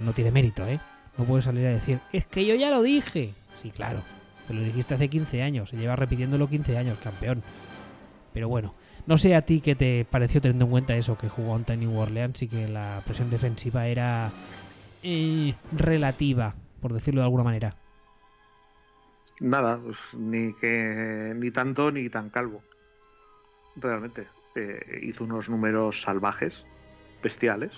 no 0.00 0.12
tiene 0.12 0.32
mérito, 0.32 0.66
¿eh? 0.66 0.80
No 1.16 1.24
puedes 1.24 1.44
salir 1.44 1.66
a 1.66 1.70
decir, 1.70 2.00
es 2.12 2.26
que 2.26 2.44
yo 2.44 2.54
ya 2.54 2.70
lo 2.70 2.82
dije. 2.82 3.34
Sí, 3.62 3.70
claro, 3.70 4.02
te 4.48 4.54
lo 4.54 4.62
dijiste 4.62 4.94
hace 4.94 5.08
15 5.08 5.42
años, 5.42 5.70
se 5.70 5.76
lleva 5.76 5.96
repitiéndolo 5.96 6.48
15 6.48 6.76
años, 6.76 6.98
campeón. 6.98 7.42
Pero 8.32 8.48
bueno, 8.48 8.74
no 9.06 9.16
sé 9.16 9.34
a 9.34 9.42
ti 9.42 9.60
qué 9.60 9.74
te 9.74 10.06
pareció 10.10 10.40
teniendo 10.40 10.64
en 10.64 10.70
cuenta 10.70 10.96
eso, 10.96 11.16
que 11.16 11.28
jugó 11.28 11.54
ante 11.54 11.76
New 11.76 11.96
Orleans 11.96 12.42
y 12.42 12.48
que 12.48 12.68
la 12.68 13.02
presión 13.04 13.30
defensiva 13.30 13.86
era 13.86 14.32
eh, 15.02 15.54
relativa, 15.72 16.54
por 16.80 16.92
decirlo 16.92 17.20
de 17.20 17.26
alguna 17.26 17.44
manera. 17.44 17.76
Nada, 19.40 19.78
pues, 19.82 19.98
ni 20.14 20.54
que 20.54 21.32
ni 21.36 21.50
tanto 21.50 21.90
ni 21.90 22.08
tan 22.08 22.30
calvo. 22.30 22.62
Realmente. 23.76 24.26
Eh, 24.56 25.00
hizo 25.02 25.24
unos 25.24 25.48
números 25.48 26.02
salvajes, 26.02 26.64
bestiales. 27.22 27.72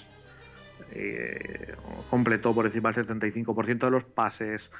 Eh, 0.93 1.75
completó 2.11 2.55
por 2.55 2.67
encima 2.67 2.93
del 2.93 3.07
75% 3.07 3.87
de 3.87 3.91
los 3.91 4.05
pases, 4.05 4.71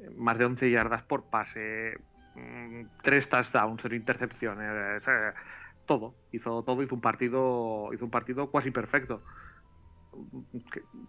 eh, 0.00 0.10
más 0.16 0.38
de 0.38 0.44
11 0.44 0.70
yardas 0.70 1.02
por 1.02 1.24
pase, 1.24 1.98
mm, 2.34 2.82
tres 3.02 3.28
touchdowns, 3.28 3.80
cero 3.82 3.94
intercepciones, 3.94 5.02
todo. 5.86 6.14
Hizo 6.32 6.62
todo, 6.62 6.82
hizo 6.82 6.94
un 6.94 7.00
partido, 7.00 7.90
hizo 7.92 8.04
un 8.04 8.10
partido 8.10 8.50
casi 8.50 8.70
perfecto. 8.70 9.22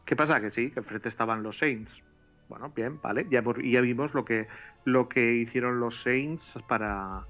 ¿Qué, 0.06 0.16
pasa? 0.16 0.42
Que 0.42 0.52
sí, 0.52 0.72
que 0.72 0.80
enfrente 0.80 1.10
estaban 1.10 1.44
los 1.44 1.58
Saints. 1.58 2.04
Bueno, 2.50 2.72
bien, 2.76 3.00
vale. 3.02 3.28
Ya, 3.30 3.44
ya 3.64 3.82
vimos 3.82 4.14
lo 4.14 4.26
que, 4.26 4.48
lo 4.84 5.10
que 5.10 5.34
hicieron 5.36 5.80
los 5.80 6.02
Saints 6.02 6.54
para, 6.68 7.26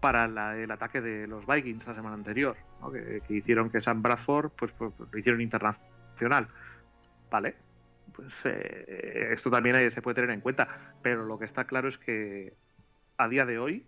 para 0.00 0.24
el 0.56 0.70
ataque 0.70 1.00
de 1.00 1.26
los 1.26 1.46
Vikings 1.46 1.86
la 1.86 1.94
semana 1.94 2.14
anterior. 2.14 2.56
¿no? 2.80 2.90
Que, 2.90 3.22
que 3.26 3.34
hicieron 3.34 3.70
que 3.70 3.80
Sam 3.80 4.02
Bradford 4.02 4.50
pues, 4.56 4.72
pues, 4.72 4.92
lo 4.98 5.18
hicieron 5.18 5.40
internacional. 5.40 5.91
Vale. 7.30 7.54
Pues 8.14 8.32
eh, 8.44 9.30
esto 9.32 9.50
también 9.50 9.76
hay- 9.76 9.90
se 9.90 10.02
puede 10.02 10.14
tener 10.16 10.30
en 10.30 10.40
cuenta. 10.40 10.94
Pero 11.02 11.24
lo 11.24 11.38
que 11.38 11.44
está 11.46 11.64
claro 11.64 11.88
es 11.88 11.98
que 11.98 12.54
a 13.16 13.28
día 13.28 13.44
de 13.46 13.58
hoy, 13.58 13.86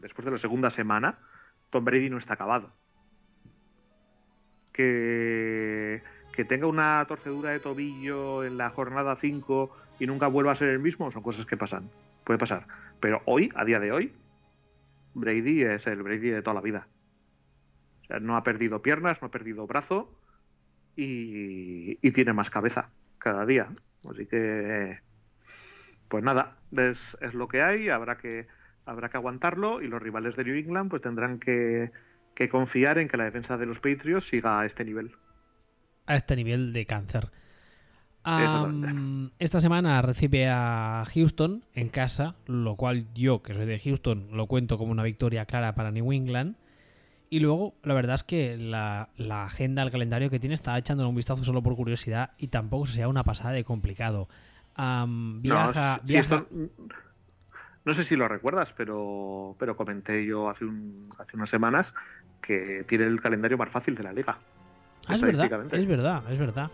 después 0.00 0.24
de 0.24 0.30
la 0.32 0.38
segunda 0.38 0.70
semana, 0.70 1.18
Tom 1.70 1.84
Brady 1.84 2.10
no 2.10 2.18
está 2.18 2.34
acabado. 2.34 2.72
Que, 4.72 6.02
que 6.32 6.44
tenga 6.44 6.66
una 6.66 7.04
torcedura 7.08 7.50
de 7.50 7.60
tobillo 7.60 8.44
en 8.44 8.56
la 8.56 8.70
jornada 8.70 9.16
5 9.16 9.76
y 9.98 10.06
nunca 10.06 10.26
vuelva 10.28 10.52
a 10.52 10.56
ser 10.56 10.68
el 10.68 10.78
mismo, 10.78 11.10
son 11.10 11.22
cosas 11.22 11.46
que 11.46 11.56
pasan. 11.56 11.90
Puede 12.24 12.38
pasar. 12.38 12.66
Pero 13.00 13.22
hoy, 13.26 13.50
a 13.56 13.64
día 13.64 13.80
de 13.80 13.92
hoy, 13.92 14.12
Brady 15.14 15.62
es 15.64 15.86
el 15.86 16.02
Brady 16.02 16.30
de 16.30 16.42
toda 16.42 16.54
la 16.54 16.60
vida. 16.60 16.86
O 18.02 18.06
sea, 18.06 18.20
no 18.20 18.36
ha 18.36 18.42
perdido 18.44 18.80
piernas, 18.82 19.20
no 19.20 19.28
ha 19.28 19.30
perdido 19.30 19.66
brazo 19.66 20.10
y, 21.00 21.98
y 22.02 22.10
tiene 22.12 22.32
más 22.32 22.50
cabeza 22.50 22.90
cada 23.18 23.46
día. 23.46 23.68
Así 24.10 24.26
que, 24.26 24.98
pues 26.08 26.22
nada, 26.24 26.56
es, 26.76 27.16
es 27.20 27.34
lo 27.34 27.48
que 27.48 27.62
hay, 27.62 27.88
habrá 27.88 28.16
que, 28.18 28.46
habrá 28.86 29.08
que 29.08 29.16
aguantarlo 29.16 29.82
y 29.82 29.88
los 29.88 30.02
rivales 30.02 30.36
de 30.36 30.44
New 30.44 30.56
England 30.56 30.90
pues 30.90 31.02
tendrán 31.02 31.38
que, 31.38 31.90
que 32.34 32.48
confiar 32.48 32.98
en 32.98 33.08
que 33.08 33.16
la 33.16 33.24
defensa 33.24 33.56
de 33.56 33.66
los 33.66 33.78
Patriots 33.80 34.28
siga 34.28 34.60
a 34.60 34.66
este 34.66 34.84
nivel. 34.84 35.12
a 36.06 36.16
este 36.16 36.36
nivel 36.36 36.72
de 36.72 36.86
cáncer. 36.86 37.30
Esta 39.38 39.60
semana 39.60 40.02
recibe 40.02 40.48
a 40.48 41.04
Houston 41.14 41.64
en 41.74 41.88
casa, 41.88 42.36
lo 42.46 42.76
cual 42.76 43.06
yo, 43.14 43.42
que 43.42 43.54
soy 43.54 43.64
de 43.64 43.78
Houston, 43.78 44.28
lo 44.32 44.46
cuento 44.46 44.76
como 44.76 44.92
una 44.92 45.02
victoria 45.02 45.46
clara 45.46 45.74
para 45.74 45.90
New 45.90 46.12
England. 46.12 46.56
Y 47.32 47.38
luego, 47.38 47.74
la 47.84 47.94
verdad 47.94 48.16
es 48.16 48.24
que 48.24 48.56
la, 48.58 49.08
la 49.16 49.44
agenda, 49.44 49.84
el 49.84 49.92
calendario 49.92 50.30
que 50.30 50.40
tiene, 50.40 50.56
estaba 50.56 50.76
echándole 50.78 51.08
un 51.08 51.14
vistazo 51.14 51.44
solo 51.44 51.62
por 51.62 51.76
curiosidad 51.76 52.32
y 52.38 52.48
tampoco 52.48 52.86
sea 52.86 53.06
una 53.06 53.22
pasada 53.22 53.52
de 53.52 53.62
complicado. 53.62 54.28
Am, 54.74 55.40
viaja, 55.40 55.96
no, 55.96 56.00
sí, 56.02 56.06
viaja- 56.12 56.34
esto- 56.36 56.48
no 57.84 57.94
sé 57.94 58.02
si 58.04 58.16
lo 58.16 58.26
recuerdas, 58.26 58.74
pero, 58.76 59.54
pero 59.60 59.76
comenté 59.76 60.26
yo 60.26 60.50
hace, 60.50 60.64
un, 60.64 61.08
hace 61.18 61.36
unas 61.36 61.48
semanas 61.48 61.94
que 62.42 62.84
tiene 62.88 63.04
el 63.04 63.20
calendario 63.20 63.56
más 63.56 63.70
fácil 63.70 63.94
de 63.94 64.02
la 64.02 64.12
liga. 64.12 64.36
Ah, 65.06 65.14
es 65.14 65.20
verdad, 65.22 65.44
es 65.72 65.86
verdad, 65.86 66.22
es 66.32 66.38
verdad. 66.38 66.70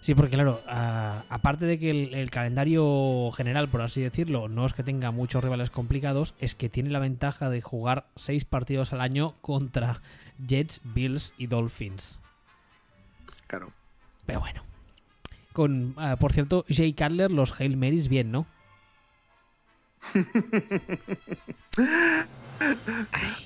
Sí, 0.00 0.14
porque 0.14 0.32
claro, 0.32 0.62
aparte 0.66 1.66
de 1.66 1.78
que 1.78 1.90
el, 1.90 2.14
el 2.14 2.30
calendario 2.30 3.30
general, 3.32 3.68
por 3.68 3.82
así 3.82 4.00
decirlo, 4.00 4.48
no 4.48 4.64
es 4.64 4.72
que 4.72 4.82
tenga 4.82 5.10
muchos 5.10 5.44
rivales 5.44 5.70
complicados, 5.70 6.34
es 6.38 6.54
que 6.54 6.70
tiene 6.70 6.88
la 6.88 7.00
ventaja 7.00 7.50
de 7.50 7.60
jugar 7.60 8.06
seis 8.16 8.46
partidos 8.46 8.94
al 8.94 9.02
año 9.02 9.34
contra 9.42 10.00
Jets, 10.46 10.80
Bills 10.84 11.34
y 11.36 11.48
Dolphins. 11.48 12.22
Claro. 13.46 13.72
Pero 14.24 14.40
bueno. 14.40 14.62
Con, 15.52 15.94
ah, 15.98 16.16
por 16.18 16.32
cierto, 16.32 16.64
Jay 16.68 16.94
Cutler, 16.94 17.30
los 17.30 17.60
Hail 17.60 17.76
Marys, 17.76 18.08
bien, 18.08 18.30
¿no? 18.30 18.46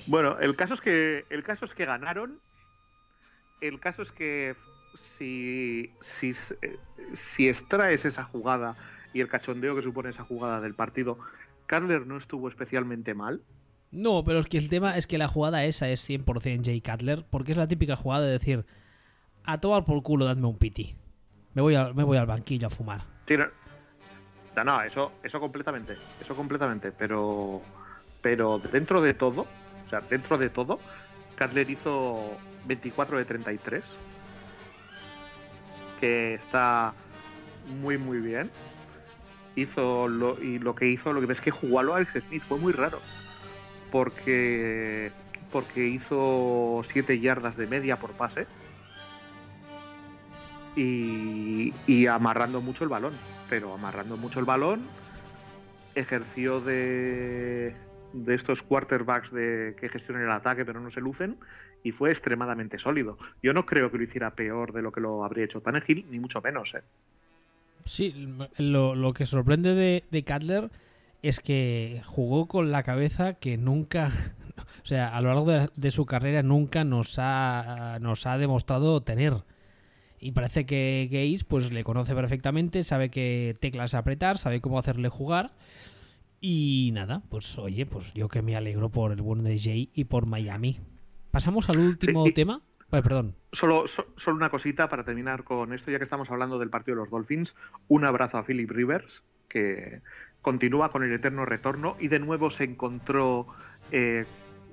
Bueno, 0.07 0.37
el 0.39 0.57
caso 0.57 0.73
es 0.73 0.81
que 0.81 1.25
el 1.29 1.43
caso 1.43 1.63
es 1.65 1.73
que 1.73 1.85
ganaron. 1.85 2.39
El 3.61 3.79
caso 3.79 4.01
es 4.01 4.11
que 4.11 4.55
si, 4.95 5.91
si, 6.01 6.33
si 7.13 7.47
extraes 7.49 8.05
esa 8.05 8.23
jugada 8.23 8.75
y 9.13 9.21
el 9.21 9.27
cachondeo 9.29 9.75
que 9.75 9.81
supone 9.81 10.09
esa 10.09 10.23
jugada 10.23 10.61
del 10.61 10.73
partido, 10.73 11.17
Carler 11.67 12.05
no 12.05 12.17
estuvo 12.17 12.49
especialmente 12.49 13.13
mal. 13.13 13.41
No, 13.91 14.23
pero 14.25 14.39
es 14.39 14.45
que 14.47 14.57
el 14.57 14.67
tema 14.69 14.97
es 14.97 15.07
que 15.07 15.17
la 15.17 15.27
jugada 15.27 15.63
esa 15.63 15.87
es 15.89 16.07
100% 16.09 16.65
Jay 16.65 16.81
Cutler, 16.81 17.23
porque 17.29 17.51
es 17.53 17.57
la 17.57 17.67
típica 17.67 17.95
jugada 17.95 18.25
de 18.25 18.31
decir, 18.33 18.65
a 19.45 19.59
tomar 19.59 19.85
por 19.85 20.01
culo, 20.03 20.25
dadme 20.25 20.47
un 20.47 20.57
piti. 20.57 20.95
Me 21.53 21.61
voy, 21.61 21.75
al- 21.75 21.95
me 21.95 22.03
voy 22.03 22.17
al 22.17 22.25
banquillo 22.25 22.67
a 22.67 22.69
fumar. 22.69 23.03
Sí, 23.27 23.35
no, 24.65 24.81
eso, 24.81 25.11
eso 25.23 25.39
completamente, 25.39 25.95
eso 26.21 26.35
completamente, 26.35 26.91
pero, 26.91 27.61
pero 28.21 28.59
dentro 28.59 29.01
de 29.01 29.13
todo, 29.13 29.41
o 29.85 29.89
sea, 29.89 30.01
dentro 30.01 30.37
de 30.37 30.49
todo, 30.49 30.79
Cutler 31.37 31.69
hizo 31.69 32.37
24 32.65 33.17
de 33.17 33.25
33, 33.25 33.83
está 36.05 36.93
muy 37.81 37.97
muy 37.97 38.19
bien. 38.19 38.49
Hizo 39.55 40.07
lo, 40.07 40.41
y 40.41 40.59
lo 40.59 40.75
que 40.75 40.87
hizo, 40.87 41.13
lo 41.13 41.21
que 41.21 41.27
ves 41.27 41.41
que 41.41 41.51
jugó 41.51 41.79
a 41.79 41.83
lo 41.83 41.95
Alex 41.95 42.13
Smith, 42.27 42.43
fue 42.43 42.57
muy 42.57 42.73
raro, 42.73 42.99
porque 43.91 45.11
porque 45.51 45.87
hizo 45.87 46.83
7 46.91 47.19
yardas 47.19 47.55
de 47.55 47.67
media 47.67 47.97
por 47.97 48.11
pase 48.11 48.45
y, 50.75 51.73
y 51.87 52.07
amarrando 52.07 52.59
mucho 52.59 52.83
el 52.83 52.89
balón, 52.89 53.13
pero 53.49 53.73
amarrando 53.73 54.17
mucho 54.17 54.39
el 54.39 54.45
balón, 54.45 54.81
ejerció 55.95 56.59
de, 56.59 57.73
de 58.11 58.35
estos 58.35 58.61
quarterbacks 58.61 59.31
de, 59.31 59.75
que 59.79 59.89
gestionan 59.89 60.23
el 60.23 60.31
ataque 60.31 60.65
pero 60.65 60.79
no 60.79 60.91
se 60.91 61.01
lucen 61.01 61.37
y 61.85 61.91
fue 61.91 62.09
extremadamente 62.09 62.79
sólido. 62.79 63.19
Yo 63.43 63.53
no 63.53 63.67
creo 63.67 63.91
que 63.91 63.99
lo 63.99 64.03
hiciera 64.03 64.31
peor 64.31 64.73
de 64.73 64.81
lo 64.81 64.91
que 64.91 65.01
lo 65.01 65.23
habría 65.23 65.45
hecho 65.45 65.61
Tannehill, 65.61 66.07
ni 66.09 66.19
mucho 66.19 66.41
menos. 66.41 66.73
¿eh? 66.73 66.81
Sí, 67.85 68.27
lo, 68.57 68.95
lo 68.95 69.13
que 69.13 69.27
sorprende 69.27 69.75
de, 69.75 70.03
de 70.09 70.25
Cutler 70.25 70.71
es 71.21 71.39
que 71.39 72.01
jugó 72.07 72.47
con 72.47 72.71
la 72.71 72.81
cabeza 72.81 73.35
que 73.35 73.57
nunca, 73.57 74.11
o 74.83 74.85
sea, 74.85 75.15
a 75.15 75.21
lo 75.21 75.27
largo 75.27 75.69
de, 75.75 75.91
su 75.91 76.05
carrera 76.05 76.41
nunca 76.41 76.83
nos 76.83 77.17
ha, 77.19 77.99
nos 78.01 78.25
ha 78.25 78.39
demostrado 78.39 79.01
tener. 79.03 79.43
Y 80.19 80.31
parece 80.31 80.65
que 80.65 81.07
Gaze 81.11 81.45
pues 81.47 81.71
le 81.71 81.83
conoce 81.83 82.15
perfectamente, 82.15 82.83
sabe 82.83 83.11
qué 83.11 83.55
teclas 83.61 83.93
apretar, 83.93 84.39
sabe 84.39 84.59
cómo 84.59 84.79
hacerle 84.79 85.09
jugar. 85.09 85.53
Y 86.41 86.89
nada, 86.95 87.21
pues 87.29 87.59
oye, 87.59 87.85
pues 87.85 88.11
yo 88.15 88.27
que 88.27 88.41
me 88.41 88.55
alegro 88.55 88.89
por 88.89 89.11
el 89.11 89.21
bueno 89.21 89.43
de 89.43 89.59
Jay 89.59 89.91
y 89.93 90.05
por 90.05 90.25
Miami. 90.25 90.79
Pasamos 91.35 91.67
al 91.69 91.79
último 91.79 92.25
Sí, 92.27 92.31
tema. 92.31 92.61
Perdón. 92.89 93.35
Solo, 93.51 93.89
so- 93.89 94.07
solo 94.15 94.37
una 94.37 94.49
cosita 94.49 94.87
para 94.87 95.03
terminar 95.03 95.43
con 95.43 95.73
esto, 95.73 95.91
ya 95.91 95.97
que 95.97 96.05
estamos 96.05 96.31
hablando 96.31 96.57
del 96.59 96.69
partido 96.69 96.95
de 96.95 97.01
los 97.01 97.11
Dolphins. 97.11 97.53
Un 97.89 98.05
abrazo 98.05 98.37
a 98.37 98.45
Philip 98.45 98.71
Rivers, 98.71 99.21
que 99.49 100.01
continúa 100.41 100.87
con 100.91 101.03
el 101.03 101.11
eterno 101.11 101.43
retorno 101.43 101.97
y 101.99 102.07
de 102.07 102.19
nuevo 102.19 102.51
se 102.51 102.63
encontró 102.63 103.47
eh, 103.91 104.23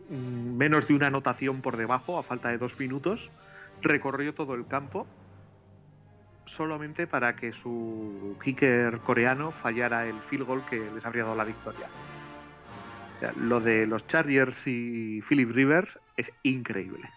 mm, 0.09 0.57
menos 0.57 0.87
de 0.87 0.95
una 0.95 1.09
anotación 1.09 1.63
por 1.63 1.77
debajo, 1.77 2.17
a 2.17 2.23
falta 2.23 2.51
de 2.51 2.59
dos 2.59 2.79
minutos. 2.79 3.29
Recorrió 3.81 4.33
todo 4.33 4.55
el 4.55 4.65
campo 4.69 5.09
solamente 6.47 7.09
para 7.09 7.35
que 7.35 7.53
su 7.55 8.37
kicker 8.45 8.99
coreano 8.99 9.51
fallara 9.51 10.07
el 10.07 10.15
field 10.31 10.47
goal 10.47 10.63
que 10.71 10.79
les 10.95 11.05
habría 11.05 11.25
dado 11.25 11.35
la 11.35 11.45
victoria. 11.45 11.89
Lo 13.37 13.61
de 13.61 13.87
los 13.87 14.07
Chargers 14.07 14.67
y 14.67 15.23
Philip 15.29 15.51
Rivers 15.51 15.99
es 16.17 16.31
increíble. 16.43 17.09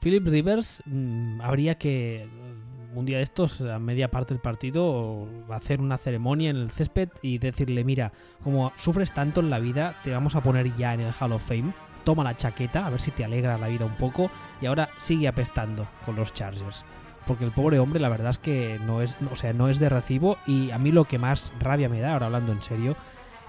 Philip 0.00 0.26
Rivers 0.26 0.82
mm, 0.84 1.40
habría 1.40 1.78
que 1.78 2.28
mm, 2.28 2.98
un 2.98 3.06
día 3.06 3.18
de 3.18 3.22
estos, 3.22 3.60
a 3.62 3.78
media 3.78 4.10
parte 4.10 4.34
del 4.34 4.40
partido, 4.40 5.26
hacer 5.50 5.80
una 5.80 5.98
ceremonia 5.98 6.50
en 6.50 6.56
el 6.56 6.70
césped 6.70 7.08
y 7.22 7.38
decirle, 7.38 7.84
mira, 7.84 8.12
como 8.42 8.72
sufres 8.76 9.12
tanto 9.12 9.40
en 9.40 9.50
la 9.50 9.58
vida, 9.58 9.96
te 10.04 10.12
vamos 10.12 10.36
a 10.36 10.42
poner 10.42 10.74
ya 10.76 10.94
en 10.94 11.00
el 11.00 11.12
Hall 11.18 11.32
of 11.32 11.46
Fame, 11.46 11.72
toma 12.04 12.24
la 12.24 12.36
chaqueta, 12.36 12.86
a 12.86 12.90
ver 12.90 13.00
si 13.00 13.10
te 13.10 13.24
alegra 13.24 13.58
la 13.58 13.68
vida 13.68 13.84
un 13.84 13.96
poco, 13.96 14.30
y 14.60 14.66
ahora 14.66 14.88
sigue 14.98 15.28
apestando 15.28 15.88
con 16.04 16.16
los 16.16 16.32
Chargers. 16.34 16.84
Porque 17.26 17.44
el 17.44 17.52
pobre 17.52 17.78
hombre, 17.78 18.00
la 18.00 18.10
verdad 18.10 18.30
es 18.30 18.38
que 18.38 18.78
no 18.84 19.00
es, 19.00 19.16
o 19.32 19.36
sea, 19.36 19.54
no 19.54 19.68
es 19.68 19.78
de 19.78 19.88
recibo, 19.88 20.36
y 20.46 20.70
a 20.70 20.78
mí 20.78 20.92
lo 20.92 21.04
que 21.04 21.18
más 21.18 21.52
rabia 21.58 21.88
me 21.88 22.00
da, 22.00 22.12
ahora 22.12 22.26
hablando 22.26 22.52
en 22.52 22.62
serio, 22.62 22.96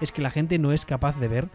es 0.00 0.12
que 0.12 0.22
la 0.22 0.30
gente 0.30 0.58
no 0.58 0.72
es 0.72 0.86
capaz 0.86 1.18
de 1.18 1.28
ver 1.28 1.48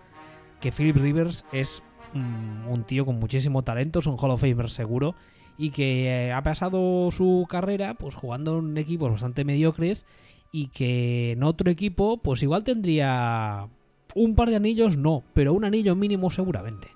que 0.60 0.72
Philip 0.72 0.98
Rivers 0.98 1.46
es 1.52 1.84
un 2.14 2.84
tío 2.86 3.06
con 3.06 3.20
muchísimo 3.20 3.64
talento, 3.64 4.00
es 4.00 4.06
un 4.06 4.18
Hall 4.18 4.32
of 4.32 4.42
Famer 4.42 4.70
seguro, 4.70 5.16
y 5.58 5.72
que 5.72 6.08
eh, 6.08 6.34
ha 6.34 6.42
pasado 6.44 7.10
su 7.12 7.46
carrera 7.50 7.94
pues 7.94 8.16
jugando 8.16 8.60
en 8.60 8.78
equipos 8.78 9.12
bastante 9.12 9.46
mediocres 9.46 10.06
y 10.52 10.68
que 10.68 11.34
en 11.34 11.44
otro 11.44 11.70
equipo 11.70 12.22
pues 12.22 12.44
igual 12.44 12.64
tendría 12.64 13.68
un 14.16 14.36
par 14.36 14.50
de 14.50 14.58
anillos, 14.58 14.98
no, 14.98 15.24
pero 15.34 15.54
un 15.54 15.64
anillo 15.64 15.96
mínimo 15.96 16.30
seguramente. 16.30 16.90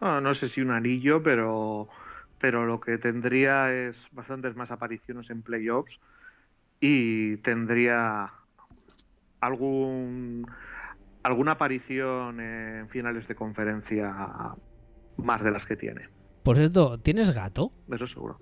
No, 0.00 0.20
no 0.20 0.34
sé 0.34 0.48
si 0.48 0.60
un 0.60 0.70
anillo, 0.70 1.22
pero, 1.22 1.88
pero 2.38 2.66
lo 2.66 2.80
que 2.80 2.98
tendría 2.98 3.72
es 3.72 4.06
bastantes 4.12 4.54
más 4.54 4.70
apariciones 4.70 5.28
en 5.30 5.42
playoffs 5.42 5.98
y 6.80 7.38
tendría 7.38 8.30
algún 9.40 10.46
alguna 11.22 11.52
aparición 11.52 12.40
en 12.40 12.88
finales 12.88 13.28
de 13.28 13.34
conferencia 13.34 14.14
más 15.16 15.42
de 15.42 15.50
las 15.50 15.66
que 15.66 15.76
tiene. 15.76 16.08
Por 16.42 16.56
cierto, 16.56 16.98
¿tienes 16.98 17.30
gato? 17.34 17.72
Eso 17.90 18.06
seguro. 18.06 18.40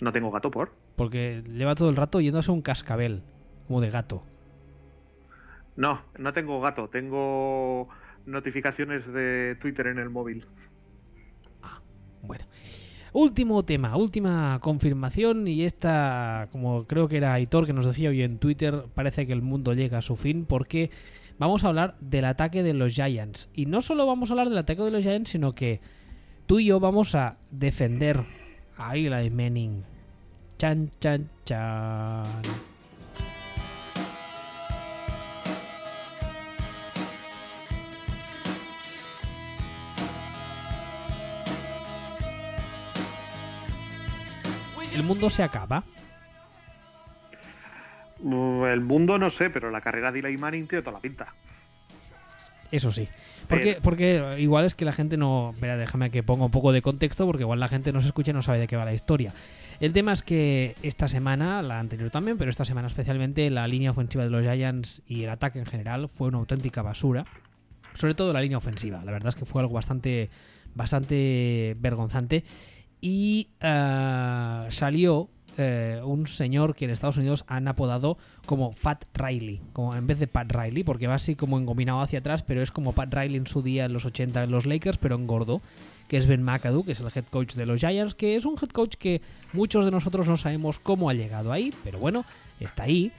No 0.00 0.12
tengo 0.12 0.30
gato 0.30 0.50
por. 0.50 0.72
Porque 0.96 1.42
lleva 1.48 1.74
todo 1.74 1.90
el 1.90 1.96
rato 1.96 2.20
yéndose 2.20 2.50
un 2.50 2.62
cascabel, 2.62 3.22
como 3.68 3.80
de 3.80 3.90
gato. 3.90 4.24
No, 5.76 6.02
no 6.18 6.32
tengo 6.32 6.60
gato. 6.60 6.88
Tengo 6.88 7.88
notificaciones 8.26 9.06
de 9.12 9.56
Twitter 9.60 9.88
en 9.88 9.98
el 9.98 10.10
móvil. 10.10 10.46
Bueno. 12.22 12.44
Último 13.14 13.64
tema, 13.64 13.96
última 13.96 14.58
confirmación 14.60 15.46
y 15.46 15.62
esta, 15.62 16.48
como 16.50 16.84
creo 16.88 17.06
que 17.06 17.18
era 17.18 17.32
Aitor 17.32 17.64
que 17.64 17.72
nos 17.72 17.86
decía 17.86 18.08
hoy 18.08 18.24
en 18.24 18.38
Twitter, 18.38 18.86
parece 18.92 19.24
que 19.24 19.32
el 19.32 19.40
mundo 19.40 19.72
llega 19.72 19.98
a 19.98 20.02
su 20.02 20.16
fin 20.16 20.46
porque 20.46 20.90
vamos 21.38 21.62
a 21.62 21.68
hablar 21.68 21.94
del 22.00 22.24
ataque 22.24 22.64
de 22.64 22.74
los 22.74 22.92
Giants. 22.92 23.50
Y 23.54 23.66
no 23.66 23.82
solo 23.82 24.04
vamos 24.04 24.30
a 24.30 24.32
hablar 24.32 24.48
del 24.48 24.58
ataque 24.58 24.82
de 24.82 24.90
los 24.90 25.04
Giants, 25.04 25.30
sino 25.30 25.54
que 25.54 25.80
tú 26.46 26.58
y 26.58 26.64
yo 26.64 26.80
vamos 26.80 27.14
a 27.14 27.38
defender 27.52 28.24
a 28.76 28.96
Eli 28.96 29.30
Manning. 29.30 29.84
Chan, 30.58 30.90
chan, 30.98 31.30
chan. 31.44 32.73
El 44.94 45.02
mundo 45.02 45.28
se 45.30 45.42
acaba. 45.42 45.84
Mm, 48.20 48.64
El 48.64 48.80
mundo 48.80 49.18
no 49.18 49.30
sé, 49.30 49.50
pero 49.50 49.70
la 49.70 49.80
carrera 49.80 50.10
de 50.12 50.20
Eli 50.20 50.36
Manning 50.38 50.66
tiene 50.68 50.82
toda 50.82 50.94
la 50.94 51.00
pinta. 51.00 51.34
Eso 52.70 52.90
sí. 52.90 53.08
Porque, 53.48 53.72
Pero- 53.72 53.82
porque 53.82 54.36
igual 54.38 54.64
es 54.64 54.74
que 54.74 54.84
la 54.86 54.92
gente 54.92 55.16
no. 55.16 55.50
Espera, 55.54 55.76
déjame 55.76 56.10
que 56.10 56.22
ponga 56.22 56.46
un 56.46 56.50
poco 56.50 56.72
de 56.72 56.80
contexto, 56.80 57.26
porque 57.26 57.42
igual 57.42 57.60
la 57.60 57.68
gente 57.68 57.92
no 57.92 58.00
se 58.00 58.06
escucha 58.06 58.30
y 58.30 58.34
no 58.34 58.40
sabe 58.42 58.58
de 58.58 58.66
qué 58.66 58.76
va 58.76 58.84
la 58.86 58.94
historia. 58.94 59.34
El 59.80 59.92
tema 59.92 60.12
es 60.12 60.22
que 60.22 60.74
esta 60.82 61.06
semana, 61.08 61.60
la 61.62 61.78
anterior 61.78 62.10
también, 62.10 62.38
pero 62.38 62.50
esta 62.50 62.64
semana 62.64 62.88
especialmente, 62.88 63.50
la 63.50 63.68
línea 63.68 63.90
ofensiva 63.90 64.24
de 64.24 64.30
los 64.30 64.42
Giants 64.42 65.02
y 65.06 65.24
el 65.24 65.28
ataque 65.30 65.58
en 65.58 65.66
general 65.66 66.08
fue 66.08 66.28
una 66.28 66.38
auténtica 66.38 66.80
basura. 66.82 67.26
Sobre 67.92 68.14
todo 68.14 68.32
la 68.32 68.40
línea 68.40 68.58
ofensiva. 68.58 69.02
La 69.04 69.12
verdad 69.12 69.28
es 69.28 69.34
que 69.34 69.44
fue 69.44 69.60
algo 69.60 69.74
bastante, 69.74 70.30
bastante 70.74 71.76
vergonzante. 71.78 72.44
Y 73.06 73.48
ah, 73.60 74.66
salió 74.70 75.28
eh, 75.58 76.00
un 76.02 76.26
señor 76.26 76.74
que 76.74 76.86
en 76.86 76.90
Estados 76.90 77.18
Unidos 77.18 77.44
han 77.48 77.68
apodado 77.68 78.16
como 78.46 78.72
Fat 78.72 79.04
Riley, 79.12 79.60
como 79.74 79.94
en 79.94 80.06
vez 80.06 80.18
de 80.18 80.26
Pat 80.26 80.50
Riley, 80.50 80.84
porque 80.84 81.06
va 81.06 81.16
así 81.16 81.34
como 81.34 81.58
engominado 81.58 82.00
hacia 82.00 82.20
atrás, 82.20 82.42
pero 82.44 82.62
es 82.62 82.72
como 82.72 82.92
Pat 82.92 83.12
Riley 83.12 83.36
en 83.36 83.46
su 83.46 83.60
día 83.60 83.84
en 83.84 83.92
los 83.92 84.06
80 84.06 84.44
en 84.44 84.50
los 84.50 84.64
Lakers, 84.64 84.96
pero 84.96 85.16
en 85.16 85.26
gordo, 85.26 85.60
que 86.08 86.16
es 86.16 86.26
Ben 86.26 86.42
McAdoo, 86.42 86.86
que 86.86 86.92
es 86.92 87.00
el 87.00 87.10
head 87.14 87.26
coach 87.26 87.56
de 87.56 87.66
los 87.66 87.78
Giants, 87.78 88.14
que 88.14 88.36
es 88.36 88.46
un 88.46 88.54
head 88.54 88.70
coach 88.70 88.94
que 88.98 89.20
muchos 89.52 89.84
de 89.84 89.90
nosotros 89.90 90.26
no 90.26 90.38
sabemos 90.38 90.78
cómo 90.78 91.10
ha 91.10 91.12
llegado 91.12 91.52
ahí, 91.52 91.74
pero 91.84 91.98
bueno, 91.98 92.24
está 92.58 92.84
ahí. 92.84 93.12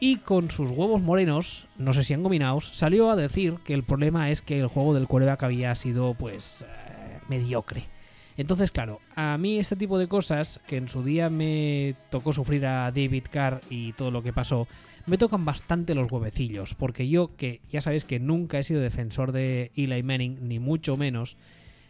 Y 0.00 0.16
con 0.16 0.50
sus 0.50 0.70
huevos 0.70 1.02
morenos, 1.02 1.66
no 1.76 1.92
sé 1.92 2.02
si 2.02 2.14
engominados, 2.14 2.70
salió 2.72 3.10
a 3.10 3.16
decir 3.16 3.58
que 3.62 3.74
el 3.74 3.82
problema 3.82 4.30
es 4.30 4.40
que 4.40 4.58
el 4.58 4.68
juego 4.68 4.94
del 4.94 5.06
quarterback 5.06 5.42
había 5.42 5.74
sido, 5.74 6.14
pues, 6.14 6.62
eh, 6.62 7.20
mediocre. 7.28 7.92
Entonces, 8.36 8.70
claro, 8.70 9.00
a 9.14 9.36
mí 9.38 9.58
este 9.58 9.76
tipo 9.76 9.98
de 9.98 10.08
cosas, 10.08 10.60
que 10.66 10.76
en 10.76 10.88
su 10.88 11.02
día 11.02 11.28
me 11.30 11.94
tocó 12.10 12.32
sufrir 12.32 12.66
a 12.66 12.90
David 12.90 13.24
Carr 13.30 13.60
y 13.68 13.92
todo 13.92 14.10
lo 14.10 14.22
que 14.22 14.32
pasó, 14.32 14.66
me 15.06 15.18
tocan 15.18 15.44
bastante 15.44 15.94
los 15.94 16.10
huevecillos, 16.10 16.74
porque 16.74 17.08
yo, 17.08 17.36
que 17.36 17.60
ya 17.70 17.80
sabéis 17.80 18.04
que 18.04 18.20
nunca 18.20 18.58
he 18.58 18.64
sido 18.64 18.80
defensor 18.80 19.32
de 19.32 19.70
Eli 19.74 20.02
Manning, 20.02 20.48
ni 20.48 20.58
mucho 20.58 20.96
menos, 20.96 21.36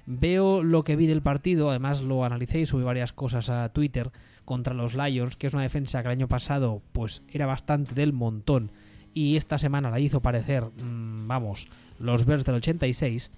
veo 0.06 0.62
lo 0.62 0.82
que 0.82 0.96
vi 0.96 1.06
del 1.06 1.22
partido, 1.22 1.70
además 1.70 2.00
lo 2.00 2.24
analicé 2.24 2.60
y 2.60 2.66
subí 2.66 2.82
varias 2.82 3.12
cosas 3.12 3.48
a 3.48 3.68
Twitter 3.72 4.10
contra 4.44 4.74
los 4.74 4.94
Lions, 4.94 5.36
que 5.36 5.46
es 5.46 5.54
una 5.54 5.62
defensa 5.62 6.02
que 6.02 6.08
el 6.08 6.12
año 6.12 6.28
pasado 6.28 6.82
pues 6.92 7.22
era 7.28 7.46
bastante 7.46 7.94
del 7.94 8.12
montón 8.12 8.72
y 9.14 9.36
esta 9.36 9.58
semana 9.58 9.90
la 9.90 10.00
hizo 10.00 10.20
parecer, 10.20 10.64
mm, 10.64 11.26
vamos, 11.26 11.68
los 11.98 12.24
Bears 12.24 12.44
del 12.44 12.56
86. 12.56 13.30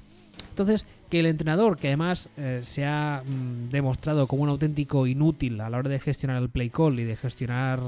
Entonces, 0.54 0.86
que 1.10 1.18
el 1.18 1.26
entrenador, 1.26 1.76
que 1.76 1.88
además 1.88 2.28
eh, 2.36 2.60
se 2.62 2.86
ha 2.86 3.24
mm, 3.26 3.70
demostrado 3.70 4.28
como 4.28 4.44
un 4.44 4.50
auténtico 4.50 5.08
inútil 5.08 5.60
a 5.60 5.68
la 5.68 5.78
hora 5.78 5.88
de 5.88 5.98
gestionar 5.98 6.40
el 6.40 6.48
play 6.48 6.70
call 6.70 7.00
y 7.00 7.02
de 7.02 7.16
gestionar 7.16 7.80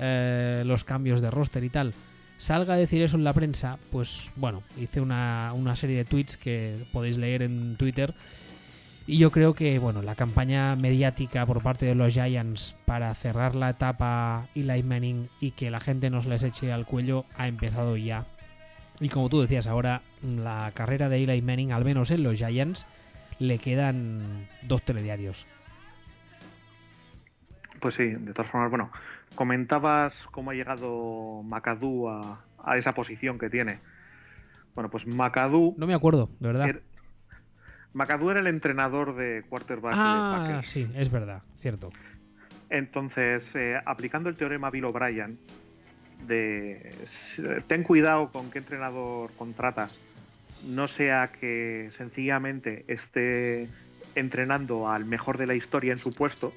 eh, 0.00 0.64
los 0.66 0.82
cambios 0.82 1.20
de 1.20 1.30
roster 1.30 1.62
y 1.62 1.70
tal, 1.70 1.94
salga 2.36 2.74
a 2.74 2.76
decir 2.76 3.02
eso 3.02 3.16
en 3.16 3.22
la 3.22 3.32
prensa, 3.32 3.78
pues 3.92 4.32
bueno, 4.34 4.64
hice 4.76 5.00
una, 5.00 5.52
una 5.54 5.76
serie 5.76 5.98
de 5.98 6.04
tweets 6.04 6.36
que 6.36 6.84
podéis 6.92 7.18
leer 7.18 7.42
en 7.42 7.76
Twitter. 7.76 8.12
Y 9.06 9.18
yo 9.18 9.30
creo 9.30 9.54
que, 9.54 9.78
bueno, 9.78 10.02
la 10.02 10.16
campaña 10.16 10.74
mediática 10.74 11.46
por 11.46 11.62
parte 11.62 11.86
de 11.86 11.94
los 11.94 12.12
Giants 12.14 12.74
para 12.84 13.14
cerrar 13.14 13.54
la 13.54 13.70
etapa 13.70 14.48
Eli 14.56 14.82
Manning 14.82 15.28
y 15.40 15.52
que 15.52 15.70
la 15.70 15.78
gente 15.78 16.10
nos 16.10 16.26
les 16.26 16.42
eche 16.42 16.72
al 16.72 16.84
cuello 16.84 17.24
ha 17.36 17.46
empezado 17.46 17.96
ya. 17.96 18.26
Y 19.00 19.08
como 19.08 19.28
tú 19.28 19.40
decías, 19.40 19.66
ahora 19.66 20.02
la 20.22 20.70
carrera 20.74 21.08
de 21.08 21.22
Eli 21.22 21.40
Manning, 21.42 21.72
al 21.72 21.84
menos 21.84 22.10
en 22.10 22.22
los 22.24 22.36
Giants, 22.36 22.84
le 23.38 23.58
quedan 23.58 24.48
dos 24.62 24.82
telediarios. 24.82 25.46
Pues 27.80 27.94
sí, 27.94 28.06
de 28.08 28.32
todas 28.32 28.50
formas, 28.50 28.70
bueno, 28.70 28.90
comentabas 29.36 30.26
cómo 30.32 30.50
ha 30.50 30.54
llegado 30.54 31.42
McAdoo 31.44 32.08
a, 32.10 32.44
a 32.64 32.76
esa 32.76 32.92
posición 32.92 33.38
que 33.38 33.48
tiene. 33.48 33.78
Bueno, 34.74 34.90
pues 34.90 35.06
McAdoo, 35.06 35.74
No 35.76 35.86
me 35.86 35.94
acuerdo, 35.94 36.28
de 36.40 36.48
verdad. 36.48 36.66
er- 36.68 36.82
McAdoo 37.92 38.32
era 38.32 38.40
el 38.40 38.48
entrenador 38.48 39.14
de 39.14 39.44
quarterback 39.48 39.92
de 39.92 39.98
Ah, 39.98 40.40
Packers. 40.44 40.68
sí, 40.68 40.88
es 40.96 41.10
verdad, 41.10 41.42
cierto. 41.60 41.90
Entonces, 42.68 43.50
eh, 43.54 43.80
aplicando 43.86 44.28
el 44.28 44.36
teorema 44.36 44.70
Bill 44.70 44.84
O'Brien, 44.86 45.38
de 46.26 46.94
ten 47.68 47.82
cuidado 47.84 48.28
con 48.28 48.50
qué 48.50 48.58
entrenador 48.58 49.30
contratas, 49.38 49.98
no 50.66 50.88
sea 50.88 51.30
que 51.40 51.88
sencillamente 51.96 52.84
esté 52.88 53.68
entrenando 54.14 54.88
al 54.90 55.04
mejor 55.04 55.38
de 55.38 55.46
la 55.46 55.54
historia 55.54 55.92
en 55.92 55.98
su 55.98 56.10
puesto, 56.10 56.52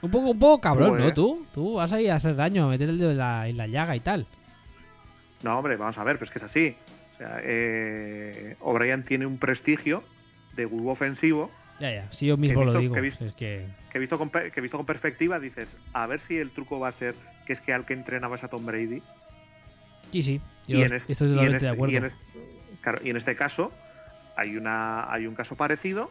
Un 0.00 0.10
poco, 0.12 0.30
un 0.30 0.38
poco 0.38 0.60
cabrón, 0.60 0.96
¿no? 0.98 1.02
Pues- 1.04 1.14
Tú, 1.14 1.44
tú 1.52 1.74
vas 1.74 1.92
ahí 1.92 2.06
a 2.08 2.16
hacer 2.16 2.36
daño, 2.36 2.66
a 2.66 2.68
meter 2.68 2.88
el 2.88 2.98
dedo 2.98 3.10
en 3.10 3.18
la, 3.18 3.48
en 3.48 3.56
la 3.56 3.66
llaga 3.66 3.96
y 3.96 4.00
tal. 4.00 4.26
No, 5.42 5.58
hombre, 5.58 5.76
vamos 5.76 5.98
a 5.98 6.04
ver, 6.04 6.14
pero 6.14 6.26
es 6.26 6.30
que 6.30 6.38
es 6.38 6.44
así. 6.44 6.76
O 7.14 7.18
sea, 7.18 7.40
eh, 7.42 8.54
O'Brien 8.60 9.02
tiene 9.04 9.26
un 9.26 9.38
prestigio 9.38 10.04
de 10.54 10.64
gurú 10.66 10.88
ofensivo 10.90 11.50
Ya, 11.80 11.90
ya, 11.92 12.12
si 12.12 12.26
yo 12.26 12.36
mismo 12.36 12.64
lo 12.64 12.78
digo. 12.78 12.94
que 12.94 13.00
he 13.00 13.02
visto- 13.02 13.24
Es 13.24 13.32
que. 13.32 13.64
que 13.90 13.98
visto, 13.98 14.18
con, 14.18 14.30
que 14.30 14.60
visto 14.60 14.76
con 14.76 14.86
perspectiva 14.86 15.40
dices, 15.40 15.68
a 15.92 16.06
ver 16.06 16.20
si 16.20 16.36
el 16.36 16.50
truco 16.50 16.78
va 16.78 16.88
a 16.88 16.92
ser 16.92 17.16
que 17.48 17.54
es 17.54 17.60
que 17.62 17.72
al 17.72 17.86
que 17.86 17.94
entrenaba 17.94 18.36
es 18.36 18.44
a 18.44 18.48
Tom 18.48 18.64
Brady. 18.66 19.02
Sí, 20.12 20.22
sí, 20.22 20.40
yo 20.66 20.78
y 20.78 20.82
en 20.82 20.92
este- 20.94 21.12
estoy 21.12 21.28
y 21.28 21.30
en 21.30 21.36
totalmente 21.36 21.56
este- 21.56 21.66
de 21.66 21.72
acuerdo. 21.72 21.92
Y 21.92 21.96
en, 21.96 22.04
este, 22.04 22.18
claro, 22.82 22.98
y 23.02 23.08
en 23.10 23.16
este 23.16 23.34
caso 23.36 23.72
hay, 24.36 24.56
una, 24.58 25.10
hay 25.10 25.26
un 25.26 25.34
caso 25.34 25.56
parecido 25.56 26.10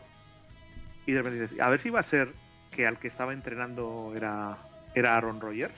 y 1.06 1.12
de 1.12 1.20
repente 1.22 1.42
dices, 1.44 1.60
a 1.62 1.70
ver 1.70 1.80
si 1.80 1.92
va 1.92 2.00
a 2.00 2.04
ser 2.04 2.34
que 2.72 2.88
al 2.88 2.98
que 2.98 3.08
estaba 3.08 3.34
entrenando 3.34 4.14
era, 4.16 4.58
era 4.96 5.16
Aaron 5.16 5.40
Rodgers. 5.40 5.74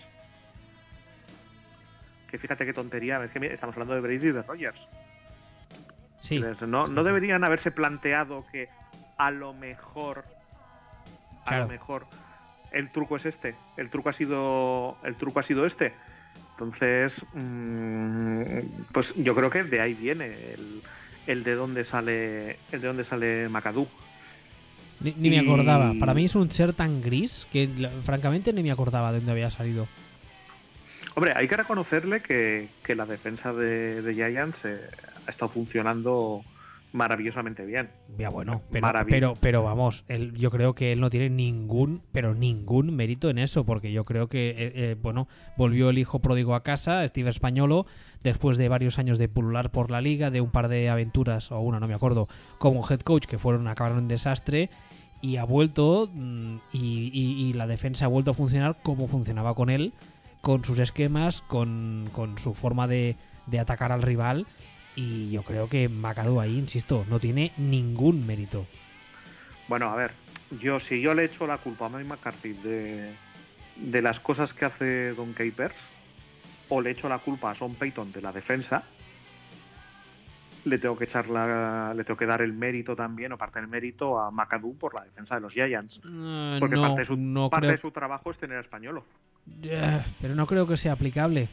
Que 2.32 2.38
fíjate 2.38 2.66
qué 2.66 2.72
tontería, 2.74 3.22
es 3.24 3.32
que 3.32 3.46
estamos 3.54 3.76
hablando 3.76 3.96
de 3.96 4.00
Brady 4.02 4.28
y 4.30 4.32
de 4.32 4.42
Rodgers. 4.44 4.80
Sí, 6.22 6.38
Entonces, 6.38 6.68
no, 6.70 6.88
sí, 6.88 6.94
no 6.94 7.04
deberían 7.04 7.44
haberse 7.44 7.72
planteado 7.72 8.46
que 8.52 8.70
a 9.18 9.30
lo 9.32 9.54
mejor, 9.54 10.24
a 11.44 11.50
Claro. 11.50 11.64
lo 11.64 11.70
mejor 11.70 12.06
el 12.72 12.90
truco 12.90 13.18
es 13.18 13.26
este, 13.26 13.56
el 13.78 13.90
truco 13.90 14.10
ha 14.10 14.14
sido, 14.14 14.98
el 15.04 15.16
truco 15.16 15.40
ha 15.40 15.44
sido 15.44 15.66
este. 15.66 15.94
Entonces, 16.52 17.24
mm, 17.34 18.60
pues 18.92 19.14
yo 19.16 19.34
creo 19.36 19.50
que 19.50 19.64
de 19.64 19.80
ahí 19.80 19.94
viene 19.94 20.26
el, 20.54 20.82
el 21.28 21.44
de 21.44 21.56
dónde 21.56 21.86
sale, 21.86 22.58
el 22.72 22.82
de 22.82 22.88
dónde 22.88 23.04
sale 23.06 23.48
McAdoo. 23.50 23.88
Ni, 25.00 25.14
ni 25.18 25.30
me 25.30 25.40
acordaba. 25.40 25.94
Para 25.98 26.14
mí 26.14 26.26
es 26.26 26.36
un 26.36 26.52
ser 26.52 26.74
tan 26.74 27.02
gris 27.02 27.48
que 27.52 27.70
francamente 28.04 28.52
ni 28.52 28.64
me 28.64 28.72
acordaba 28.72 29.12
de 29.12 29.20
dónde 29.20 29.32
había 29.32 29.50
salido. 29.50 29.88
Hombre, 31.16 31.34
hay 31.36 31.48
que 31.48 31.58
reconocerle 31.58 32.22
que, 32.22 32.70
que 32.84 32.96
la 32.96 33.06
defensa 33.06 33.54
de, 33.54 34.02
de 34.02 34.14
Giants 34.14 34.60
eh, 34.66 34.80
ha 35.26 35.30
estado 35.30 35.52
funcionando 35.52 36.44
maravillosamente 36.92 37.66
bien. 37.66 37.90
Ya 38.18 38.30
bueno, 38.30 38.62
pero, 38.72 38.82
pero, 39.10 39.34
pero 39.40 39.64
vamos, 39.64 40.04
él, 40.08 40.34
yo 40.36 40.50
creo 40.52 40.74
que 40.74 40.92
él 40.92 41.00
no 41.00 41.10
tiene 41.10 41.30
ningún, 41.30 42.02
pero 42.12 42.34
ningún 42.34 42.96
mérito 42.96 43.30
en 43.30 43.38
eso, 43.38 43.64
porque 43.66 43.92
yo 43.92 44.06
creo 44.06 44.28
que, 44.28 44.50
eh, 44.50 44.56
eh, 44.76 44.96
bueno, 45.02 45.28
volvió 45.58 45.90
el 45.90 45.98
hijo 45.98 46.20
pródigo 46.20 46.56
a 46.56 46.64
casa, 46.64 47.08
Steve 47.08 47.30
Españolo, 47.30 47.86
después 48.24 48.58
de 48.58 48.70
varios 48.70 48.98
años 49.00 49.18
de 49.20 49.30
pulular 49.30 49.72
por 49.72 49.92
la 49.92 50.02
liga, 50.02 50.32
de 50.32 50.42
un 50.42 50.50
par 50.52 50.68
de 50.68 50.90
aventuras, 50.90 51.52
o 51.52 51.60
una, 51.60 51.80
no 51.80 51.88
me 51.88 51.94
acuerdo, 51.94 52.28
como 52.58 52.86
head 52.90 53.02
coach, 53.02 53.26
que 53.26 53.38
fueron, 53.38 53.68
acabaron 53.68 54.00
en 54.00 54.08
desastre, 54.08 54.70
y 55.22 55.38
ha 55.38 55.44
vuelto, 55.44 56.10
mm, 56.14 56.56
y, 56.74 57.12
y- 57.14 57.50
y 57.50 57.54
la 57.54 57.68
defensa 57.68 58.06
ha 58.06 58.08
vuelto 58.08 58.32
a 58.32 58.34
funcionar 58.34 58.78
como 58.82 59.08
funcionaba 59.08 59.54
con 59.54 59.70
él, 59.70 59.94
con 60.42 60.64
sus 60.64 60.80
esquemas, 60.80 61.42
con, 61.42 62.10
con 62.14 62.38
su 62.38 62.54
forma 62.54 62.88
de, 62.88 63.16
de 63.46 63.60
atacar 63.60 63.92
al 63.92 64.02
rival. 64.02 64.46
Y 64.96 65.32
yo 65.32 65.44
creo 65.44 65.70
que 65.70 65.88
McAdoo 65.88 66.42
ahí, 66.42 66.58
insisto, 66.58 67.06
no 67.10 67.20
tiene 67.20 67.52
ningún 67.58 68.26
mérito. 68.26 68.66
Bueno, 69.68 69.90
a 69.90 69.96
ver, 69.96 70.12
yo 70.60 70.80
si 70.80 71.00
yo 71.00 71.14
le 71.14 71.26
echo 71.26 71.48
la 71.48 71.58
culpa 71.58 71.86
a 71.86 71.90
Mike 71.90 72.06
McCarthy 72.06 72.54
de, 72.54 73.14
de 73.78 74.02
las 74.02 74.20
cosas 74.20 74.54
que 74.54 74.66
hace 74.66 75.14
Don 75.14 75.34
Capers, 75.34 75.76
o 76.70 76.82
le 76.82 76.92
echo 76.92 77.08
la 77.08 77.20
culpa 77.20 77.52
a 77.52 77.56
Sean 77.56 77.76
Payton 77.76 78.12
de 78.12 78.22
la 78.22 78.32
defensa, 78.32 78.84
le 80.66 80.78
tengo 80.78 80.98
que 80.98 81.06
echar 81.06 81.30
la, 81.30 81.94
le 81.96 82.04
tengo 82.04 82.18
que 82.18 82.26
dar 82.26 82.42
el 82.42 82.54
mérito 82.54 82.96
también, 82.96 83.32
o 83.32 83.38
parte 83.38 83.60
del 83.60 83.70
mérito 83.70 84.20
a 84.20 84.32
McAdoo 84.32 84.74
por 84.74 84.94
la 84.94 85.04
defensa 85.04 85.36
de 85.36 85.42
los 85.42 85.54
Giants. 85.54 85.98
Eh, 86.04 86.58
Porque 86.60 86.76
no, 86.76 86.82
parte, 86.82 87.02
de 87.02 87.06
su, 87.06 87.16
no 87.16 87.50
parte 87.50 87.68
creo, 87.68 87.76
de 87.78 87.82
su 87.82 87.92
trabajo 87.92 88.32
es 88.32 88.38
tener 88.38 88.58
a 88.58 88.62
españolo. 88.62 89.06
Eh, 89.64 90.02
pero 90.22 90.36
no 90.36 90.46
creo 90.46 90.68
que 90.68 90.78
sea 90.78 90.94
aplicable. 90.94 91.48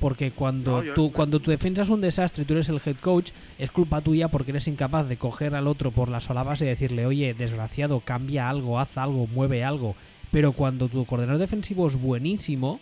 Porque 0.00 0.30
cuando, 0.30 0.78
No, 0.78 0.82
yo- 0.84 0.94
tú, 0.94 1.12
cuando 1.12 1.40
tu 1.40 1.50
defensa 1.50 1.82
es 1.82 1.88
un 1.88 2.00
desastre 2.00 2.42
y 2.42 2.46
tú 2.46 2.52
eres 2.54 2.68
el 2.68 2.80
head 2.84 2.96
coach, 3.00 3.32
es 3.58 3.70
culpa 3.70 4.00
tuya 4.00 4.28
porque 4.28 4.52
eres 4.52 4.68
incapaz 4.68 5.08
de 5.08 5.16
coger 5.16 5.54
al 5.56 5.66
otro 5.66 5.90
por 5.90 6.08
las 6.08 6.24
solapas 6.24 6.60
y 6.62 6.66
decirle, 6.66 7.04
oye, 7.06 7.34
desgraciado, 7.34 8.00
cambia 8.00 8.48
algo, 8.48 8.78
haz 8.78 8.96
algo, 8.96 9.26
mueve 9.26 9.64
algo. 9.64 9.96
Pero 10.30 10.52
cuando 10.52 10.88
tu 10.88 11.04
coordinador 11.04 11.40
defensivo 11.40 11.86
es 11.88 11.96
buenísimo, 11.96 12.78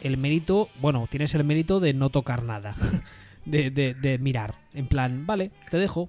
el 0.00 0.16
mérito, 0.16 0.68
bueno, 0.80 1.06
tienes 1.08 1.32
el 1.36 1.44
mérito 1.44 1.78
de 1.78 1.94
no 1.94 2.10
tocar 2.10 2.42
nada. 2.42 2.74
de, 3.44 3.70
de- 3.70 3.94
de 3.94 4.18
mirar. 4.18 4.54
En 4.74 4.86
plan, 4.86 5.26
vale, 5.26 5.50
te 5.70 5.76
dejo. 5.76 6.08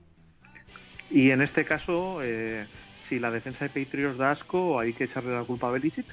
Y 1.11 1.29
en 1.29 1.41
este 1.43 1.63
caso, 1.65 2.19
eh, 2.23 2.65
si 3.07 3.19
la 3.19 3.29
defensa 3.29 3.65
de 3.67 3.69
Patriots 3.85 4.17
da 4.17 4.31
asco, 4.31 4.79
hay 4.79 4.93
que 4.93 5.03
echarle 5.03 5.31
la 5.33 5.43
culpa 5.43 5.67
a 5.67 5.71
Belichick. 5.71 6.05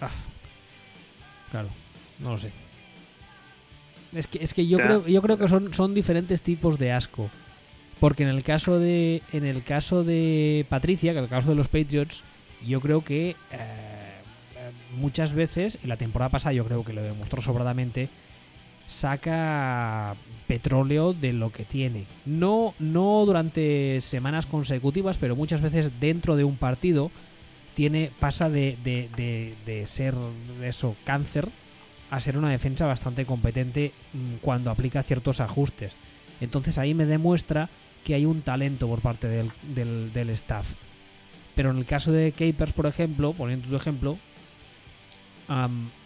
Ah, 0.00 0.10
claro, 1.50 1.68
no 2.20 2.30
lo 2.32 2.36
sé. 2.38 2.50
Es 4.14 4.26
que, 4.26 4.42
es 4.42 4.54
que 4.54 4.66
yo, 4.66 4.78
Ya. 4.78 4.84
creo, 4.84 5.06
yo 5.06 5.22
creo 5.22 5.36
que 5.38 5.48
son, 5.48 5.74
son 5.74 5.94
diferentes 5.94 6.42
tipos 6.42 6.78
de 6.78 6.92
asco. 6.92 7.28
Porque 8.00 8.22
en 8.24 8.28
el 8.28 8.42
caso 8.42 8.78
de. 8.78 9.22
En 9.32 9.44
el 9.44 9.62
caso 9.64 10.04
de 10.04 10.66
Patricia, 10.68 11.12
que 11.12 11.18
en 11.18 11.24
el 11.24 11.30
caso 11.30 11.48
de 11.48 11.54
los 11.54 11.68
Patriots, 11.68 12.22
yo 12.66 12.80
creo 12.80 13.02
que 13.02 13.30
eh, 13.30 13.36
eh, 13.52 14.70
muchas 14.98 15.32
veces, 15.32 15.78
y 15.82 15.86
la 15.86 15.96
temporada 15.96 16.28
pasada 16.30 16.52
yo 16.52 16.64
creo 16.66 16.84
que 16.84 16.92
lo 16.92 17.02
demostró 17.02 17.40
sobradamente, 17.40 18.10
saca 18.86 20.14
petróleo 20.46 21.12
de 21.12 21.32
lo 21.32 21.50
que 21.50 21.64
tiene. 21.64 22.04
No, 22.24 22.74
no 22.78 23.24
durante 23.26 24.00
semanas 24.00 24.46
consecutivas, 24.46 25.16
pero 25.18 25.34
muchas 25.34 25.60
veces 25.60 25.90
dentro 25.98 26.36
de 26.36 26.44
un 26.44 26.56
partido 26.56 27.10
tiene, 27.76 28.10
pasa 28.18 28.48
de, 28.50 28.76
de- 28.82 29.08
de- 29.16 29.54
de 29.66 29.86
ser 29.86 30.14
eso, 30.64 30.96
cáncer, 31.04 31.48
a 32.10 32.18
ser 32.20 32.38
una 32.38 32.50
defensa 32.50 32.86
bastante 32.86 33.26
competente 33.26 33.92
mm, 34.14 34.36
cuando 34.40 34.70
aplica 34.70 35.02
ciertos 35.02 35.40
ajustes. 35.40 35.92
Entonces 36.40 36.78
ahí 36.78 36.94
me 36.94 37.04
demuestra 37.06 37.68
que 38.02 38.14
hay 38.14 38.24
un 38.24 38.40
talento 38.40 38.88
por 38.88 39.00
parte 39.00 39.28
del, 39.28 39.52
del- 39.74 40.10
del 40.14 40.30
staff. 40.30 40.72
Pero 41.54 41.70
en 41.70 41.76
el 41.76 41.84
caso 41.84 42.12
de 42.12 42.32
Capers, 42.32 42.72
por 42.72 42.86
ejemplo, 42.86 43.32
poniendo 43.34 43.68
tu 43.68 43.76
ejemplo, 43.76 44.18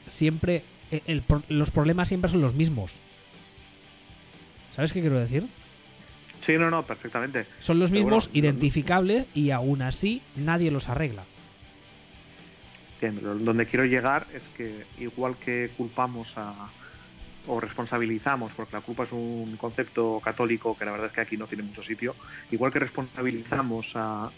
siempre 0.06 0.64
el- 0.90 1.02
el 1.06 1.22
pro- 1.22 1.42
los 1.48 1.70
problemas 1.70 2.08
siempre 2.08 2.30
son 2.30 2.40
los 2.40 2.54
mismos. 2.54 2.92
¿Sabes 4.74 4.92
qué 4.92 5.00
quiero 5.00 5.18
decir? 5.18 5.46
Sí, 6.44 6.54
no, 6.58 6.70
no, 6.70 6.84
perfectamente. 6.84 7.46
Son 7.60 7.78
los 7.78 7.90
mismos 7.92 8.28
bueno, 8.28 8.38
identificables 8.38 9.26
y 9.34 9.50
aún 9.50 9.82
así 9.82 10.22
nadie 10.36 10.70
los 10.70 10.88
arregla. 10.88 11.24
Donde 13.08 13.66
quiero 13.66 13.84
llegar 13.86 14.26
es 14.34 14.46
que 14.48 14.84
igual 14.98 15.36
que 15.38 15.70
culpamos 15.76 16.36
a 16.36 16.54
o 17.46 17.58
responsabilizamos, 17.58 18.52
porque 18.52 18.76
la 18.76 18.82
culpa 18.82 19.04
es 19.04 19.12
un 19.12 19.56
concepto 19.56 20.20
católico 20.22 20.76
que 20.76 20.84
la 20.84 20.92
verdad 20.92 21.06
es 21.06 21.12
que 21.14 21.22
aquí 21.22 21.36
no 21.38 21.46
tiene 21.46 21.62
mucho 21.62 21.82
sitio, 21.82 22.14
igual 22.50 22.70
que 22.70 22.78
responsabilizamos 22.80 23.92
a- 23.96 24.30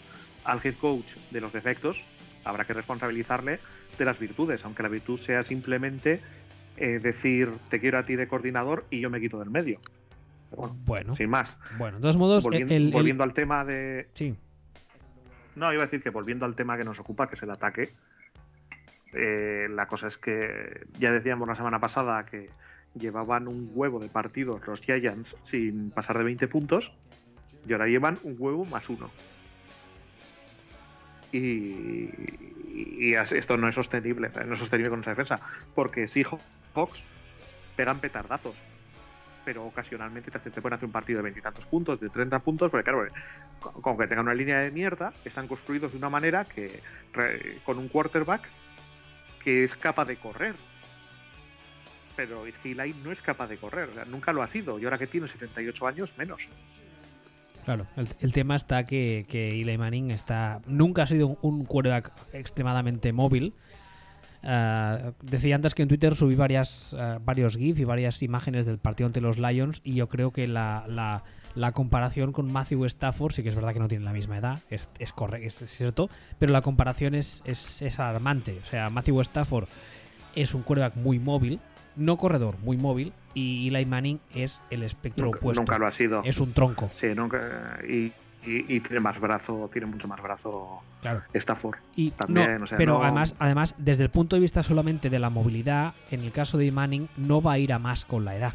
al 0.45 0.61
head 0.63 0.75
coach 0.75 1.07
de 1.29 1.41
los 1.41 1.51
defectos, 1.51 1.97
habrá 2.45 2.65
que 2.65 2.73
responsabilizarle 2.73 3.59
de 3.97 4.05
las 4.05 4.17
virtudes, 4.17 4.63
aunque 4.63 4.83
la 4.83 4.89
virtud 4.89 5.19
sea 5.19 5.43
simplemente 5.43 6.21
eh, 6.77 6.99
decir 6.99 7.51
te 7.69 7.79
quiero 7.79 7.99
a 7.99 8.03
ti 8.05 8.15
de 8.15 8.27
coordinador 8.27 8.87
y 8.89 8.99
yo 9.01 9.09
me 9.09 9.19
quito 9.19 9.37
del 9.37 9.49
medio. 9.51 9.79
Bueno, 10.55 10.75
Bueno, 10.85 11.15
sin 11.15 11.29
más. 11.29 11.57
bueno, 11.77 11.97
de 11.97 12.01
todos 12.01 12.17
modos, 12.17 12.43
Volviendo, 12.43 12.73
el- 12.73 12.87
el- 12.87 12.91
volviendo 12.93 13.23
al 13.23 13.33
tema 13.33 13.63
de, 13.65 14.07
sí, 14.15 14.35
no, 15.55 15.71
iba 15.71 15.83
a 15.83 15.85
decir 15.85 16.01
que 16.01 16.09
volviendo 16.09 16.45
al 16.45 16.55
tema 16.55 16.77
que 16.77 16.83
nos 16.83 16.99
ocupa, 16.99 17.27
que 17.29 17.35
es 17.35 17.43
el 17.43 17.51
ataque, 17.51 17.91
eh, 19.13 19.67
la 19.69 19.87
cosa 19.87 20.07
es 20.07 20.17
que 20.17 20.85
ya 20.99 21.11
decíamos 21.11 21.47
la 21.47 21.55
semana 21.55 21.79
pasada 21.79 22.25
que 22.25 22.49
llevaban 22.95 23.47
un 23.47 23.71
huevo 23.73 23.99
de 23.99 24.09
partidos 24.09 24.65
los 24.67 24.81
Giants 24.81 25.35
sin 25.43 25.91
pasar 25.91 26.17
de 26.17 26.23
20 26.23 26.47
puntos 26.47 26.91
y 27.67 27.73
ahora 27.73 27.87
llevan 27.87 28.19
un 28.23 28.35
huevo 28.37 28.65
más 28.65 28.89
uno. 28.89 29.09
Y, 31.31 32.09
y 32.73 33.13
esto 33.15 33.57
no 33.57 33.67
es 33.67 33.75
sostenible, 33.75 34.29
no 34.45 34.53
es 34.53 34.59
sostenible 34.59 34.89
con 34.89 35.01
esa 35.01 35.11
defensa, 35.11 35.39
porque 35.73 36.07
sí, 36.07 36.23
Hawks 36.75 37.03
pegan 37.75 37.99
petardazos, 37.99 38.55
pero 39.43 39.65
ocasionalmente 39.65 40.29
te, 40.29 40.39
te 40.39 40.61
pueden 40.61 40.75
hacer 40.75 40.85
un 40.85 40.91
partido 40.91 41.17
de 41.17 41.23
veintitantos 41.23 41.65
puntos, 41.65 41.99
de 41.99 42.09
30 42.09 42.39
puntos, 42.39 42.69
porque 42.69 42.83
claro, 42.83 43.07
con 43.59 43.97
que 43.97 44.07
tengan 44.07 44.25
una 44.25 44.35
línea 44.35 44.59
de 44.59 44.69
mierda, 44.69 45.13
están 45.25 45.47
construidos 45.47 45.91
de 45.91 45.97
una 45.97 46.09
manera 46.09 46.45
que 46.45 46.81
con 47.65 47.79
un 47.79 47.87
quarterback 47.87 48.47
que 49.43 49.63
es 49.63 49.75
capaz 49.75 50.05
de 50.05 50.17
correr. 50.17 50.55
Pero 52.15 52.45
es 52.45 52.57
que 52.59 52.71
Eli 52.71 52.93
no 53.03 53.11
es 53.11 53.21
capaz 53.21 53.47
de 53.47 53.57
correr, 53.57 53.89
nunca 54.07 54.31
lo 54.33 54.43
ha 54.43 54.47
sido, 54.47 54.77
y 54.79 54.83
ahora 54.83 54.97
que 54.97 55.07
tiene 55.07 55.27
78 55.27 55.87
años, 55.87 56.13
menos. 56.17 56.41
claro. 57.65 57.87
El, 58.19 58.33
tema 58.33 58.55
está 58.55 58.83
que, 58.85 59.25
que 59.27 59.61
Eli 59.61 59.77
Manning 59.77 60.11
está, 60.11 60.59
nunca 60.67 61.03
ha 61.03 61.07
sido 61.07 61.37
un, 61.41 61.65
un 61.67 62.03
extremadamente 62.33 63.13
móvil. 63.13 63.53
Ah, 64.43 65.13
decía 65.21 65.55
antes 65.55 65.73
que 65.73 65.83
en 65.83 65.87
Twitter 65.87 66.15
subí 66.15 66.35
varias, 66.35 66.93
ah, 66.99 67.19
varios 67.23 67.57
GIF 67.57 67.79
y 67.79 67.83
varias 67.85 68.21
imágenes 68.21 68.65
del 68.65 68.77
partido 68.77 69.07
ante 69.07 69.21
los 69.21 69.39
Lions 69.39 69.81
y 69.83 69.95
yo 69.95 70.09
creo 70.09 70.31
que 70.31 70.47
la- 70.47 71.23
la 71.55 71.71
comparación 71.71 72.31
con 72.31 72.51
Matthew 72.51 72.85
Stafford, 72.85 73.31
sí 73.33 73.43
que 73.43 73.49
es 73.49 73.55
verdad 73.55 73.73
que 73.73 73.79
no 73.79 73.87
tienen 73.87 74.05
la 74.05 74.13
misma 74.13 74.37
edad, 74.37 74.59
es, 74.69 74.89
es, 74.99 75.13
corre- 75.13 75.45
es 75.45 75.55
cierto, 75.55 76.09
pero 76.39 76.51
la 76.51 76.61
comparación 76.61 77.13
es, 77.15 77.41
es, 77.45 77.81
es 77.81 77.99
alarmante. 77.99 78.59
O 78.61 78.65
sea, 78.65 78.89
Matthew 78.89 79.21
Stafford 79.21 79.67
es 80.35 80.53
un 80.55 80.63
quarterback 80.63 80.95
muy 80.95 81.19
móvil, 81.19 81.59
no 81.95 82.17
corredor, 82.17 82.57
muy 82.63 82.75
móvil, 82.77 83.13
y 83.35 83.67
Eli 83.67 83.85
Manning 83.85 84.19
es 84.33 84.61
el 84.71 84.81
espectro 84.83 85.25
Nunca, 85.25 85.37
opuesto. 85.39 85.61
nunca 85.61 85.77
lo 85.77 85.85
ha 85.87 85.91
sido. 85.91 86.21
Es 86.23 86.39
un 86.39 86.53
tronco, 86.53 86.89
Sí, 86.99 87.07
nunca, 87.15 87.77
y, 87.87 88.11
y- 88.49 88.65
y 88.75 88.79
tiene 88.79 88.99
más 88.99 89.19
brazo, 89.21 89.69
tiene 89.71 89.85
mucho 89.85 90.07
más 90.07 90.19
brazo 90.21 90.81
claro. 91.01 91.21
Stafford. 91.33 91.77
Y 91.95 92.09
También, 92.11 92.57
no, 92.59 92.63
o 92.63 92.67
sea, 92.67 92.77
pero 92.79 92.93
no- 92.97 93.03
además, 93.03 93.35
además, 93.37 93.75
desde 93.77 94.03
el 94.05 94.09
punto 94.09 94.35
de 94.35 94.39
vista 94.41 94.63
solamente 94.63 95.11
de 95.11 95.19
la 95.19 95.29
movilidad, 95.29 95.93
en 96.09 96.21
el 96.21 96.31
caso 96.31 96.57
de 96.57 96.71
Manning 96.71 97.09
no 97.15 97.43
va 97.43 97.53
a 97.53 97.59
ir 97.59 97.71
a 97.73 97.77
más 97.77 98.05
con 98.05 98.25
la 98.25 98.35
edad. 98.35 98.53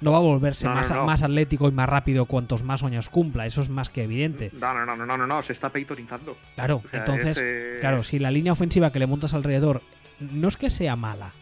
No 0.00 0.12
va 0.12 0.18
a 0.18 0.20
volverse 0.20 0.64
No, 0.64 0.74
no, 0.74 0.76
más, 0.80 0.90
no. 0.90 1.04
más 1.04 1.22
atlético 1.22 1.68
y 1.68 1.72
más 1.72 1.88
rápido 1.88 2.26
cuantos 2.26 2.62
más 2.62 2.82
años 2.82 3.08
cumpla. 3.08 3.46
Eso 3.46 3.60
es 3.62 3.68
más 3.68 3.90
que 3.90 4.04
evidente. 4.04 4.50
No, 4.52 4.72
no, 4.72 4.86
no, 4.86 4.96
no, 5.04 5.16
no, 5.16 5.26
no, 5.26 5.42
se 5.42 5.52
está 5.52 5.70
peitonizando. 5.70 6.36
Claro, 6.54 6.82
O 6.84 6.88
sea, 6.88 7.00
entonces, 7.00 7.36
es, 7.36 7.42
eh, 7.44 7.76
claro, 7.80 8.02
si 8.02 8.18
la 8.18 8.30
línea 8.30 8.52
ofensiva 8.52 8.92
que 8.92 8.98
le 9.00 9.06
montas 9.06 9.34
alrededor 9.34 9.82
no 10.20 10.48
es 10.48 10.56
que 10.56 10.70
sea 10.70 10.94
mala, 10.96 11.32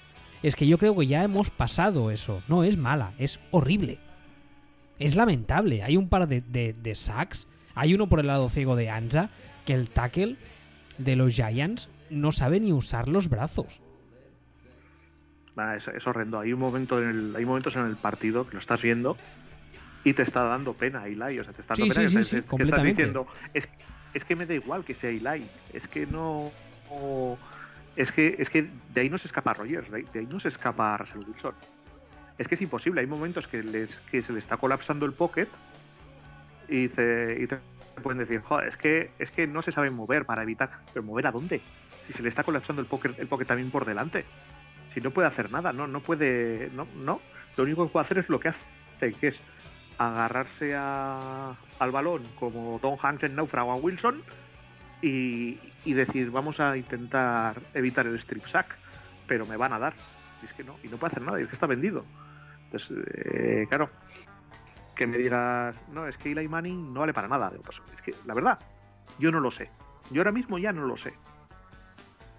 es 0.42 0.56
que 0.56 0.66
yo 0.66 0.78
creo 0.78 0.96
que 0.96 1.06
ya 1.06 1.22
hemos 1.22 1.50
pasado 1.50 2.10
eso. 2.10 2.42
No 2.48 2.64
es 2.64 2.76
mala, 2.76 3.12
es 3.18 3.40
horrible. 3.50 3.98
Es 4.98 5.16
lamentable. 5.16 5.82
Hay 5.82 5.96
un 5.96 6.08
par 6.08 6.26
de, 6.28 6.40
de, 6.40 6.72
de 6.72 6.94
sacks. 6.94 7.48
Hay 7.74 7.94
uno 7.94 8.08
por 8.08 8.20
el 8.20 8.26
lado 8.28 8.48
ciego 8.48 8.76
de 8.76 8.88
Anza 8.88 9.28
que 9.66 9.74
el 9.74 9.90
tackle 9.90 10.36
de 10.96 11.16
los 11.16 11.34
Giants 11.34 11.90
no 12.08 12.32
sabe 12.32 12.60
ni 12.60 12.72
usar 12.72 13.08
los 13.08 13.28
brazos. 13.28 13.80
Es, 15.76 15.88
es 15.88 16.06
horrendo. 16.06 16.38
Hay 16.40 16.52
un 16.52 16.60
momento 16.60 17.02
en 17.02 17.08
el, 17.08 17.36
hay 17.36 17.44
momentos 17.44 17.74
en 17.76 17.86
el 17.86 17.96
partido 17.96 18.46
que 18.46 18.54
lo 18.54 18.60
estás 18.60 18.82
viendo 18.82 19.16
y 20.04 20.12
te 20.12 20.22
está 20.22 20.44
dando 20.44 20.74
pena 20.74 21.06
Eli. 21.06 21.38
O 21.38 21.44
sea, 21.44 21.52
te 21.52 21.62
está 21.62 21.74
dando 21.74 21.94
Sí, 21.94 21.98
pena 21.98 22.08
sí, 22.10 22.16
que, 22.16 22.22
sí, 22.24 22.36
estás 22.36 22.82
diciendo, 22.84 23.26
es, 23.54 23.68
es 24.12 24.24
que 24.24 24.36
me 24.36 24.44
da 24.46 24.54
igual 24.54 24.84
que 24.84 24.94
sea 24.94 25.10
Eli. 25.10 25.46
Es 25.72 25.88
que 25.88 26.06
no. 26.06 26.50
no- 26.90 27.38
es 27.96 28.12
que, 28.12 28.36
es 28.38 28.50
que 28.50 28.68
de 28.92 29.00
ahí 29.00 29.08
no 29.08 29.16
se 29.16 29.26
escapa 29.26 29.54
Rogers, 29.54 29.90
de 29.90 29.96
ahí, 29.96 30.06
de 30.12 30.20
ahí 30.20 30.26
no 30.26 30.38
se 30.38 30.48
escapa 30.48 30.98
Russell 30.98 31.22
Wilson. 31.26 31.54
Es 32.36 32.46
que 32.46 32.54
es 32.56 32.60
imposible. 32.60 33.00
Hay 33.00 33.06
momentos 33.06 33.46
que, 33.48 33.62
les, 33.62 33.96
que 34.10 34.22
se 34.22 34.34
le 34.34 34.38
está 34.38 34.58
colapsando 34.58 35.06
el 35.06 35.14
pocket 35.14 35.48
y 36.68 36.88
te 36.88 37.48
pueden 38.02 38.18
decir, 38.18 38.40
joder, 38.42 38.68
es 38.68 38.76
que, 38.76 39.10
es 39.18 39.30
que 39.30 39.46
no 39.46 39.62
se 39.62 39.72
sabe 39.72 39.90
mover 39.90 40.26
para 40.26 40.42
evitar. 40.42 40.70
¿Pero 40.92 41.02
mover 41.06 41.26
a 41.26 41.32
dónde? 41.32 41.62
Si 42.06 42.12
se 42.12 42.22
le 42.22 42.28
está 42.28 42.44
colapsando 42.44 42.82
el 42.82 42.88
pocket, 42.88 43.14
el 43.18 43.26
pocket 43.28 43.46
también 43.46 43.70
por 43.70 43.86
delante 43.86 44.26
si 44.96 45.02
no 45.02 45.10
puede 45.10 45.28
hacer 45.28 45.52
nada, 45.52 45.74
no, 45.74 45.86
no 45.86 46.00
puede, 46.00 46.70
no, 46.72 46.88
no, 46.96 47.20
lo 47.58 47.64
único 47.64 47.84
que 47.84 47.92
puede 47.92 48.06
hacer 48.06 48.16
es 48.16 48.30
lo 48.30 48.40
que 48.40 48.48
hace, 48.48 49.12
que 49.12 49.28
es 49.28 49.42
agarrarse 49.98 50.74
al 50.74 51.90
balón 51.92 52.22
como 52.40 52.78
Tom 52.80 52.96
Hanks 53.02 53.24
en 53.24 53.36
Náufrago 53.36 53.72
a 53.72 53.76
Wilson 53.76 54.22
y, 55.02 55.58
decir 55.84 56.30
vamos 56.30 56.60
a 56.60 56.78
intentar 56.78 57.60
evitar 57.74 58.06
el 58.06 58.14
strip 58.14 58.46
sack, 58.46 58.74
pero 59.26 59.44
me 59.44 59.58
van 59.58 59.74
a 59.74 59.78
dar. 59.78 59.92
Y 60.42 60.46
es 60.46 60.54
que 60.54 60.64
no, 60.64 60.78
y 60.82 60.88
no 60.88 60.96
puede 60.96 61.10
hacer 61.10 61.22
nada, 61.22 61.38
y 61.38 61.42
es 61.42 61.48
que 61.48 61.56
está 61.56 61.66
vendido. 61.66 62.02
Entonces, 62.64 62.96
eh, 63.22 63.66
claro, 63.68 63.90
que 64.94 65.06
me 65.06 65.18
digas, 65.18 65.76
no, 65.92 66.06
es 66.06 66.16
que 66.16 66.32
Eli 66.32 66.48
Manning 66.48 66.94
no 66.94 67.00
vale 67.00 67.12
para 67.12 67.28
nada. 67.28 67.52
Pues, 67.62 67.82
es 67.92 68.00
que 68.00 68.14
la 68.24 68.32
verdad, 68.32 68.58
yo 69.18 69.30
no 69.30 69.40
lo 69.40 69.50
sé. 69.50 69.70
Yo 70.10 70.22
ahora 70.22 70.32
mismo 70.32 70.56
ya 70.56 70.72
no 70.72 70.86
lo 70.86 70.96
sé. 70.96 71.12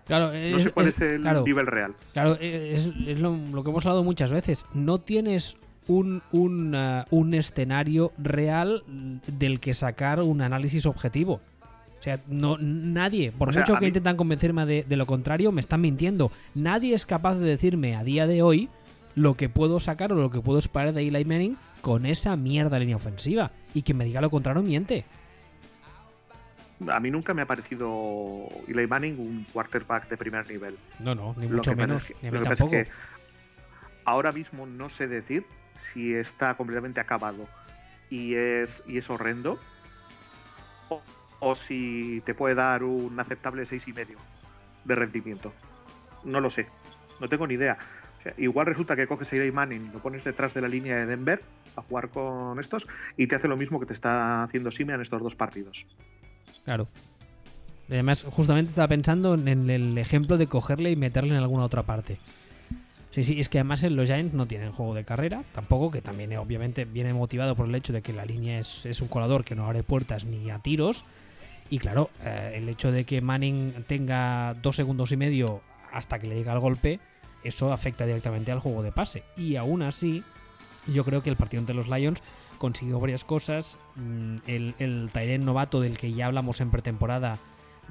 Claro, 0.08 0.28
No 0.34 0.60
sé 0.60 0.72
cuál 0.72 0.88
es- 0.88 0.96
es 1.02 1.14
el 1.14 1.22
claro, 1.22 1.44
nivel 1.44 1.68
real. 1.68 1.94
claro, 2.14 2.38
es, 2.40 2.90
es 3.06 3.20
lo, 3.20 3.38
lo 3.54 3.64
que 3.64 3.70
hemos 3.70 3.86
hablado 3.86 4.04
muchas 4.04 4.32
veces. 4.32 4.66
No 4.74 5.00
tienes 5.00 5.58
un, 5.88 6.22
un, 6.32 6.74
ah, 6.76 7.06
un 7.12 7.34
escenario 7.34 8.12
real 8.18 8.84
del 9.28 9.60
que 9.60 9.74
sacar 9.74 10.22
un 10.22 10.42
análisis 10.42 10.86
objetivo. 10.86 11.42
O 12.00 12.04
sea, 12.04 12.20
no, 12.28 12.58
nadie, 12.60 13.32
por 13.32 13.50
O 13.50 13.52
mucho 13.52 13.74
que 13.76 13.82
mí- 13.82 13.88
intentan 13.88 14.16
convencerme 14.18 14.66
de, 14.66 14.84
de 14.88 14.96
lo 14.98 15.06
contrario, 15.06 15.52
me 15.52 15.62
están 15.62 15.82
mintiendo. 15.82 16.32
Nadie 16.56 16.94
es 16.96 17.06
capaz 17.06 17.36
de 17.36 17.46
decirme 17.48 17.96
a 17.96 18.04
día 18.04 18.28
de 18.28 18.42
hoy 18.42 18.70
lo 19.16 19.36
que 19.36 19.50
puedo 19.50 19.80
sacar 19.80 20.14
o 20.14 20.16
lo 20.16 20.30
que 20.30 20.40
puedo 20.42 20.60
esperar 20.60 20.94
de 20.94 21.08
Eli 21.08 21.26
Manning 21.26 21.58
con 21.82 22.06
esa 22.06 22.36
mierda 22.36 22.80
línea 22.80 22.96
ofensiva. 22.98 23.52
Y 23.74 23.82
que 23.82 23.94
me 23.94 24.06
diga 24.06 24.22
lo 24.22 24.30
contrario 24.30 24.62
miente. 24.62 25.06
A 26.90 27.00
mí 27.00 27.10
nunca 27.10 27.34
me 27.34 27.42
ha 27.42 27.46
parecido 27.48 28.48
Eli 28.68 28.86
Manning 28.86 29.20
un 29.20 29.46
quarterback 29.52 30.08
de 30.10 30.18
primer 30.18 30.48
nivel. 30.50 30.78
No, 31.00 31.16
no, 31.16 31.34
ni 31.38 31.48
Lo 31.50 31.56
mucho 31.58 31.76
menos. 31.76 32.10
es 32.10 32.16
que- 32.18 32.32
ni 32.32 32.38
pasa 32.38 32.54
es 32.54 32.60
tampoco. 32.60 32.72
que 32.72 32.88
ahora 34.06 34.32
mismo 34.32 34.66
no 34.68 34.90
sé 34.90 35.08
decir 35.08 35.44
si 35.92 36.14
está 36.14 36.56
completamente 36.56 37.00
acabado 37.00 37.48
y 38.10 38.36
es, 38.36 38.84
y 38.88 38.98
es 39.00 39.10
horrendo 39.10 39.60
o, 40.90 41.02
o 41.40 41.56
si 41.56 42.22
te 42.26 42.34
puede 42.36 42.54
dar 42.56 42.84
un 42.84 43.20
aceptable 43.20 43.66
seis 43.66 43.88
y 43.88 43.94
medio 43.94 44.18
de 44.86 44.96
rendimiento. 44.96 45.52
No 46.24 46.40
lo 46.42 46.50
sé, 46.52 46.68
no 47.20 47.28
tengo 47.28 47.48
ni 47.48 47.56
idea. 47.56 47.78
O 48.20 48.22
sea, 48.22 48.34
igual 48.38 48.68
resulta 48.68 48.96
que 48.96 49.08
coges 49.08 49.32
a 49.34 49.36
Eli 49.36 49.52
Manning, 49.52 49.92
lo 49.94 50.00
pones 50.00 50.24
detrás 50.24 50.54
de 50.54 50.62
la 50.62 50.68
línea 50.68 50.96
de 50.98 51.06
Denver 51.08 51.42
a 51.76 51.82
jugar 51.82 52.10
con 52.10 52.60
estos 52.60 52.88
y 53.18 53.26
te 53.28 53.36
hace 53.36 53.48
lo 53.48 53.58
mismo 53.58 53.80
que 53.80 53.86
te 53.88 53.94
está 53.94 54.44
haciendo 54.44 54.72
Simian 54.72 54.96
en 55.00 55.02
estos 55.04 55.22
dos 55.22 55.36
partidos. 55.36 55.86
Claro. 56.66 56.88
Además, 57.90 58.26
justamente 58.30 58.70
estaba 58.70 58.90
pensando 58.90 59.36
en 59.36 59.70
el 59.70 59.98
ejemplo 59.98 60.38
de 60.38 60.48
cogerle 60.48 60.92
y 60.92 60.96
meterle 60.96 61.30
en 61.36 61.42
alguna 61.42 61.64
otra 61.64 61.84
parte. 61.84 62.20
Sí, 63.12 63.24
sí, 63.24 63.40
es 63.40 63.50
que 63.50 63.60
además 63.60 63.82
los 63.84 64.08
Giants 64.08 64.34
no 64.34 64.46
tienen 64.46 64.72
juego 64.72 64.94
de 64.94 65.06
carrera, 65.06 65.44
tampoco, 65.54 65.90
que 65.90 66.02
también 66.02 66.32
eh, 66.34 66.38
obviamente 66.38 66.86
viene 66.86 67.14
motivado 67.14 67.56
por 67.56 67.68
el 67.68 67.74
hecho 67.74 67.94
de 67.94 68.02
que 68.02 68.14
la 68.14 68.26
línea 68.26 68.60
es, 68.60 68.86
es 68.86 69.02
un 69.02 69.08
colador 69.08 69.44
que 69.44 69.56
no 69.56 69.66
abre 69.66 69.82
puertas 69.82 70.26
ni 70.26 70.52
a 70.52 70.60
tiros. 70.60 71.04
Y 71.70 71.80
claro, 71.80 72.10
eh, 72.24 72.54
el 72.56 72.70
hecho 72.70 72.92
de 72.92 73.06
que 73.06 73.22
Manning 73.22 73.86
tenga 73.88 74.54
dos 74.62 74.76
segundos 74.76 75.12
y 75.12 75.18
medio 75.18 75.62
hasta 75.92 76.20
que 76.20 76.28
le 76.28 76.36
llega 76.36 76.54
el 76.54 76.60
golpe, 76.60 77.00
eso 77.44 77.72
afecta 77.72 78.06
directamente 78.06 78.52
al 78.52 78.60
juego 78.60 78.84
de 78.84 78.92
pase. 78.92 79.24
Y 79.36 79.56
aún 79.56 79.82
así, 79.82 80.24
yo 80.86 81.04
creo 81.04 81.24
que 81.24 81.30
el 81.30 81.38
partido 81.38 81.62
entre 81.62 81.76
los 81.76 81.88
Lions 81.88 82.22
consiguió 82.58 83.00
varias 83.00 83.24
cosas. 83.24 83.78
Mm, 83.96 84.38
El, 84.48 84.76
el 84.80 85.10
novato 85.46 85.80
del 85.82 85.98
que 85.98 86.14
ya 86.14 86.26
hablamos 86.28 86.62
en 86.62 86.72
pretemporada 86.72 87.38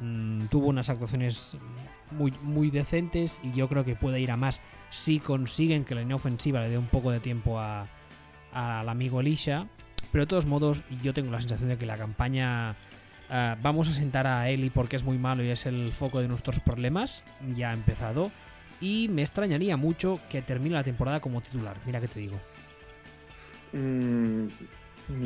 mm, 0.00 0.46
tuvo 0.46 0.66
unas 0.68 0.88
actuaciones 0.88 1.56
muy, 2.10 2.32
muy 2.42 2.70
decentes 2.70 3.40
y 3.42 3.52
yo 3.52 3.68
creo 3.68 3.84
que 3.84 3.96
puede 3.96 4.20
ir 4.20 4.30
a 4.30 4.36
más 4.36 4.60
si 4.90 5.18
consiguen 5.18 5.84
que 5.84 5.94
la 5.94 6.02
línea 6.02 6.16
ofensiva 6.16 6.60
le 6.60 6.68
dé 6.68 6.78
un 6.78 6.86
poco 6.86 7.10
de 7.10 7.20
tiempo 7.20 7.58
a- 7.58 7.86
al 8.52 8.88
amigo 8.88 9.20
Elisha. 9.20 9.66
Pero 10.12 10.22
de 10.24 10.28
todos 10.28 10.46
modos, 10.46 10.82
yo 11.02 11.12
tengo 11.12 11.30
la 11.32 11.40
sensación 11.40 11.68
de 11.68 11.76
que 11.78 11.84
la 11.86 11.96
campaña 11.96 12.76
ah, 13.28 13.56
vamos 13.60 13.88
a 13.88 13.92
sentar 13.92 14.26
a 14.26 14.48
Eli 14.48 14.70
porque 14.70 14.96
es 14.96 15.02
muy 15.04 15.18
malo 15.18 15.42
y 15.42 15.48
es 15.50 15.66
el 15.66 15.92
foco 15.92 16.20
de 16.20 16.28
nuestros 16.28 16.60
problemas. 16.60 17.24
Ya 17.56 17.70
ha 17.70 17.74
empezado. 17.74 18.30
Y 18.80 19.08
me 19.10 19.22
extrañaría 19.22 19.76
mucho 19.76 20.20
que 20.30 20.42
termine 20.42 20.74
la 20.76 20.84
temporada 20.84 21.20
como 21.20 21.40
titular. 21.40 21.76
Mira 21.86 22.00
que 22.00 22.08
te 22.08 22.20
digo. 22.20 22.38
Mm, 23.72 24.46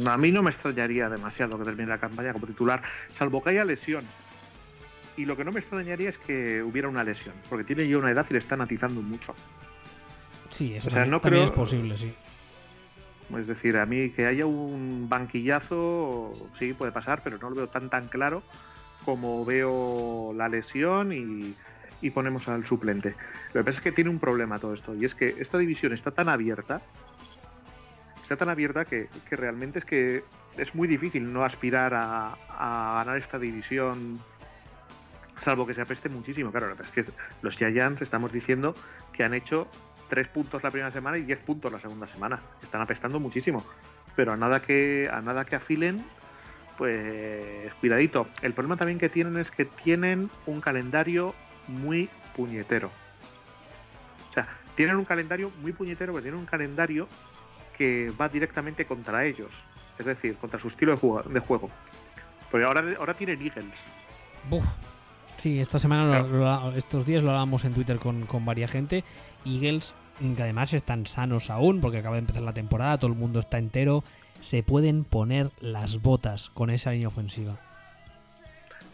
a 0.07 0.17
mí 0.17 0.31
no 0.33 0.43
me 0.43 0.51
extrañaría 0.51 1.09
demasiado 1.09 1.59
que 1.59 1.65
termine 1.65 1.89
la 1.89 1.99
campaña 1.99 2.33
como 2.33 2.47
titular, 2.47 2.83
salvo 3.17 3.43
que 3.43 3.51
haya 3.51 3.65
lesión. 3.65 4.05
Y 5.17 5.25
lo 5.25 5.37
que 5.37 5.45
no 5.45 5.53
me 5.53 5.61
extrañaría 5.61 6.09
es 6.11 6.19
que 6.19 6.63
hubiera 6.63 6.89
una 6.89 7.05
lesión, 7.05 7.35
porque 7.49 7.65
tiene 7.65 7.89
ya 7.89 7.99
una 7.99 8.11
edad 8.11 8.27
y 8.31 8.33
le 8.35 8.39
están 8.39 8.61
atizando 8.61 9.03
mucho. 9.03 9.35
Sí, 10.51 10.75
eso 10.75 10.89
O 10.89 10.91
sea, 10.91 11.01
también, 11.01 11.11
no 11.11 11.21
también 11.21 11.43
creo- 11.45 11.53
es 11.53 11.59
posible, 11.59 11.99
sí. 11.99 12.15
Es 13.39 13.47
decir, 13.47 13.77
a 13.77 13.87
mí 13.87 14.11
que 14.11 14.27
haya 14.27 14.45
un 14.45 15.07
banquillazo, 15.09 16.35
sí, 16.59 16.73
puede 16.73 16.91
pasar, 16.91 17.21
pero 17.23 17.39
no 17.39 17.49
lo 17.51 17.55
veo 17.57 17.69
tan 17.69 17.89
tan 17.89 18.09
claro 18.09 18.43
como 19.05 19.45
veo 19.45 20.33
la 20.37 20.49
lesión 20.49 21.13
y, 21.13 21.55
y 22.03 22.11
ponemos 22.11 22.49
al 22.49 22.67
suplente. 22.67 23.15
Lo 23.55 23.61
que 23.61 23.65
pasa 23.67 23.79
es 23.79 23.83
que 23.85 23.93
tiene 23.93 24.11
un 24.11 24.19
problema 24.19 24.59
todo 24.59 24.75
esto, 24.75 24.95
y 24.97 25.05
es 25.05 25.15
que 25.15 25.37
esta 25.39 25.59
división 25.59 25.93
está 25.93 26.11
tan 26.11 26.29
abierta, 26.29 26.83
está 28.31 28.45
tan 28.45 28.49
abierta 28.49 28.85
que, 28.85 29.09
que 29.29 29.35
realmente 29.35 29.81
es 29.81 29.85
que 29.85 30.23
es 30.57 30.73
muy 30.77 30.87
difícil 30.87 31.33
no 31.33 31.45
aspirar 31.45 31.95
a, 31.95 32.37
a 32.49 32.95
ganar 32.99 33.19
esta 33.19 33.41
división, 33.41 34.21
salvo 35.41 35.67
que 35.67 35.75
se 35.75 35.81
apeste 35.81 36.09
muchísimo. 36.09 36.53
Claro, 36.53 36.77
es 36.81 36.91
que 36.91 37.05
los 37.43 37.57
Giants 37.57 38.03
estamos 38.03 38.33
diciendo 38.33 38.77
que 39.13 39.25
han 39.25 39.35
hecho 39.35 39.67
3 40.11 40.29
puntos 40.29 40.63
la 40.63 40.71
primera 40.71 40.93
semana 40.93 41.19
y 41.19 41.23
10 41.23 41.41
puntos 41.41 41.73
la 41.73 41.81
segunda 41.81 42.07
semana. 42.07 42.39
Están 42.63 42.81
apestando 42.81 43.19
muchísimo. 43.19 43.65
Pero 44.15 44.33
a 44.33 44.37
nada 44.37 44.61
que, 44.61 45.11
a 45.13 45.21
nada 45.21 45.45
que 45.45 45.57
afilen, 45.57 46.05
pues 46.79 47.75
cuidadito. 47.81 48.29
El 48.43 48.53
problema 48.53 48.77
también 48.77 49.01
que 49.01 49.09
tienen 49.09 49.39
es 49.39 49.51
que 49.51 49.65
tienen 49.65 50.31
un 50.47 50.61
calendario 50.61 51.35
muy 51.67 52.09
puñetero. 52.37 52.93
O 54.31 54.33
sea, 54.33 54.47
tienen 54.77 54.95
un 54.95 55.05
calendario 55.05 55.51
muy 55.63 55.73
puñetero, 55.73 56.13
pero 56.13 56.23
tienen 56.23 56.39
un 56.39 56.47
calendario 56.47 57.09
que 57.81 58.13
va 58.21 58.29
directamente 58.29 58.85
contra 58.85 59.25
ellos. 59.25 59.49
Es 59.99 60.05
decir, 60.05 60.37
contra 60.37 60.61
su 60.61 60.69
estilo 60.69 60.93
de 60.93 60.99
juego. 60.99 61.23
De 61.23 61.41
juego. 61.41 61.71
Porque 62.51 62.67
ahora, 62.67 62.85
ahora 62.99 63.15
tienen 63.15 63.41
Eagles. 63.41 63.73
Buf. 64.51 64.67
Sí, 65.39 65.59
esta 65.59 65.79
semana, 65.79 66.05
lo- 66.05 66.29
Claro. 66.29 66.71
lo- 66.73 66.77
estos 66.77 67.07
días 67.07 67.23
lo 67.23 67.31
hablábamos 67.31 67.65
en 67.65 67.73
Twitter 67.73 67.99
con, 67.99 68.27
con 68.27 68.45
varias 68.45 68.71
gente. 68.71 69.03
Eagles, 69.47 69.95
que 70.37 70.43
además 70.43 70.75
están 70.75 71.07
sanos 71.07 71.49
aún, 71.49 71.81
porque 71.81 71.97
acaba 71.97 72.17
de 72.17 72.21
empezar 72.21 72.43
la 72.43 72.53
temporada, 72.53 72.99
todo 72.99 73.11
el 73.11 73.17
mundo 73.17 73.41
está 73.41 73.57
entero. 73.57 74.05
Se 74.43 74.63
pueden 74.63 75.05
poner 75.05 75.51
las 75.61 76.03
botas 76.03 76.51
con 76.51 76.69
esa 76.69 76.91
línea 76.91 77.09
ofensiva. 77.09 77.57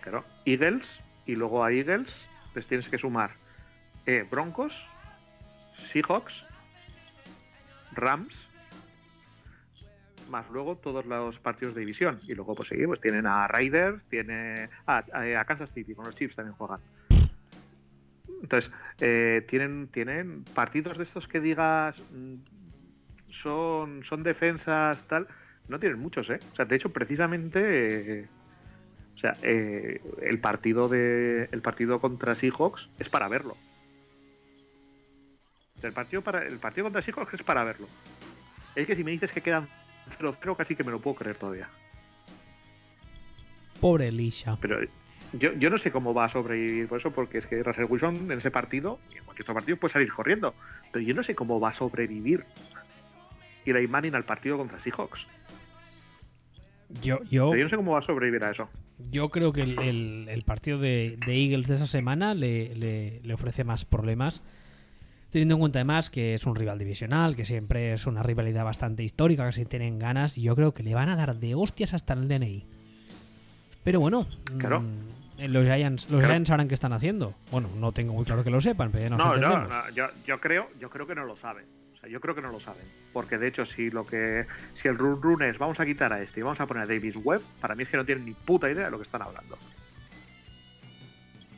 Claro, 0.01 0.25
Eagles, 0.45 1.01
y 1.27 1.35
luego 1.35 1.65
a 1.65 1.73
Eagles 1.73 2.09
les 2.55 2.69
tienes 2.69 2.89
que 2.89 2.99
sumar 2.99 3.33
eh, 4.07 4.25
Broncos, 4.31 4.73
Seahawks, 5.93 6.45
Rams, 7.91 8.33
más 10.29 10.49
luego 10.51 10.77
todos 10.77 11.07
los 11.07 11.39
partidos 11.39 11.75
de 11.75 11.81
división. 11.81 12.21
Y 12.27 12.35
luego, 12.35 12.55
pues 12.55 12.69
sí, 12.69 12.77
pues 12.87 13.01
tienen 13.01 13.27
a 13.27 13.47
Raiders, 13.47 14.05
tiene 14.09 14.69
a, 14.87 15.05
a 15.13 15.45
Kansas 15.45 15.71
City, 15.73 15.95
con 15.95 16.07
los 16.07 16.15
Chiefs 16.15 16.37
también 16.37 16.55
juegan. 16.57 16.81
Entonces, 18.43 18.71
eh, 19.01 19.45
tienen, 19.49 19.89
tienen 19.89 20.45
partidos 20.55 20.99
de 20.99 21.05
estos 21.05 21.27
que 21.27 21.41
digas 21.41 21.97
mm, 22.13 22.35
son, 23.31 24.05
son 24.05 24.23
defensas, 24.23 24.99
tal. 25.09 25.27
No 25.69 25.81
tienen 25.81 25.99
muchos, 25.99 26.29
¿eh? 26.31 26.39
O 26.53 26.55
sea, 26.55 26.65
de 26.65 26.77
hecho, 26.77 26.93
precisamente. 26.93 28.21
eh, 28.21 28.29
o 29.15 29.19
sea, 29.19 29.35
eh, 29.43 30.01
el 30.23 30.39
partido 30.41 30.89
de 30.89 31.49
el 31.51 31.63
partido 31.63 32.01
contra 32.01 32.35
Seahawks 32.35 32.91
es 32.99 33.09
para 33.09 33.29
verlo. 33.29 33.57
El 35.83 35.93
partido 35.93 36.23
para 36.23 36.47
el 36.47 36.59
partido 36.59 36.85
contra 36.85 37.01
Seahawks 37.01 37.35
es 37.35 37.43
para 37.43 37.65
verlo. 37.65 37.89
Es 38.75 38.87
que 38.87 38.95
si 38.95 39.05
me 39.05 39.13
dices 39.13 39.33
que 39.33 39.41
quedan 39.41 39.69
0-0 40.19 40.57
casi 40.57 40.75
que 40.77 40.85
me 40.85 40.91
lo 40.91 41.01
puedo 41.01 41.17
creer 41.17 41.37
todavía. 41.37 41.69
Pobre 43.81 44.09
Elisha. 44.09 44.57
Pero 44.61 44.79
yo, 45.33 45.53
yo 45.55 45.71
no 45.71 45.79
sé 45.79 45.91
cómo 45.93 46.15
va 46.15 46.25
a 46.25 46.29
sobrevivir 46.29 46.89
por 46.89 46.99
eso, 47.01 47.11
porque 47.11 47.39
es 47.39 47.47
que 47.47 47.63
Russell 47.63 47.85
Wilson 47.89 48.31
en 48.31 48.39
ese 48.39 48.51
partido, 48.51 48.99
y 49.13 49.19
en 49.19 49.25
cualquier 49.25 49.45
otro 49.45 49.55
partido, 49.55 49.77
puede 49.77 49.93
salir 49.93 50.13
corriendo. 50.13 50.55
Pero 50.93 51.05
yo 51.05 51.15
no 51.15 51.23
sé 51.23 51.35
cómo 51.35 51.61
va 51.61 51.71
a 51.71 51.75
sobrevivir. 51.75 52.45
La 53.67 53.81
Manning 53.89 54.15
al 54.15 54.25
partido 54.25 54.57
contra 54.57 54.79
Seahawks. 54.81 55.27
Yo, 57.03 57.19
yo, 57.25 57.51
Pero 57.51 57.57
yo 57.59 57.65
no 57.65 57.71
sé 57.71 57.77
cómo 57.77 57.93
va 57.93 57.99
a 57.99 58.03
sobrevivir 58.03 58.45
a 58.45 58.53
eso. 58.53 58.69
yo 59.11 59.29
creo 59.31 59.53
que 59.53 59.63
el, 59.63 59.77
el- 59.81 60.29
el 60.29 60.43
partido 60.45 60.79
de, 60.79 61.19
de 61.27 61.35
Eagles 61.35 61.67
de 61.67 61.75
esa 61.75 61.89
semana 61.89 62.33
le, 62.35 62.75
le- 62.77 63.19
le 63.23 63.35
ofrece 63.35 63.65
más 63.65 63.85
problemas. 63.85 64.43
Teniendo 65.37 65.57
en 65.57 65.61
cuenta 65.61 65.81
además 65.81 66.09
que 66.09 66.33
es 66.33 66.47
un 66.47 66.57
rival 66.57 66.79
divisional, 66.79 67.37
que 67.37 67.45
siempre 67.45 67.93
es 67.93 68.07
una 68.07 68.23
rivalidad 68.23 68.65
bastante 68.65 69.03
histórica, 69.03 69.45
que 69.45 69.53
si 69.53 69.67
tienen 69.67 69.99
ganas, 69.99 70.35
yo 70.37 70.57
creo 70.57 70.73
que 70.73 70.83
le 70.83 70.95
van 70.95 71.11
a 71.11 71.15
dar 71.17 71.37
de 71.37 71.55
hostias 71.55 71.93
hasta 71.93 72.15
el 72.15 72.27
DNI. 72.27 72.65
Pero 73.85 74.01
bueno, 74.01 74.27
Claro. 74.57 74.81
mm, 74.81 75.45
los 75.49 75.67
Giants, 75.67 76.05
los 76.09 76.21
Claro. 76.21 76.33
Giants 76.33 76.49
sabrán 76.49 76.69
qué 76.69 76.75
están 76.75 76.95
haciendo. 76.95 77.35
Bueno, 77.51 77.69
no 77.77 77.93
tengo 77.93 78.15
muy 78.15 78.25
claro 78.25 78.45
que 78.45 78.51
lo 78.51 78.63
sepan, 78.63 78.91
pero 78.91 79.05
ya 79.05 79.11
nos 79.11 79.19
No, 79.19 79.37
no, 79.37 79.69
no, 79.69 79.91
yo, 79.95 80.07
yo 80.27 80.41
creo, 80.41 80.71
yo 80.81 80.89
creo 80.89 81.07
que 81.07 81.15
no 81.15 81.27
lo 81.27 81.37
saben. 81.37 81.67
O 81.95 81.99
sea, 82.01 82.09
yo 82.09 82.19
creo 82.19 82.35
que 82.35 82.41
no 82.41 82.51
lo 82.51 82.59
saben. 82.59 82.85
Porque 83.13 83.37
de 83.37 83.49
hecho, 83.49 83.67
si 83.67 83.91
lo 83.91 84.07
que. 84.07 84.47
Si 84.73 84.89
el 84.89 84.97
run 84.97 85.21
run 85.21 85.43
es 85.43 85.59
vamos 85.59 85.79
a 85.81 85.85
quitar 85.85 86.15
a 86.15 86.23
este 86.23 86.41
y 86.41 86.45
vamos 86.45 86.61
a 86.61 86.67
poner 86.67 86.85
a 86.85 86.87
Davis 86.87 87.15
Webb, 87.23 87.43
para 87.61 87.75
mí 87.75 87.83
es 87.83 87.91
que 87.91 87.99
no 87.99 88.07
tienen 88.07 88.25
ni 88.25 88.33
puta 88.33 88.71
idea 88.71 88.87
de 88.87 88.91
lo 88.91 88.97
que 88.97 89.03
están 89.05 89.21
hablando. 89.21 89.59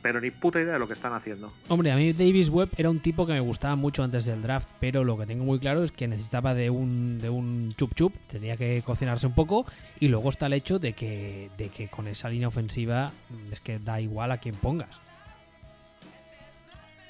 Pero 0.01 0.21
ni 0.21 0.31
puta 0.31 0.61
idea 0.61 0.73
de 0.73 0.79
lo 0.79 0.87
que 0.87 0.93
están 0.93 1.13
haciendo. 1.13 1.51
Hombre, 1.67 1.91
a 1.91 1.95
mí 1.95 2.13
Davis 2.13 2.49
Webb 2.49 2.69
era 2.77 2.89
un 2.89 2.99
tipo 2.99 3.25
que 3.25 3.33
me 3.33 3.39
gustaba 3.41 3.75
mucho 3.75 4.03
antes 4.03 4.25
del 4.25 4.41
draft, 4.41 4.69
pero 4.79 5.03
lo 5.03 5.17
que 5.17 5.25
tengo 5.25 5.43
muy 5.43 5.59
claro 5.59 5.83
es 5.83 5.91
que 5.91 6.07
necesitaba 6.07 6.53
de 6.53 6.69
un, 6.69 7.19
de 7.19 7.29
un 7.29 7.73
chup 7.75 7.93
chup, 7.95 8.15
tenía 8.27 8.55
que 8.55 8.81
cocinarse 8.85 9.27
un 9.27 9.35
poco, 9.35 9.65
y 9.99 10.07
luego 10.07 10.29
está 10.29 10.45
el 10.45 10.53
hecho 10.53 10.79
de 10.79 10.93
que, 10.93 11.49
de 11.57 11.69
que 11.69 11.89
con 11.89 12.07
esa 12.07 12.29
línea 12.29 12.47
ofensiva 12.47 13.11
mm, 13.29 13.53
es 13.53 13.59
que 13.59 13.79
da 13.79 13.99
igual 13.99 14.31
a 14.31 14.37
quien 14.37 14.55
pongas. 14.55 14.99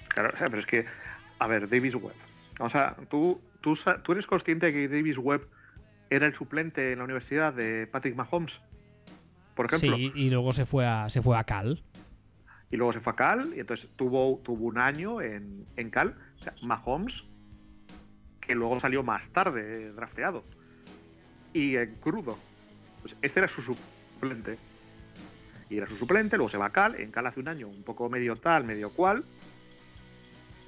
Claro, 0.08 0.34
pero 0.38 0.60
es 0.60 0.66
que. 0.66 0.86
A 1.38 1.48
ver, 1.48 1.70
Davis 1.70 1.96
Webb. 1.96 2.16
O 2.60 2.70
sea, 2.70 2.96
tú, 3.10 3.40
tú, 3.62 3.78
tú 4.04 4.12
eres 4.12 4.26
consciente 4.26 4.66
de 4.66 4.74
que 4.74 4.88
Davis 4.90 5.18
Webb 5.18 5.48
era 6.10 6.26
el 6.26 6.34
suplente 6.34 6.92
en 6.92 6.98
la 6.98 7.06
universidad 7.06 7.54
de 7.54 7.88
Patrick 7.88 8.16
Mahomes, 8.16 8.60
por 9.56 9.68
ejemplo. 9.68 9.96
Sí, 9.96 10.12
y 10.16 10.30
luego 10.30 10.54
se 10.54 10.66
fue 10.66 10.86
a, 10.86 11.10
se 11.10 11.22
fue 11.22 11.38
a 11.38 11.44
Cal. 11.44 11.82
Y 12.72 12.78
luego 12.78 12.94
se 12.94 13.00
fue 13.00 13.14
a 13.14 13.16
Cal 13.16 13.54
y 13.56 13.60
entonces 13.60 13.90
tuvo, 13.96 14.40
tuvo 14.44 14.68
un 14.68 14.78
año 14.78 15.22
en, 15.22 15.66
en 15.76 15.90
Cal, 15.90 16.16
o 16.40 16.44
sea, 16.44 16.54
Mahomes, 16.62 17.24
que 18.40 18.56
luego 18.56 18.80
salió 18.80 19.04
más 19.04 19.28
tarde 19.30 19.88
eh, 19.88 19.92
drafteado 19.92 20.44
y 21.54 21.76
en 21.76 21.96
crudo. 21.96 22.38
Pues 23.02 23.16
este 23.22 23.40
era 23.40 23.50
su 23.50 23.62
suplente. 23.62 24.58
Y 25.70 25.78
era 25.78 25.88
su 25.88 25.96
suplente, 25.96 26.36
luego 26.36 26.50
se 26.50 26.58
va 26.58 26.68
a 26.68 26.72
Cal, 26.72 26.96
en 26.96 27.12
Cal 27.12 27.28
hace 27.28 27.40
un 27.40 27.48
año 27.48 27.68
un 27.68 27.84
poco 27.84 28.10
medio 28.10 28.36
tal, 28.36 28.64
medio 28.64 28.90
cual. 28.90 29.24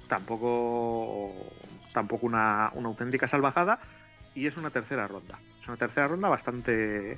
Tampoco 0.08 1.34
tampoco 1.93 2.26
una, 2.26 2.72
una 2.74 2.88
auténtica 2.88 3.28
salvajada 3.28 3.80
y 4.34 4.47
es 4.47 4.58
una 4.58 4.70
tercera 4.70 5.08
ronda. 5.08 5.39
Es 5.62 5.68
una 5.68 5.78
tercera 5.78 6.08
ronda 6.08 6.30
bastante 6.30 7.18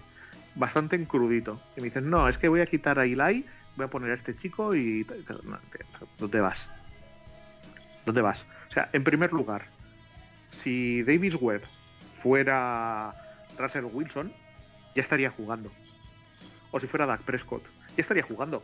bastante 0.56 0.96
encrudito. 0.96 1.60
Y 1.76 1.82
me 1.82 1.86
dicen, 1.86 2.10
no, 2.10 2.28
es 2.28 2.38
que 2.38 2.48
voy 2.48 2.62
a 2.62 2.66
quitar 2.66 3.00
a 3.00 3.06
Eli 3.06 3.46
voy 3.76 3.86
a 3.86 3.90
poner 3.90 4.12
a 4.12 4.16
este 4.16 4.36
chico 4.38 4.76
y 4.76 5.06
te 5.06 6.42
vas. 6.42 6.70
¿Dónde 8.06 8.22
vas? 8.22 8.46
O 8.70 8.74
sea, 8.74 8.90
en 8.94 9.04
primer 9.04 9.32
lugar, 9.32 9.66
si 10.62 11.04
Davis 11.04 11.36
Webb 11.40 11.62
fuera 12.22 13.14
Russell 13.58 13.86
Wilson, 13.86 14.32
ya 14.96 15.02
estaría 15.02 15.30
jugando. 15.30 15.72
O 16.72 16.80
si 16.80 16.88
fuera 16.88 17.06
Dak 17.06 17.22
Prescott, 17.22 17.64
ya 17.96 18.02
estaría 18.02 18.24
jugando. 18.24 18.64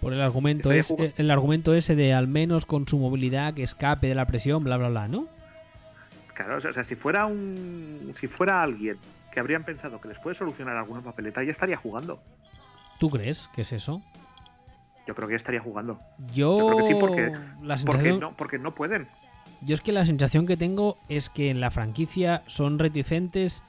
Por 0.00 0.12
el 0.12 0.20
argumento, 0.20 0.72
es, 0.72 0.88
jugando. 0.88 1.14
el 1.16 1.30
argumento 1.30 1.74
ese 1.74 1.94
de 1.94 2.14
al 2.14 2.26
menos 2.26 2.66
con 2.66 2.88
su 2.88 2.98
movilidad 2.98 3.54
que 3.54 3.62
escape 3.62 4.06
de 4.06 4.14
la 4.14 4.26
presión, 4.26 4.64
bla, 4.64 4.76
bla, 4.76 4.88
bla, 4.88 5.08
¿no? 5.08 5.28
Claro, 6.34 6.56
o 6.56 6.72
sea, 6.72 6.84
si 6.84 6.94
fuera 6.94 7.26
un. 7.26 8.14
Si 8.18 8.26
fuera 8.26 8.62
alguien 8.62 8.96
que 9.30 9.40
habrían 9.40 9.64
pensado 9.64 10.00
que 10.00 10.08
les 10.08 10.18
puede 10.18 10.36
solucionar 10.36 10.76
alguna 10.76 11.02
papeleta, 11.02 11.42
ya 11.42 11.50
estaría 11.50 11.76
jugando. 11.76 12.20
¿Tú 13.00 13.10
crees 13.10 13.48
que 13.54 13.62
es 13.62 13.72
eso? 13.72 14.00
Yo 15.08 15.14
creo 15.16 15.26
que 15.26 15.32
ya 15.32 15.38
estaría 15.38 15.60
jugando. 15.60 15.98
Yo, 16.32 16.56
Yo 16.58 16.66
creo 16.68 16.78
que 16.78 16.84
sí, 16.84 16.94
porque- 17.00 17.32
la 17.62 17.76
Porque 17.78 17.78
sensación, 17.78 18.20
no, 18.20 18.30
porque 18.32 18.58
no 18.58 18.72
pueden. 18.74 19.08
yo 19.62 19.74
es 19.74 19.80
que 19.80 19.90
la 19.90 20.04
sensación 20.06 20.46
que 20.46 20.56
tengo 20.56 20.96
es 21.08 21.30
que 21.30 21.50
en 21.50 21.60
la 21.60 21.70
franquicia 21.72 22.42
son 22.46 22.78
reticentes 22.78 23.62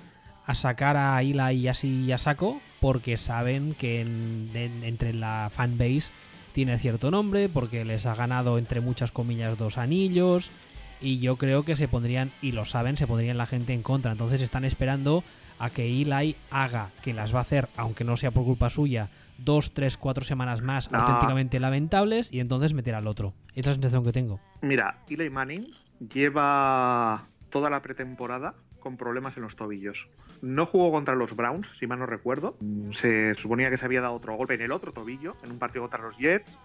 a 0.45 0.53
sacar 0.53 0.97
a 0.97 1.23
Ila 1.23 1.53
y 1.53 1.67
así 1.67 2.11
a 2.11 2.17
saco 2.17 2.59
porque 2.81 3.15
saben 3.17 3.73
que 3.73 4.01
en- 4.01 4.51
en- 4.53 4.83
entre 4.83 5.13
la 5.13 5.49
fanbase 5.51 6.11
tiene 6.51 6.77
cierto 6.77 7.09
nombre, 7.09 7.47
porque 7.47 7.85
les 7.85 8.05
ha 8.05 8.13
ganado 8.15 8.57
entre 8.57 8.81
muchas 8.81 9.11
comillas 9.13 9.57
dos 9.57 9.77
anillos 9.77 10.51
y 10.99 11.19
yo 11.19 11.37
creo 11.37 11.63
que 11.63 11.75
se 11.77 11.87
pondrían, 11.87 12.31
y 12.41 12.51
lo 12.51 12.65
saben, 12.65 12.97
se 12.97 13.07
pondrían 13.07 13.37
la 13.37 13.45
gente 13.47 13.73
en 13.73 13.81
contra. 13.81 14.11
Entonces 14.11 14.41
están 14.41 14.65
esperando 14.65 15.23
a 15.63 15.69
que 15.69 15.85
Eli 15.85 16.35
haga, 16.49 16.89
que 17.03 17.13
las 17.13 17.33
va 17.33 17.39
a 17.39 17.43
hacer, 17.43 17.69
aunque 17.77 18.03
no 18.03 18.17
sea 18.17 18.31
por 18.31 18.43
culpa 18.43 18.69
suya, 18.69 19.09
dos, 19.37 19.73
tres, 19.73 19.97
cuatro 19.97 20.23
semanas 20.23 20.61
más 20.61 20.91
No. 20.91 20.99
auténticamente 20.99 21.59
lamentables 21.59 22.31
y 22.31 22.39
entonces 22.39 22.73
meter 22.73 22.95
al 22.95 23.07
otro. 23.07 23.33
Es 23.55 23.65
la 23.65 23.73
sensación 23.73 24.03
que 24.03 24.11
tengo. 24.11 24.39
Mira, 24.61 24.97
Eli 25.09 25.29
Manning 25.29 25.67
lleva 26.13 27.23
toda 27.49 27.69
la 27.69 27.81
pretemporada 27.81 28.53
con 28.79 28.97
problemas 28.97 29.37
en 29.37 29.43
los 29.43 29.55
tobillos. 29.55 30.07
No 30.41 30.65
jugó 30.65 30.91
contra 30.91 31.13
los 31.15 31.35
Browns, 31.35 31.67
si 31.79 31.85
mal 31.85 31.99
no 31.99 32.05
recuerdo. 32.07 32.57
Se 32.91 33.35
suponía 33.35 33.69
que 33.69 33.77
se 33.77 33.85
había 33.85 34.01
dado 34.01 34.13
otro 34.15 34.35
golpe 34.35 34.55
en 34.55 34.61
el 34.61 34.71
otro 34.71 34.91
tobillo, 34.91 35.35
en 35.43 35.51
un 35.51 35.59
partido 35.59 35.83
contra 35.83 36.01
los 36.01 36.17
Jets. 36.17 36.57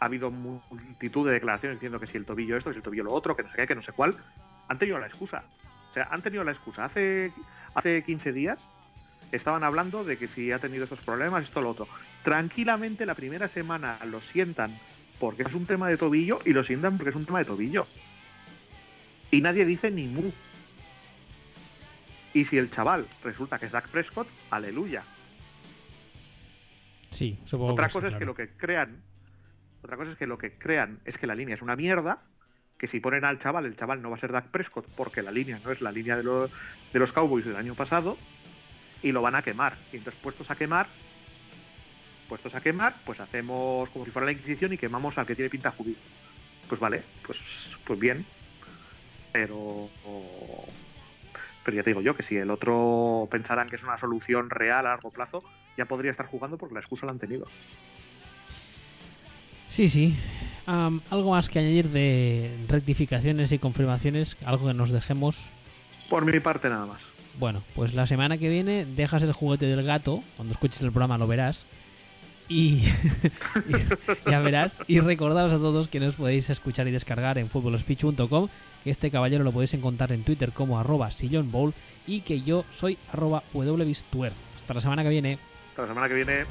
Ha 0.00 0.04
habido 0.04 0.30
multitud 0.30 1.26
de 1.26 1.32
declaraciones 1.32 1.76
diciendo 1.78 1.98
que 1.98 2.06
si 2.06 2.16
el 2.16 2.24
tobillo 2.26 2.56
esto, 2.56 2.70
que 2.70 2.74
si 2.74 2.78
el 2.78 2.84
tobillo 2.84 3.04
lo 3.04 3.12
otro, 3.12 3.34
que 3.34 3.42
no 3.42 3.50
sé 3.50 3.56
qué, 3.56 3.66
que 3.66 3.74
no 3.74 3.82
sé 3.82 3.92
cuál. 3.92 4.14
Han 4.68 4.78
tenido 4.78 4.98
la 4.98 5.06
excusa. 5.06 5.42
O 5.90 5.94
sea, 5.94 6.08
han 6.10 6.22
tenido 6.22 6.44
la 6.44 6.52
excusa. 6.52 6.84
Hace, 6.84 7.32
hace 7.74 8.02
15 8.02 8.32
días 8.32 8.68
estaban 9.32 9.64
hablando 9.64 10.04
de 10.04 10.16
que 10.16 10.28
si 10.28 10.52
ha 10.52 10.58
tenido 10.58 10.84
estos 10.84 11.00
problemas, 11.00 11.44
esto, 11.44 11.60
lo 11.60 11.70
otro. 11.70 11.88
Tranquilamente 12.22 13.06
la 13.06 13.14
primera 13.14 13.48
semana 13.48 13.98
lo 14.06 14.20
sientan 14.20 14.78
porque 15.18 15.42
es 15.42 15.54
un 15.54 15.66
tema 15.66 15.88
de 15.88 15.96
tobillo 15.96 16.40
y 16.44 16.52
lo 16.52 16.64
sientan 16.64 16.96
porque 16.96 17.10
es 17.10 17.16
un 17.16 17.26
tema 17.26 17.40
de 17.40 17.44
tobillo. 17.44 17.86
Y 19.30 19.40
nadie 19.40 19.64
dice 19.64 19.90
ni 19.90 20.06
mu. 20.06 20.30
Y 22.32 22.44
si 22.44 22.58
el 22.58 22.70
chaval 22.70 23.06
resulta 23.22 23.58
que 23.58 23.66
es 23.66 23.72
Dak 23.72 23.88
Prescott, 23.88 24.28
aleluya. 24.50 25.02
Sí, 27.10 27.38
supongo 27.44 27.74
Otra 27.74 27.88
cosa 27.88 28.08
es 28.08 28.14
que 28.16 28.24
lo 28.24 28.34
que 28.34 28.50
crean, 28.50 29.02
otra 29.82 29.96
cosa 29.96 30.12
es 30.12 30.18
que 30.18 30.26
lo 30.26 30.36
que 30.36 30.58
crean 30.58 30.98
es 31.04 31.16
que 31.16 31.28
la 31.28 31.34
línea 31.36 31.54
es 31.54 31.62
una 31.62 31.76
mierda, 31.76 32.22
que 32.78 32.88
si 32.88 33.00
ponen 33.00 33.24
al 33.24 33.38
chaval, 33.38 33.66
el 33.66 33.76
chaval 33.76 34.02
no 34.02 34.10
va 34.10 34.16
a 34.16 34.20
ser 34.20 34.32
Dak 34.32 34.46
Prescott 34.46 34.86
porque 34.96 35.22
la 35.22 35.30
línea 35.30 35.60
no 35.64 35.70
es 35.70 35.80
la 35.80 35.92
línea 35.92 36.16
de, 36.16 36.22
los 36.22 36.50
de 36.92 36.98
los 36.98 37.12
Cowboys 37.12 37.44
del 37.44 37.56
año 37.56 37.74
pasado 37.74 38.16
y 39.02 39.12
lo 39.12 39.22
van 39.22 39.34
a 39.34 39.42
quemar. 39.42 39.76
Y 39.92 39.98
entonces 39.98 40.20
puestos 40.22 40.50
a 40.50 40.56
quemar, 40.56 40.86
puestos 42.28 42.54
a 42.54 42.60
quemar, 42.60 42.94
pues 43.04 43.20
hacemos 43.20 43.88
como 43.90 44.04
si 44.04 44.10
fuera 44.10 44.26
la 44.26 44.32
Inquisición 44.32 44.72
y 44.72 44.78
quemamos 44.78 45.16
al 45.18 45.26
que 45.26 45.34
tiene 45.34 45.50
pinta 45.50 45.70
judío. 45.70 45.96
Pues 46.68 46.80
vale, 46.80 47.02
pues, 47.26 47.38
pues 47.84 47.98
bien. 47.98 48.24
Pero 49.32 49.90
pero 51.64 51.76
ya 51.76 51.82
te 51.82 51.90
digo 51.90 52.02
yo 52.02 52.14
que 52.14 52.22
si 52.22 52.36
el 52.36 52.50
otro 52.50 53.26
pensaran 53.30 53.68
que 53.68 53.76
es 53.76 53.82
una 53.82 53.98
solución 53.98 54.50
real 54.50 54.86
a 54.86 54.90
largo 54.90 55.10
plazo, 55.10 55.42
ya 55.76 55.86
podría 55.86 56.10
estar 56.10 56.26
jugando 56.26 56.58
porque 56.58 56.74
la 56.74 56.80
excusa 56.80 57.06
la 57.06 57.12
han 57.12 57.18
tenido. 57.18 57.46
Sí, 59.70 59.88
sí. 59.88 60.16
Am, 60.66 61.00
algo 61.10 61.30
más 61.32 61.48
que 61.48 61.58
añadir 61.58 61.88
de 61.90 62.56
rectificaciones 62.68 63.52
y 63.52 63.58
confirmaciones, 63.58 64.36
algo 64.44 64.66
que 64.68 64.74
nos 64.74 64.90
dejemos. 64.90 65.36
Por 66.08 66.24
mi 66.24 66.40
parte 66.40 66.68
nada 66.68 66.86
más. 66.86 67.00
Bueno, 67.38 67.62
pues 67.74 67.94
la 67.94 68.06
semana 68.06 68.38
que 68.38 68.48
viene 68.48 68.84
dejas 68.86 69.22
el 69.22 69.32
juguete 69.32 69.66
del 69.66 69.84
gato, 69.84 70.22
cuando 70.36 70.52
escuches 70.52 70.80
el 70.82 70.90
programa 70.92 71.18
lo 71.18 71.26
verás. 71.26 71.66
Y, 72.48 72.84
y- 73.68 74.30
ya 74.30 74.38
verás. 74.40 74.82
Y 74.86 75.00
recordaros 75.00 75.52
a 75.52 75.56
todos 75.58 75.88
que 75.88 75.98
nos 76.00 76.16
podéis 76.16 76.50
escuchar 76.50 76.86
y 76.86 76.90
descargar 76.90 77.38
en 77.38 77.48
futbolspeech.com. 77.48 78.48
Que 78.84 78.90
este 78.90 79.10
caballero 79.10 79.44
lo 79.44 79.52
podéis 79.52 79.72
encontrar 79.74 80.12
en 80.12 80.24
Twitter 80.24 80.52
como 80.52 80.78
arroba 80.78 81.10
sillonbowl 81.10 81.72
y 82.06 82.20
que 82.20 82.42
yo 82.42 82.64
soy 82.70 82.98
arroba 83.10 83.42
wbistuer. 83.54 84.32
Hasta 84.56 84.74
la 84.74 84.80
semana 84.82 85.02
que 85.02 85.08
viene. 85.08 85.38
Hasta 85.70 85.82
la 85.82 85.88
semana 85.88 86.08
que 86.08 86.14
viene. 86.14 86.44